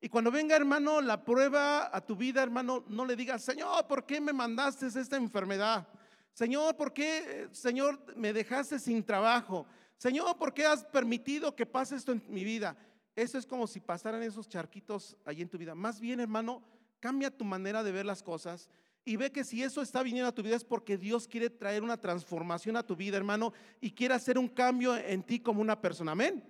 Y 0.00 0.08
cuando 0.08 0.30
venga, 0.30 0.56
hermano, 0.56 1.00
la 1.00 1.24
prueba 1.24 1.94
a 1.94 2.00
tu 2.00 2.16
vida, 2.16 2.42
hermano, 2.42 2.84
no 2.88 3.06
le 3.06 3.16
digas, 3.16 3.42
Señor, 3.42 3.86
¿por 3.86 4.04
qué 4.04 4.20
me 4.20 4.32
mandaste 4.32 4.86
esta 4.86 5.16
enfermedad? 5.16 5.88
Señor, 6.32 6.76
¿por 6.76 6.92
qué, 6.92 7.48
Señor, 7.52 8.14
me 8.16 8.32
dejaste 8.32 8.78
sin 8.78 9.04
trabajo? 9.04 9.66
Señor, 9.96 10.36
¿por 10.36 10.52
qué 10.52 10.66
has 10.66 10.84
permitido 10.84 11.54
que 11.54 11.64
pase 11.64 11.96
esto 11.96 12.12
en 12.12 12.22
mi 12.28 12.44
vida? 12.44 12.76
Eso 13.14 13.38
es 13.38 13.46
como 13.46 13.66
si 13.66 13.80
pasaran 13.80 14.22
esos 14.22 14.48
charquitos 14.48 15.16
allí 15.24 15.42
en 15.42 15.48
tu 15.48 15.56
vida. 15.56 15.74
Más 15.74 16.00
bien, 16.00 16.20
hermano, 16.20 16.62
cambia 16.98 17.30
tu 17.30 17.44
manera 17.44 17.82
de 17.82 17.92
ver 17.92 18.04
las 18.04 18.22
cosas 18.22 18.68
y 19.04 19.16
ve 19.16 19.30
que 19.30 19.44
si 19.44 19.62
eso 19.62 19.82
está 19.82 20.02
viniendo 20.02 20.28
a 20.28 20.34
tu 20.34 20.42
vida 20.42 20.56
es 20.56 20.64
porque 20.64 20.96
Dios 20.96 21.28
quiere 21.28 21.50
traer 21.50 21.82
una 21.82 22.00
transformación 22.00 22.76
a 22.76 22.86
tu 22.86 22.96
vida, 22.96 23.16
hermano, 23.16 23.52
y 23.80 23.90
quiere 23.90 24.14
hacer 24.14 24.38
un 24.38 24.48
cambio 24.48 24.96
en 24.96 25.22
ti 25.22 25.40
como 25.40 25.60
una 25.60 25.80
persona. 25.80 26.12
Amén. 26.12 26.42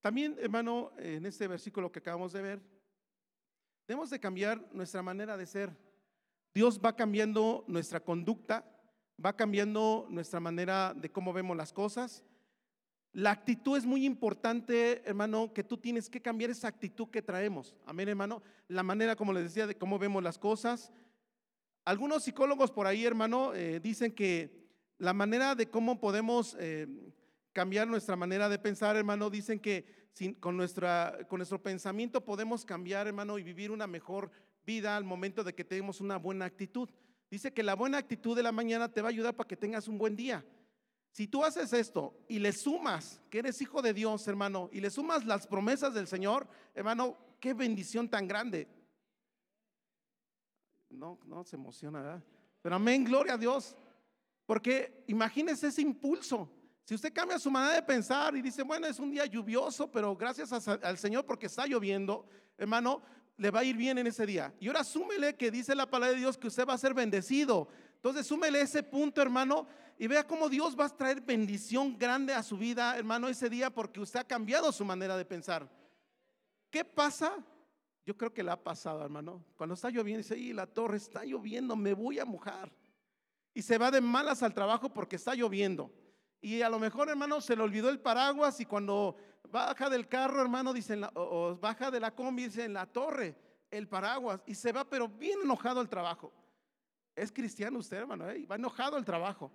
También, 0.00 0.36
hermano, 0.38 0.92
en 0.98 1.24
este 1.26 1.48
versículo 1.48 1.90
que 1.90 1.98
acabamos 1.98 2.32
de 2.32 2.42
ver, 2.42 2.62
debemos 3.86 4.10
de 4.10 4.20
cambiar 4.20 4.62
nuestra 4.72 5.02
manera 5.02 5.36
de 5.36 5.46
ser. 5.46 5.76
Dios 6.54 6.80
va 6.82 6.94
cambiando 6.94 7.64
nuestra 7.68 8.00
conducta 8.00 8.70
va 9.24 9.34
cambiando 9.34 10.06
nuestra 10.10 10.40
manera 10.40 10.94
de 10.94 11.10
cómo 11.10 11.32
vemos 11.32 11.56
las 11.56 11.72
cosas. 11.72 12.22
La 13.14 13.30
actitud 13.30 13.78
es 13.78 13.86
muy 13.86 14.04
importante, 14.04 15.00
hermano, 15.08 15.52
que 15.54 15.62
tú 15.62 15.76
tienes 15.78 16.10
que 16.10 16.20
cambiar 16.20 16.50
esa 16.50 16.66
actitud 16.66 17.08
que 17.08 17.22
traemos. 17.22 17.72
Amén, 17.86 18.08
hermano. 18.08 18.42
La 18.66 18.82
manera, 18.82 19.14
como 19.14 19.32
les 19.32 19.44
decía, 19.44 19.68
de 19.68 19.78
cómo 19.78 20.00
vemos 20.00 20.20
las 20.20 20.36
cosas. 20.36 20.90
Algunos 21.84 22.24
psicólogos 22.24 22.72
por 22.72 22.88
ahí, 22.88 23.04
hermano, 23.04 23.54
eh, 23.54 23.78
dicen 23.78 24.10
que 24.10 24.66
la 24.98 25.12
manera 25.12 25.54
de 25.54 25.70
cómo 25.70 26.00
podemos 26.00 26.56
eh, 26.58 26.88
cambiar 27.52 27.86
nuestra 27.86 28.16
manera 28.16 28.48
de 28.48 28.58
pensar, 28.58 28.96
hermano, 28.96 29.30
dicen 29.30 29.60
que 29.60 30.10
con, 30.40 30.56
nuestra, 30.56 31.16
con 31.28 31.38
nuestro 31.38 31.62
pensamiento 31.62 32.24
podemos 32.24 32.64
cambiar, 32.64 33.06
hermano, 33.06 33.38
y 33.38 33.44
vivir 33.44 33.70
una 33.70 33.86
mejor 33.86 34.32
vida 34.66 34.96
al 34.96 35.04
momento 35.04 35.44
de 35.44 35.54
que 35.54 35.62
tenemos 35.62 36.00
una 36.00 36.16
buena 36.16 36.46
actitud. 36.46 36.90
Dice 37.30 37.52
que 37.52 37.62
la 37.62 37.76
buena 37.76 37.98
actitud 37.98 38.34
de 38.34 38.42
la 38.42 38.50
mañana 38.50 38.90
te 38.90 39.02
va 39.02 39.08
a 39.08 39.10
ayudar 39.10 39.36
para 39.36 39.46
que 39.46 39.56
tengas 39.56 39.86
un 39.86 39.98
buen 39.98 40.16
día. 40.16 40.44
Si 41.14 41.28
tú 41.28 41.44
haces 41.44 41.72
esto 41.72 42.12
y 42.26 42.40
le 42.40 42.50
sumas 42.50 43.22
que 43.30 43.38
eres 43.38 43.62
hijo 43.62 43.80
de 43.80 43.94
Dios, 43.94 44.26
hermano, 44.26 44.68
y 44.72 44.80
le 44.80 44.90
sumas 44.90 45.24
las 45.24 45.46
promesas 45.46 45.94
del 45.94 46.08
Señor, 46.08 46.48
hermano, 46.74 47.16
qué 47.38 47.54
bendición 47.54 48.08
tan 48.08 48.26
grande. 48.26 48.66
No, 50.90 51.20
no 51.24 51.44
se 51.44 51.54
emociona, 51.54 52.02
¿verdad? 52.02 52.24
Pero 52.60 52.74
amén, 52.74 53.04
gloria 53.04 53.34
a 53.34 53.38
Dios. 53.38 53.76
Porque 54.44 55.04
imagínese 55.06 55.68
ese 55.68 55.82
impulso. 55.82 56.50
Si 56.82 56.96
usted 56.96 57.12
cambia 57.12 57.38
su 57.38 57.48
manera 57.48 57.76
de 57.76 57.82
pensar 57.82 58.34
y 58.34 58.42
dice, 58.42 58.64
bueno, 58.64 58.88
es 58.88 58.98
un 58.98 59.12
día 59.12 59.24
lluvioso, 59.24 59.88
pero 59.92 60.16
gracias 60.16 60.66
al 60.66 60.98
Señor 60.98 61.24
porque 61.24 61.46
está 61.46 61.64
lloviendo, 61.64 62.26
hermano, 62.58 63.02
le 63.36 63.52
va 63.52 63.60
a 63.60 63.64
ir 63.64 63.76
bien 63.76 63.98
en 63.98 64.08
ese 64.08 64.26
día. 64.26 64.52
Y 64.58 64.66
ahora 64.66 64.82
súmele 64.82 65.36
que 65.36 65.52
dice 65.52 65.76
la 65.76 65.88
palabra 65.88 66.14
de 66.14 66.18
Dios 66.18 66.36
que 66.36 66.48
usted 66.48 66.66
va 66.66 66.74
a 66.74 66.78
ser 66.78 66.92
bendecido. 66.92 67.68
Entonces 67.94 68.26
súmele 68.26 68.60
ese 68.60 68.82
punto, 68.82 69.22
hermano, 69.22 69.68
y 69.98 70.06
vea 70.06 70.26
cómo 70.26 70.48
Dios 70.48 70.78
va 70.78 70.86
a 70.86 70.96
traer 70.96 71.20
bendición 71.20 71.96
grande 71.96 72.32
a 72.32 72.42
su 72.42 72.56
vida, 72.56 72.96
hermano, 72.96 73.28
ese 73.28 73.48
día 73.48 73.70
porque 73.70 74.00
usted 74.00 74.20
ha 74.20 74.24
cambiado 74.24 74.72
su 74.72 74.84
manera 74.84 75.16
de 75.16 75.24
pensar. 75.24 75.68
¿Qué 76.70 76.84
pasa? 76.84 77.32
Yo 78.04 78.16
creo 78.16 78.34
que 78.34 78.42
le 78.42 78.50
ha 78.50 78.62
pasado, 78.62 79.02
hermano. 79.02 79.44
Cuando 79.56 79.74
está 79.74 79.90
lloviendo, 79.90 80.18
dice, 80.18 80.36
y 80.36 80.52
la 80.52 80.66
torre 80.66 80.96
está 80.96 81.24
lloviendo, 81.24 81.76
me 81.76 81.94
voy 81.94 82.18
a 82.18 82.24
mojar. 82.24 82.70
Y 83.54 83.62
se 83.62 83.78
va 83.78 83.90
de 83.90 84.00
malas 84.00 84.42
al 84.42 84.52
trabajo 84.52 84.88
porque 84.88 85.16
está 85.16 85.34
lloviendo. 85.34 85.90
Y 86.40 86.60
a 86.60 86.68
lo 86.68 86.78
mejor, 86.78 87.08
hermano, 87.08 87.40
se 87.40 87.56
le 87.56 87.62
olvidó 87.62 87.88
el 87.88 88.00
paraguas 88.00 88.60
y 88.60 88.66
cuando 88.66 89.16
baja 89.50 89.88
del 89.88 90.08
carro, 90.08 90.42
hermano, 90.42 90.72
dice, 90.72 91.00
o, 91.14 91.56
baja 91.56 91.90
de 91.90 92.00
la 92.00 92.14
combi, 92.14 92.44
dice, 92.44 92.64
en 92.64 92.74
la 92.74 92.86
torre, 92.86 93.36
el 93.70 93.88
paraguas, 93.88 94.42
y 94.46 94.54
se 94.54 94.72
va, 94.72 94.84
pero 94.84 95.08
bien 95.08 95.40
enojado 95.42 95.80
al 95.80 95.88
trabajo. 95.88 96.32
Es 97.14 97.30
cristiano 97.32 97.78
usted, 97.78 97.98
hermano, 97.98 98.28
¿eh? 98.28 98.44
va 98.44 98.56
enojado 98.56 98.96
al 98.96 99.04
trabajo. 99.04 99.50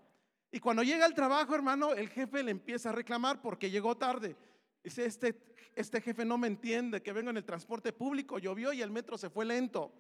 Y 0.52 0.60
cuando 0.60 0.84
llega 0.84 1.06
al 1.06 1.14
trabajo, 1.14 1.54
hermano, 1.54 1.94
el 1.94 2.10
jefe 2.10 2.44
le 2.44 2.52
empieza 2.52 2.90
a 2.90 2.94
reclamar 2.94 3.42
porque 3.42 3.70
llegó 3.70 3.96
tarde. 3.96 4.36
Dice, 4.84 5.06
este, 5.06 5.40
este 5.76 6.02
jefe 6.02 6.26
no 6.26 6.38
me 6.38 6.48
entiende 6.48 7.02
que 7.02 7.14
vengo 7.14 7.30
en 7.30 7.38
el 7.38 7.46
transporte 7.46 7.94
público, 7.94 8.40
llovió 8.40 8.74
y 8.74 8.82
el 8.82 8.92
metro 8.92 9.18
se 9.18 9.30
fue 9.30 9.46
lento. 9.46 9.94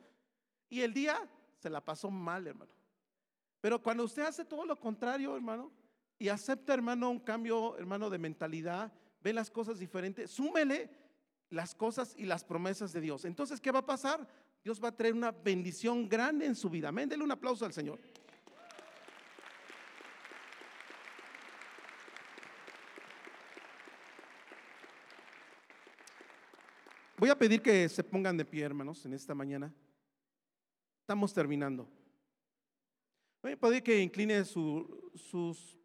Y 0.70 0.82
el 0.82 0.94
día 0.94 1.20
se 1.58 1.70
la 1.70 1.82
pasó 1.82 2.10
mal, 2.10 2.48
hermano. 2.48 2.72
Pero 3.62 3.82
cuando 3.82 4.06
usted 4.06 4.24
hace 4.24 4.46
todo 4.46 4.66
lo 4.66 4.80
contrario, 4.80 5.36
hermano, 5.36 5.72
y 6.18 6.30
acepta, 6.30 6.74
hermano, 6.74 7.10
un 7.10 7.20
cambio, 7.20 7.78
hermano, 7.78 8.10
de 8.10 8.18
mentalidad, 8.18 8.92
ve 9.22 9.34
las 9.34 9.52
cosas 9.52 9.80
diferentes, 9.80 10.32
súmele 10.32 10.90
las 11.50 11.76
cosas 11.76 12.14
y 12.18 12.26
las 12.26 12.44
promesas 12.44 12.94
de 12.94 13.02
Dios. 13.02 13.26
Entonces, 13.26 13.60
¿qué 13.60 13.72
va 13.72 13.80
a 13.80 13.86
pasar? 13.86 14.28
Dios 14.64 14.84
va 14.84 14.90
a 14.90 14.96
traer 14.96 15.14
una 15.14 15.32
bendición 15.32 16.08
grande 16.08 16.46
en 16.46 16.56
su 16.56 16.70
vida. 16.70 16.90
Amén. 16.90 17.10
Dele 17.10 17.24
un 17.24 17.32
aplauso 17.32 17.66
al 17.66 17.74
Señor. 17.74 18.00
Voy 27.20 27.30
a 27.30 27.38
pedir 27.38 27.62
que 27.62 27.88
se 27.90 28.04
pongan 28.04 28.38
de 28.38 28.46
pie, 28.46 28.64
hermanos, 28.64 29.06
en 29.06 29.14
esta 29.14 29.36
mañana. 29.36 29.74
Estamos 31.02 31.34
terminando. 31.34 31.88
Voy 33.44 33.52
a 33.52 33.58
pedir 33.58 33.84
que 33.84 34.02
incline 34.02 34.44
sus 34.46 35.80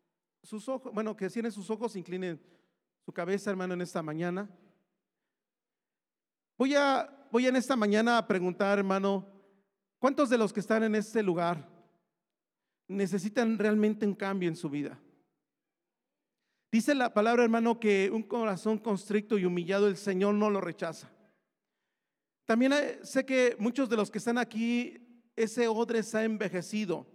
sus 0.44 0.68
ojos, 0.68 0.92
bueno, 0.92 1.16
que 1.16 1.30
cierren 1.30 1.50
sus 1.50 1.70
ojos, 1.70 1.96
inclinen 1.96 2.40
su 3.04 3.12
cabeza, 3.12 3.50
hermano, 3.50 3.74
en 3.74 3.80
esta 3.80 4.02
mañana. 4.02 4.48
Voy 6.56 6.74
a, 6.74 7.28
voy 7.32 7.46
en 7.46 7.56
esta 7.56 7.74
mañana 7.74 8.18
a 8.18 8.26
preguntar, 8.26 8.78
hermano, 8.78 9.26
¿cuántos 9.98 10.30
de 10.30 10.38
los 10.38 10.52
que 10.52 10.60
están 10.60 10.84
en 10.84 10.94
este 10.94 11.22
lugar 11.22 11.68
necesitan 12.86 13.58
realmente 13.58 14.06
un 14.06 14.14
cambio 14.14 14.48
en 14.48 14.56
su 14.56 14.68
vida? 14.68 15.00
Dice 16.70 16.94
la 16.94 17.14
palabra, 17.14 17.44
hermano, 17.44 17.80
que 17.80 18.10
un 18.12 18.22
corazón 18.22 18.78
constricto 18.78 19.38
y 19.38 19.44
humillado 19.44 19.88
el 19.88 19.96
Señor 19.96 20.34
no 20.34 20.50
lo 20.50 20.60
rechaza. 20.60 21.13
También 22.44 22.74
sé 23.02 23.24
que 23.24 23.56
muchos 23.58 23.88
de 23.88 23.96
los 23.96 24.10
que 24.10 24.18
están 24.18 24.36
aquí, 24.36 24.98
ese 25.34 25.66
odre 25.66 26.02
se 26.02 26.18
ha 26.18 26.24
envejecido. 26.24 27.06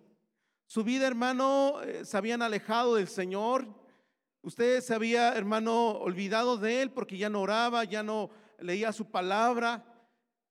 Su 0.66 0.84
vida, 0.84 1.06
hermano, 1.06 1.82
eh, 1.84 2.04
se 2.04 2.18
habían 2.18 2.42
alejado 2.42 2.96
del 2.96 3.08
Señor. 3.08 3.68
Usted 4.42 4.82
se 4.82 4.94
había, 4.94 5.34
hermano, 5.34 5.92
olvidado 5.92 6.58
de 6.58 6.82
Él 6.82 6.92
porque 6.92 7.18
ya 7.18 7.30
no 7.30 7.42
oraba, 7.42 7.84
ya 7.84 8.02
no 8.02 8.32
leía 8.60 8.92
su 8.92 9.06
palabra. 9.06 9.86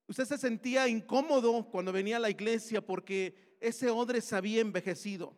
Usted 0.07 0.25
se 0.25 0.39
sentía 0.39 0.89
incómodo 0.89 1.69
cuando 1.71 1.93
venía 1.93 2.17
a 2.17 2.21
la 2.21 2.31
iglesia 2.31 2.81
porque 2.85 3.57
ese 3.61 3.91
odre 3.91 4.21
se 4.21 4.37
había 4.37 4.61
envejecido. 4.61 5.37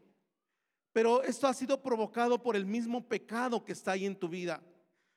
Pero 0.93 1.23
esto 1.23 1.47
ha 1.47 1.55
sido 1.55 1.83
provocado 1.83 2.43
por 2.43 2.57
el 2.57 2.67
mismo 2.67 3.09
pecado 3.09 3.65
que 3.65 3.73
está 3.73 3.93
ahí 3.93 4.05
en 4.05 4.17
tu 4.17 4.29
vida. 4.29 4.63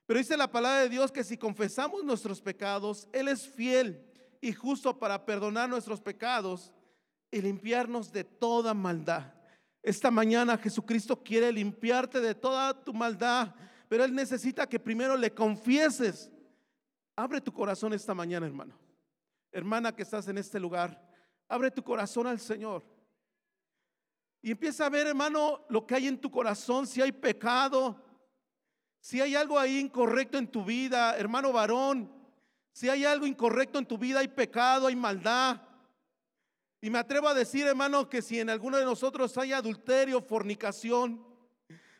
Pero 0.05 0.19
dice 0.19 0.37
la 0.37 0.51
palabra 0.51 0.81
de 0.81 0.89
Dios 0.89 1.11
que 1.11 1.23
si 1.23 1.37
confesamos 1.37 2.03
nuestros 2.03 2.41
pecados, 2.41 3.07
Él 3.11 3.27
es 3.27 3.47
fiel 3.47 4.12
y 4.43 4.51
justo 4.51 4.99
para 4.99 5.25
perdonar 5.25 5.69
nuestros 5.69 6.01
pecados 6.01 6.73
y 7.31 7.41
limpiarnos 7.41 8.11
de 8.11 8.25
toda 8.25 8.73
maldad. 8.73 9.33
Esta 9.81 10.11
mañana 10.11 10.57
Jesucristo 10.57 11.23
quiere 11.23 11.49
limpiarte 11.49 12.19
de 12.19 12.35
toda 12.35 12.73
tu 12.83 12.93
maldad, 12.93 13.55
pero 13.87 14.03
Él 14.03 14.13
necesita 14.13 14.67
que 14.67 14.81
primero 14.81 15.15
le 15.15 15.33
confieses. 15.33 16.29
Abre 17.15 17.39
tu 17.39 17.53
corazón 17.53 17.93
esta 17.93 18.13
mañana, 18.13 18.45
hermano. 18.45 18.77
Hermana 19.49 19.95
que 19.95 20.03
estás 20.03 20.27
en 20.27 20.37
este 20.37 20.59
lugar, 20.59 21.01
abre 21.47 21.71
tu 21.71 21.81
corazón 21.81 22.27
al 22.27 22.41
Señor. 22.41 22.83
Y 24.41 24.51
empieza 24.51 24.87
a 24.87 24.89
ver, 24.89 25.07
hermano, 25.07 25.63
lo 25.69 25.87
que 25.87 25.95
hay 25.95 26.07
en 26.09 26.19
tu 26.19 26.29
corazón, 26.29 26.85
si 26.85 27.01
hay 27.01 27.13
pecado, 27.13 27.95
si 28.99 29.21
hay 29.21 29.35
algo 29.35 29.57
ahí 29.57 29.79
incorrecto 29.79 30.37
en 30.37 30.47
tu 30.47 30.65
vida, 30.65 31.15
hermano 31.15 31.53
varón, 31.53 32.22
si 32.73 32.89
hay 32.89 33.05
algo 33.05 33.27
incorrecto 33.27 33.77
en 33.77 33.85
tu 33.85 33.99
vida, 33.99 34.19
hay 34.19 34.27
pecado, 34.27 34.87
hay 34.87 34.95
maldad. 34.95 35.61
Y 36.81 36.89
me 36.89 36.97
atrevo 36.97 37.29
a 37.29 37.33
decir, 37.35 37.67
hermano, 37.67 38.09
que 38.09 38.21
si 38.21 38.39
en 38.39 38.49
alguno 38.49 38.77
de 38.77 38.83
nosotros 38.83 39.37
hay 39.37 39.53
adulterio, 39.53 40.21
fornicación, 40.21 41.23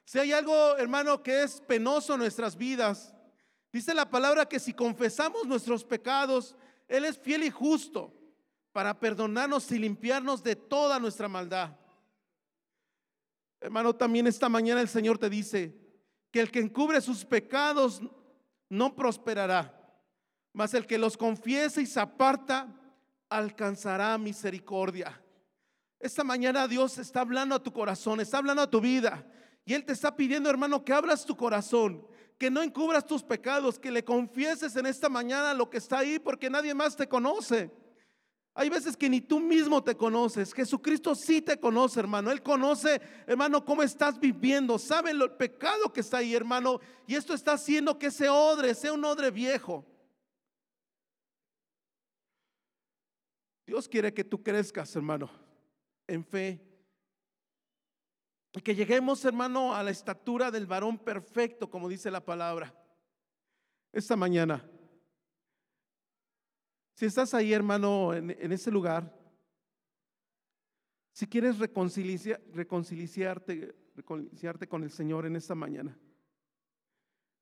si 0.04 0.18
hay 0.18 0.34
algo, 0.34 0.76
hermano, 0.78 1.22
que 1.22 1.44
es 1.44 1.62
penoso 1.62 2.14
en 2.14 2.20
nuestras 2.20 2.58
vidas, 2.58 3.14
dice 3.72 3.94
la 3.94 4.10
palabra 4.10 4.48
que 4.48 4.60
si 4.60 4.74
confesamos 4.74 5.46
nuestros 5.46 5.86
pecados, 5.86 6.56
Él 6.88 7.06
es 7.06 7.20
fiel 7.20 7.44
y 7.44 7.52
justo 7.52 8.12
para 8.72 9.00
perdonarnos 9.00 9.72
y 9.72 9.78
limpiarnos 9.78 10.44
de 10.44 10.56
toda 10.56 11.00
nuestra 11.00 11.28
maldad. 11.28 11.78
Hermano, 13.62 13.96
también 13.96 14.26
esta 14.26 14.50
mañana 14.50 14.82
el 14.82 14.90
Señor 14.90 15.20
te 15.20 15.30
dice 15.30 15.78
que 16.32 16.42
el 16.42 16.50
que 16.50 16.60
encubre 16.60 17.00
sus 17.00 17.24
pecados 17.24 18.02
no 18.70 18.96
prosperará 18.96 19.83
mas 20.54 20.74
el 20.74 20.86
que 20.86 20.98
los 20.98 21.18
confiese 21.18 21.82
y 21.82 21.86
se 21.86 22.00
aparta 22.00 22.68
alcanzará 23.30 24.18
misericordia. 24.18 25.20
Esta 26.00 26.24
mañana 26.24 26.68
Dios 26.68 26.98
está 26.98 27.22
hablando 27.22 27.56
a 27.56 27.64
tu 27.64 27.74
corazón, 27.74 28.20
está 28.20 28.38
hablando 28.38 28.62
a 28.62 28.70
tu 28.70 28.80
vida. 28.80 29.26
Y 29.66 29.74
Él 29.74 29.86
te 29.86 29.94
está 29.94 30.16
pidiendo, 30.16 30.50
hermano, 30.50 30.84
que 30.84 30.94
abras 30.94 31.26
tu 31.26 31.36
corazón, 31.36 32.06
que 32.38 32.52
no 32.52 32.62
encubras 32.62 33.06
tus 33.06 33.24
pecados, 33.24 33.80
que 33.80 33.90
le 33.90 34.04
confieses 34.04 34.76
en 34.76 34.86
esta 34.86 35.10
mañana 35.10 35.54
lo 35.54 35.70
que 35.70 35.78
está 35.78 36.00
ahí, 36.00 36.20
porque 36.20 36.50
nadie 36.50 36.74
más 36.74 36.96
te 36.96 37.08
conoce. 37.08 37.72
Hay 38.56 38.70
veces 38.70 38.96
que 38.96 39.10
ni 39.10 39.20
tú 39.20 39.40
mismo 39.40 39.84
te 39.84 39.96
conoces. 39.96 40.54
Jesucristo 40.54 41.16
sí 41.16 41.42
te 41.42 41.60
conoce, 41.60 42.00
hermano. 42.00 42.30
Él 42.30 42.44
conoce, 42.44 43.02
hermano, 43.26 43.66
cómo 43.66 43.82
estás 43.82 44.20
viviendo. 44.20 44.78
Sabe 44.78 45.10
el 45.10 45.32
pecado 45.32 45.92
que 45.92 46.02
está 46.02 46.18
ahí, 46.18 46.36
hermano. 46.36 46.80
Y 47.08 47.16
esto 47.16 47.34
está 47.34 47.54
haciendo 47.54 47.98
que 47.98 48.08
ese 48.08 48.30
odre 48.30 48.76
sea 48.76 48.94
un 48.94 49.04
odre 49.06 49.32
viejo. 49.32 49.86
Dios 53.74 53.90
quiere 53.90 54.14
que 54.14 54.24
tú 54.24 54.44
crezcas, 54.44 54.96
hermano, 54.96 55.32
en 56.06 56.24
fe. 56.24 56.62
Y 58.54 58.62
que 58.62 58.76
lleguemos, 58.76 59.26
hermano, 59.26 59.74
a 59.74 59.82
la 59.82 59.90
estatura 59.90 60.52
del 60.52 60.68
varón 60.68 61.00
perfecto, 61.00 61.72
como 61.72 61.90
dice 61.90 62.12
la 62.12 62.24
palabra. 62.24 62.72
Esta 63.92 64.16
mañana, 64.16 64.64
si 66.94 67.08
estás 67.08 67.34
ahí, 67.34 67.52
hermano, 67.52 68.14
en, 68.14 68.52
ese 68.52 68.70
lugar, 68.70 69.12
si 71.12 71.26
quieres 71.26 71.58
reconciliarte, 71.58 73.76
reconciliarte 73.96 74.68
con 74.68 74.84
el 74.84 74.92
Señor 74.92 75.26
en 75.26 75.36
esta 75.36 75.56
mañana, 75.56 75.98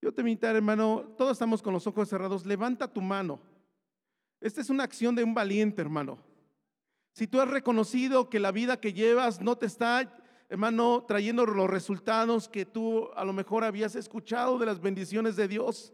yo 0.01 0.13
te 0.13 0.21
invito, 0.21 0.47
hermano, 0.47 1.13
todos 1.17 1.33
estamos 1.33 1.61
con 1.61 1.73
los 1.73 1.85
ojos 1.87 2.07
cerrados, 2.07 2.45
levanta 2.45 2.87
tu 2.87 3.01
mano. 3.01 3.50
Esta 4.41 4.59
es 4.59 4.71
una 4.71 4.83
acción 4.83 5.13
de 5.13 5.23
un 5.23 5.35
valiente, 5.35 5.81
hermano. 5.83 6.17
Si 7.13 7.27
tú 7.27 7.39
has 7.39 7.47
reconocido 7.47 8.27
que 8.27 8.39
la 8.39 8.51
vida 8.51 8.79
que 8.79 8.91
llevas 8.91 9.39
no 9.39 9.55
te 9.55 9.67
está, 9.67 10.17
hermano, 10.49 11.05
trayendo 11.07 11.45
los 11.45 11.69
resultados 11.69 12.49
que 12.49 12.65
tú 12.65 13.09
a 13.15 13.23
lo 13.23 13.33
mejor 13.33 13.63
habías 13.63 13.95
escuchado 13.95 14.57
de 14.57 14.65
las 14.65 14.81
bendiciones 14.81 15.35
de 15.35 15.47
Dios. 15.47 15.93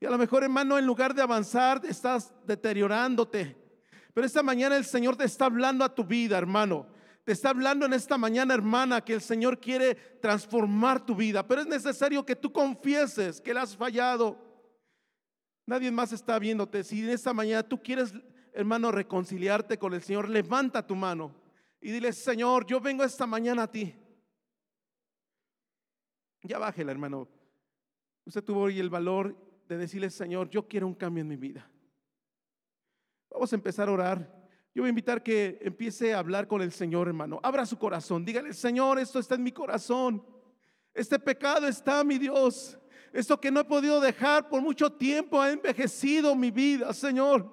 Y 0.00 0.06
a 0.06 0.10
lo 0.10 0.18
mejor, 0.18 0.44
hermano, 0.44 0.78
en 0.78 0.86
lugar 0.86 1.14
de 1.14 1.22
avanzar, 1.22 1.82
estás 1.84 2.32
deteriorándote. 2.46 3.56
Pero 4.12 4.24
esta 4.24 4.44
mañana 4.44 4.76
el 4.76 4.84
Señor 4.84 5.16
te 5.16 5.24
está 5.24 5.46
hablando 5.46 5.84
a 5.84 5.92
tu 5.92 6.04
vida, 6.04 6.38
hermano. 6.38 6.86
Te 7.24 7.32
está 7.32 7.48
hablando 7.48 7.86
en 7.86 7.94
esta 7.94 8.16
mañana, 8.16 8.54
hermana, 8.54 9.00
que 9.00 9.14
el 9.14 9.20
Señor 9.20 9.58
quiere 9.58 9.96
transformar 10.20 11.04
tu 11.04 11.16
vida. 11.16 11.44
Pero 11.44 11.62
es 11.62 11.66
necesario 11.66 12.24
que 12.24 12.36
tú 12.36 12.52
confieses 12.52 13.40
que 13.40 13.52
le 13.52 13.60
has 13.60 13.76
fallado 13.76 14.43
Nadie 15.66 15.90
más 15.90 16.12
está 16.12 16.38
viéndote. 16.38 16.84
Si 16.84 17.02
en 17.02 17.10
esta 17.10 17.32
mañana 17.32 17.62
tú 17.62 17.82
quieres, 17.82 18.12
hermano, 18.52 18.92
reconciliarte 18.92 19.78
con 19.78 19.94
el 19.94 20.02
Señor, 20.02 20.28
levanta 20.28 20.86
tu 20.86 20.94
mano 20.94 21.34
y 21.80 21.90
dile, 21.90 22.12
Señor, 22.12 22.66
yo 22.66 22.80
vengo 22.80 23.04
esta 23.04 23.26
mañana 23.26 23.64
a 23.64 23.70
ti. 23.70 23.94
Ya 26.42 26.58
bájela, 26.58 26.92
hermano. 26.92 27.28
Usted 28.26 28.42
tuvo 28.42 28.62
hoy 28.62 28.78
el 28.78 28.90
valor 28.90 29.36
de 29.68 29.78
decirle, 29.78 30.10
Señor, 30.10 30.50
yo 30.50 30.68
quiero 30.68 30.86
un 30.86 30.94
cambio 30.94 31.22
en 31.22 31.28
mi 31.28 31.36
vida. 31.36 31.70
Vamos 33.30 33.52
a 33.52 33.56
empezar 33.56 33.88
a 33.88 33.92
orar. 33.92 34.48
Yo 34.74 34.82
voy 34.82 34.88
a 34.88 34.90
invitar 34.90 35.22
que 35.22 35.58
empiece 35.62 36.12
a 36.14 36.18
hablar 36.18 36.46
con 36.46 36.60
el 36.60 36.72
Señor, 36.72 37.08
hermano. 37.08 37.40
Abra 37.42 37.64
su 37.64 37.78
corazón. 37.78 38.24
Dígale, 38.24 38.52
Señor, 38.52 38.98
esto 38.98 39.18
está 39.18 39.34
en 39.34 39.42
mi 39.42 39.52
corazón. 39.52 40.24
Este 40.92 41.18
pecado 41.18 41.66
está, 41.66 42.02
mi 42.04 42.18
Dios. 42.18 42.78
Esto 43.14 43.40
que 43.40 43.52
no 43.52 43.60
he 43.60 43.64
podido 43.64 44.00
dejar 44.00 44.48
por 44.48 44.60
mucho 44.60 44.90
tiempo 44.90 45.40
ha 45.40 45.52
envejecido 45.52 46.34
mi 46.34 46.50
vida, 46.50 46.92
Señor. 46.92 47.48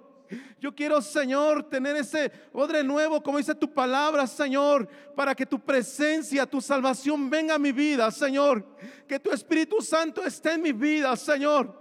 Yo 0.59 0.73
quiero, 0.73 0.99
Señor, 1.03 1.69
tener 1.69 1.95
ese 1.97 2.31
odre 2.51 2.83
nuevo, 2.83 3.21
como 3.21 3.37
dice 3.37 3.53
tu 3.53 3.71
palabra, 3.71 4.25
Señor, 4.25 4.89
para 5.15 5.35
que 5.35 5.45
tu 5.45 5.59
presencia, 5.59 6.47
tu 6.47 6.61
salvación 6.61 7.29
venga 7.29 7.53
a 7.53 7.59
mi 7.59 7.71
vida, 7.71 8.09
Señor. 8.09 8.65
Que 9.07 9.19
tu 9.19 9.29
Espíritu 9.31 9.83
Santo 9.83 10.23
esté 10.23 10.53
en 10.53 10.63
mi 10.63 10.71
vida, 10.71 11.15
Señor. 11.15 11.79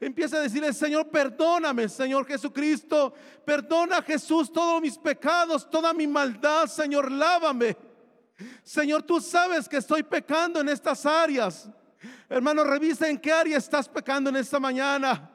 Empieza 0.00 0.36
a 0.36 0.40
decirle, 0.40 0.74
Señor, 0.74 1.08
perdóname, 1.08 1.88
Señor 1.88 2.26
Jesucristo. 2.26 3.14
Perdona, 3.42 4.02
Jesús, 4.02 4.52
todos 4.52 4.82
mis 4.82 4.98
pecados, 4.98 5.70
toda 5.70 5.94
mi 5.94 6.06
maldad, 6.06 6.66
Señor, 6.66 7.10
lávame. 7.10 7.74
Señor, 8.62 9.02
tú 9.02 9.18
sabes 9.18 9.66
que 9.66 9.78
estoy 9.78 10.02
pecando 10.02 10.60
en 10.60 10.68
estas 10.68 11.06
áreas. 11.06 11.70
Hermano, 12.28 12.64
revisa 12.64 13.08
en 13.08 13.18
qué 13.18 13.32
área 13.32 13.58
estás 13.58 13.88
pecando 13.88 14.30
en 14.30 14.36
esta 14.36 14.58
mañana. 14.58 15.30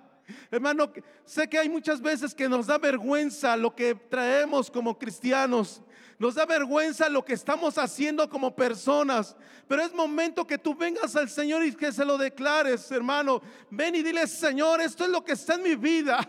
Hermano, 0.52 0.92
sé 1.26 1.48
que 1.48 1.58
hay 1.58 1.70
muchas 1.70 2.02
veces 2.02 2.34
que 2.34 2.50
nos 2.50 2.68
da 2.68 2.78
vergüenza 2.78 3.56
lo 3.56 3.76
que 3.76 3.96
traemos 3.96 4.70
como 4.70 4.98
cristianos. 4.98 5.82
Nos 6.18 6.36
da 6.36 6.46
vergüenza 6.46 7.10
lo 7.10 7.24
que 7.24 7.34
estamos 7.34 7.78
haciendo 7.78 8.30
como 8.30 8.56
personas. 8.56 9.36
Pero 9.68 9.84
es 9.84 9.94
momento 9.94 10.46
que 10.46 10.58
tú 10.58 10.76
vengas 10.76 11.16
al 11.16 11.30
Señor 11.30 11.64
y 11.64 11.74
que 11.74 11.92
se 11.92 12.06
lo 12.06 12.18
declares, 12.18 12.92
hermano. 12.92 13.42
Ven 13.70 13.96
y 13.96 14.04
dile, 14.04 14.28
Señor, 14.28 14.82
esto 14.82 15.06
es 15.06 15.10
lo 15.10 15.24
que 15.24 15.34
está 15.34 15.56
en 15.56 15.64
mi 15.64 15.76
vida. 15.76 16.20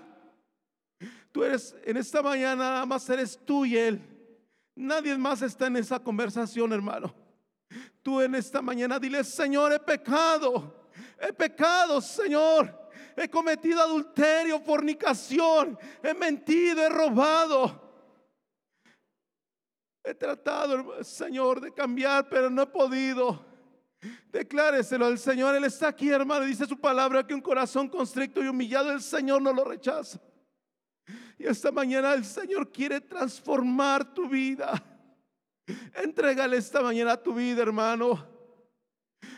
Tú 1.33 1.45
eres, 1.45 1.75
en 1.85 1.97
esta 1.97 2.23
mañana 2.23 2.71
nada 2.71 2.87
más 2.87 3.09
eres 3.09 3.39
tú 3.45 3.65
y 3.65 3.77
Él. 3.77 4.01
Nadie 4.75 5.17
más 5.19 5.43
está 5.43 5.67
en 5.67 5.77
esa 5.77 5.99
conversación, 5.99 6.73
hermano. 6.73 7.15
Tú 8.03 8.21
en 8.21 8.35
esta 8.35 8.63
mañana 8.63 8.99
dile, 8.99 9.23
Señor, 9.25 9.73
he 9.73 9.79
pecado, 9.79 10.89
he 11.21 11.33
pecado, 11.33 12.01
Señor. 12.01 12.79
He 13.17 13.29
cometido 13.29 13.83
adulterio, 13.83 14.61
fornicación, 14.61 15.79
he 16.03 16.15
mentido, 16.15 16.83
he 16.83 16.89
robado. 16.89 17.91
He 20.03 20.15
tratado, 20.15 21.05
Señor, 21.05 21.61
de 21.61 21.73
cambiar, 21.73 22.29
pero 22.31 22.49
no 22.49 22.63
he 22.63 22.67
podido. 22.67 23.45
Decláreselo 24.33 25.05
al 25.07 25.19
Señor. 25.19 25.55
Él 25.55 25.65
está 25.65 25.89
aquí, 25.89 26.09
hermano. 26.09 26.47
Dice 26.47 26.67
su 26.67 26.81
palabra 26.81 27.27
que 27.27 27.35
un 27.35 27.43
corazón 27.43 27.89
constricto 27.89 28.43
y 28.43 28.49
humillado 28.49 28.91
el 28.91 29.03
Señor 29.03 29.43
no 29.43 29.53
lo 29.53 29.65
rechaza. 29.65 30.19
Y 31.39 31.47
esta 31.47 31.71
mañana 31.71 32.15
el 32.15 32.25
Señor 32.25 32.71
quiere 32.73 33.01
transformar 33.01 34.15
tu 34.15 34.29
vida. 34.29 34.83
Entrégale 35.95 36.57
esta 36.57 36.81
mañana 36.81 37.17
tu 37.17 37.35
vida, 37.35 37.63
hermano. 37.63 38.27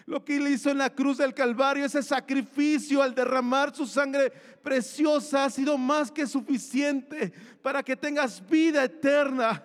Lo 0.07 0.25
que 0.25 0.37
él 0.37 0.49
hizo 0.49 0.71
en 0.71 0.79
la 0.79 0.91
cruz 0.91 1.19
del 1.19 1.35
Calvario, 1.35 1.85
ese 1.85 2.03
sacrificio 2.03 3.03
al 3.03 3.15
derramar 3.15 3.75
su 3.75 3.87
sangre 3.87 4.31
preciosa 4.63 5.45
ha 5.45 5.51
sido 5.51 5.79
más 5.79 6.11
que 6.11 6.27
suficiente 6.27 7.33
para 7.63 7.83
que 7.83 7.97
tengas 7.97 8.45
vida 8.49 8.85
eterna. 8.85 9.63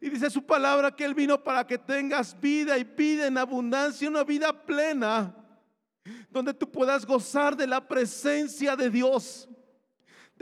Y 0.00 0.10
dice 0.10 0.30
su 0.30 0.44
palabra 0.44 0.94
que 0.94 1.04
Él 1.04 1.14
vino 1.14 1.42
para 1.42 1.66
que 1.66 1.78
tengas 1.78 2.38
vida 2.38 2.78
y 2.78 2.84
vida 2.84 3.26
en 3.26 3.38
abundancia, 3.38 4.08
una 4.08 4.22
vida 4.22 4.52
plena, 4.52 5.34
donde 6.30 6.54
tú 6.54 6.70
puedas 6.70 7.06
gozar 7.06 7.56
de 7.56 7.66
la 7.66 7.86
presencia 7.86 8.76
de 8.76 8.90
Dios. 8.90 9.48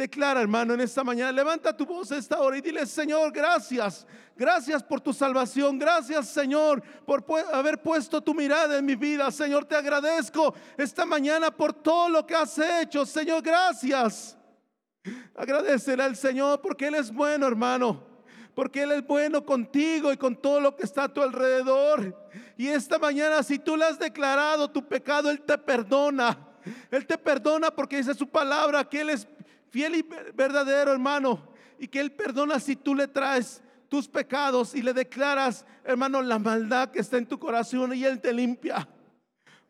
Declara, 0.02 0.40
hermano, 0.40 0.74
en 0.74 0.80
esta 0.80 1.04
mañana, 1.04 1.30
levanta 1.30 1.76
tu 1.76 1.86
voz 1.86 2.10
esta 2.10 2.40
hora 2.40 2.58
y 2.58 2.60
dile, 2.60 2.84
Señor, 2.86 3.30
gracias. 3.30 4.04
Gracias 4.34 4.82
por 4.82 5.00
tu 5.00 5.12
salvación. 5.12 5.78
Gracias, 5.78 6.26
Señor, 6.26 6.82
por 7.06 7.24
haber 7.52 7.80
puesto 7.80 8.20
tu 8.20 8.34
mirada 8.34 8.78
en 8.78 8.84
mi 8.84 8.96
vida. 8.96 9.30
Señor, 9.30 9.64
te 9.64 9.76
agradezco 9.76 10.56
esta 10.76 11.06
mañana 11.06 11.52
por 11.52 11.72
todo 11.72 12.08
lo 12.08 12.26
que 12.26 12.34
has 12.34 12.58
hecho. 12.58 13.06
Señor, 13.06 13.42
gracias. 13.42 14.36
Agradecerá 15.36 16.06
al 16.06 16.16
Señor 16.16 16.60
porque 16.60 16.88
Él 16.88 16.96
es 16.96 17.12
bueno, 17.12 17.46
hermano. 17.46 18.02
Porque 18.56 18.82
Él 18.82 18.90
es 18.90 19.06
bueno 19.06 19.46
contigo 19.46 20.12
y 20.12 20.16
con 20.16 20.34
todo 20.34 20.60
lo 20.60 20.74
que 20.74 20.82
está 20.82 21.04
a 21.04 21.12
tu 21.12 21.22
alrededor. 21.22 22.28
Y 22.56 22.66
esta 22.66 22.98
mañana, 22.98 23.44
si 23.44 23.56
tú 23.56 23.76
le 23.76 23.84
has 23.84 24.00
declarado 24.00 24.68
tu 24.68 24.84
pecado, 24.84 25.30
Él 25.30 25.42
te 25.42 25.56
perdona. 25.58 26.48
Él 26.90 27.06
te 27.06 27.16
perdona 27.16 27.70
porque 27.70 27.98
dice 27.98 28.14
su 28.14 28.28
palabra 28.28 28.84
que 28.84 29.00
Él 29.00 29.10
es 29.10 29.28
fiel 29.72 29.96
y 29.96 30.02
verdadero, 30.34 30.92
hermano, 30.92 31.48
y 31.78 31.88
que 31.88 31.98
Él 31.98 32.12
perdona 32.12 32.60
si 32.60 32.76
tú 32.76 32.94
le 32.94 33.08
traes 33.08 33.62
tus 33.88 34.06
pecados 34.06 34.74
y 34.74 34.82
le 34.82 34.92
declaras, 34.92 35.64
hermano, 35.82 36.20
la 36.20 36.38
maldad 36.38 36.90
que 36.90 37.00
está 37.00 37.16
en 37.16 37.26
tu 37.26 37.38
corazón 37.38 37.94
y 37.94 38.04
Él 38.04 38.20
te 38.20 38.34
limpia. 38.34 38.86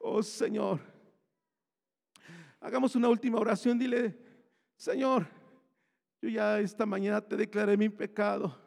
Oh 0.01 0.21
Señor, 0.21 0.81
hagamos 2.61 2.97
una 2.97 3.09
última 3.09 3.39
oración, 3.39 3.79
dile, 3.79 4.19
Señor, 4.77 5.25
yo 6.21 6.29
ya 6.29 6.59
esta 6.59 6.85
mañana 6.85 7.21
te 7.21 7.37
declaré 7.37 7.77
mi 7.77 7.89
pecado. 7.89 8.59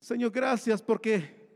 Señor, 0.00 0.32
gracias 0.32 0.82
porque, 0.82 1.48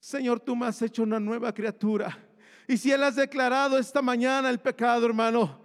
Señor, 0.00 0.40
tú 0.40 0.56
me 0.56 0.66
has 0.66 0.82
hecho 0.82 1.04
una 1.04 1.20
nueva 1.20 1.54
criatura. 1.54 2.18
Y 2.66 2.76
si 2.76 2.90
Él 2.90 3.04
has 3.04 3.14
declarado 3.14 3.78
esta 3.78 4.02
mañana 4.02 4.50
el 4.50 4.58
pecado, 4.58 5.06
hermano, 5.06 5.60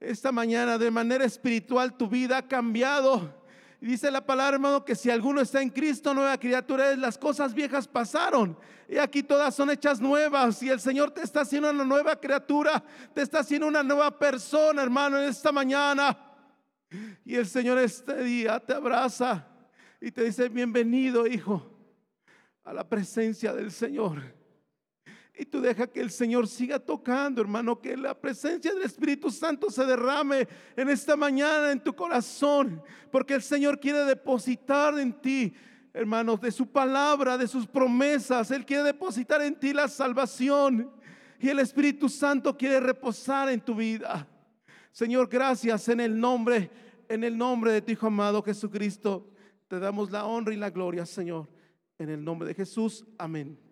esta 0.00 0.30
mañana 0.30 0.78
de 0.78 0.90
manera 0.90 1.24
espiritual 1.24 1.96
tu 1.96 2.08
vida 2.08 2.38
ha 2.38 2.48
cambiado. 2.48 3.36
Dice 3.80 4.10
la 4.10 4.24
palabra, 4.24 4.56
hermano, 4.56 4.84
que 4.84 4.96
si 4.96 5.08
alguno 5.08 5.40
está 5.40 5.62
en 5.62 5.70
Cristo, 5.70 6.12
nueva 6.12 6.36
criatura 6.38 6.90
es, 6.90 6.98
las 6.98 7.16
cosas 7.16 7.54
viejas 7.54 7.86
pasaron. 7.86 8.58
Y 8.88 8.96
aquí 8.96 9.22
todas 9.22 9.54
son 9.54 9.70
hechas 9.70 10.00
nuevas. 10.00 10.62
Y 10.62 10.68
el 10.68 10.80
Señor 10.80 11.12
te 11.12 11.22
está 11.22 11.42
haciendo 11.42 11.70
una 11.70 11.84
nueva 11.84 12.16
criatura, 12.16 12.82
te 13.14 13.22
está 13.22 13.40
haciendo 13.40 13.68
una 13.68 13.84
nueva 13.84 14.18
persona, 14.18 14.82
hermano, 14.82 15.18
en 15.18 15.28
esta 15.28 15.52
mañana. 15.52 16.16
Y 17.24 17.36
el 17.36 17.46
Señor 17.46 17.78
este 17.78 18.22
día 18.24 18.58
te 18.58 18.74
abraza 18.74 19.46
y 20.00 20.10
te 20.10 20.24
dice, 20.24 20.48
bienvenido, 20.48 21.26
hijo, 21.26 21.70
a 22.64 22.72
la 22.72 22.88
presencia 22.88 23.52
del 23.52 23.70
Señor. 23.70 24.37
Y 25.38 25.46
tú 25.46 25.60
deja 25.60 25.86
que 25.86 26.00
el 26.00 26.10
Señor 26.10 26.48
siga 26.48 26.80
tocando, 26.80 27.40
hermano, 27.40 27.80
que 27.80 27.96
la 27.96 28.12
presencia 28.12 28.74
del 28.74 28.82
Espíritu 28.82 29.30
Santo 29.30 29.70
se 29.70 29.86
derrame 29.86 30.48
en 30.76 30.88
esta 30.88 31.16
mañana 31.16 31.70
en 31.70 31.80
tu 31.80 31.94
corazón, 31.94 32.82
porque 33.12 33.34
el 33.34 33.42
Señor 33.42 33.78
quiere 33.78 34.00
depositar 34.00 34.98
en 34.98 35.12
ti, 35.12 35.54
hermano, 35.94 36.36
de 36.36 36.50
su 36.50 36.66
palabra, 36.66 37.38
de 37.38 37.46
sus 37.46 37.68
promesas. 37.68 38.50
Él 38.50 38.66
quiere 38.66 38.82
depositar 38.82 39.40
en 39.40 39.54
ti 39.54 39.72
la 39.72 39.86
salvación 39.86 40.90
y 41.38 41.48
el 41.48 41.60
Espíritu 41.60 42.08
Santo 42.08 42.56
quiere 42.56 42.80
reposar 42.80 43.48
en 43.48 43.60
tu 43.60 43.76
vida. 43.76 44.26
Señor, 44.90 45.28
gracias 45.28 45.88
en 45.88 46.00
el 46.00 46.18
nombre, 46.18 46.68
en 47.08 47.22
el 47.22 47.38
nombre 47.38 47.70
de 47.70 47.80
tu 47.80 47.92
Hijo 47.92 48.08
amado 48.08 48.42
Jesucristo. 48.42 49.30
Te 49.68 49.78
damos 49.78 50.10
la 50.10 50.24
honra 50.24 50.52
y 50.52 50.56
la 50.56 50.70
gloria, 50.70 51.06
Señor. 51.06 51.48
En 51.96 52.10
el 52.10 52.24
nombre 52.24 52.48
de 52.48 52.54
Jesús, 52.54 53.04
amén. 53.16 53.67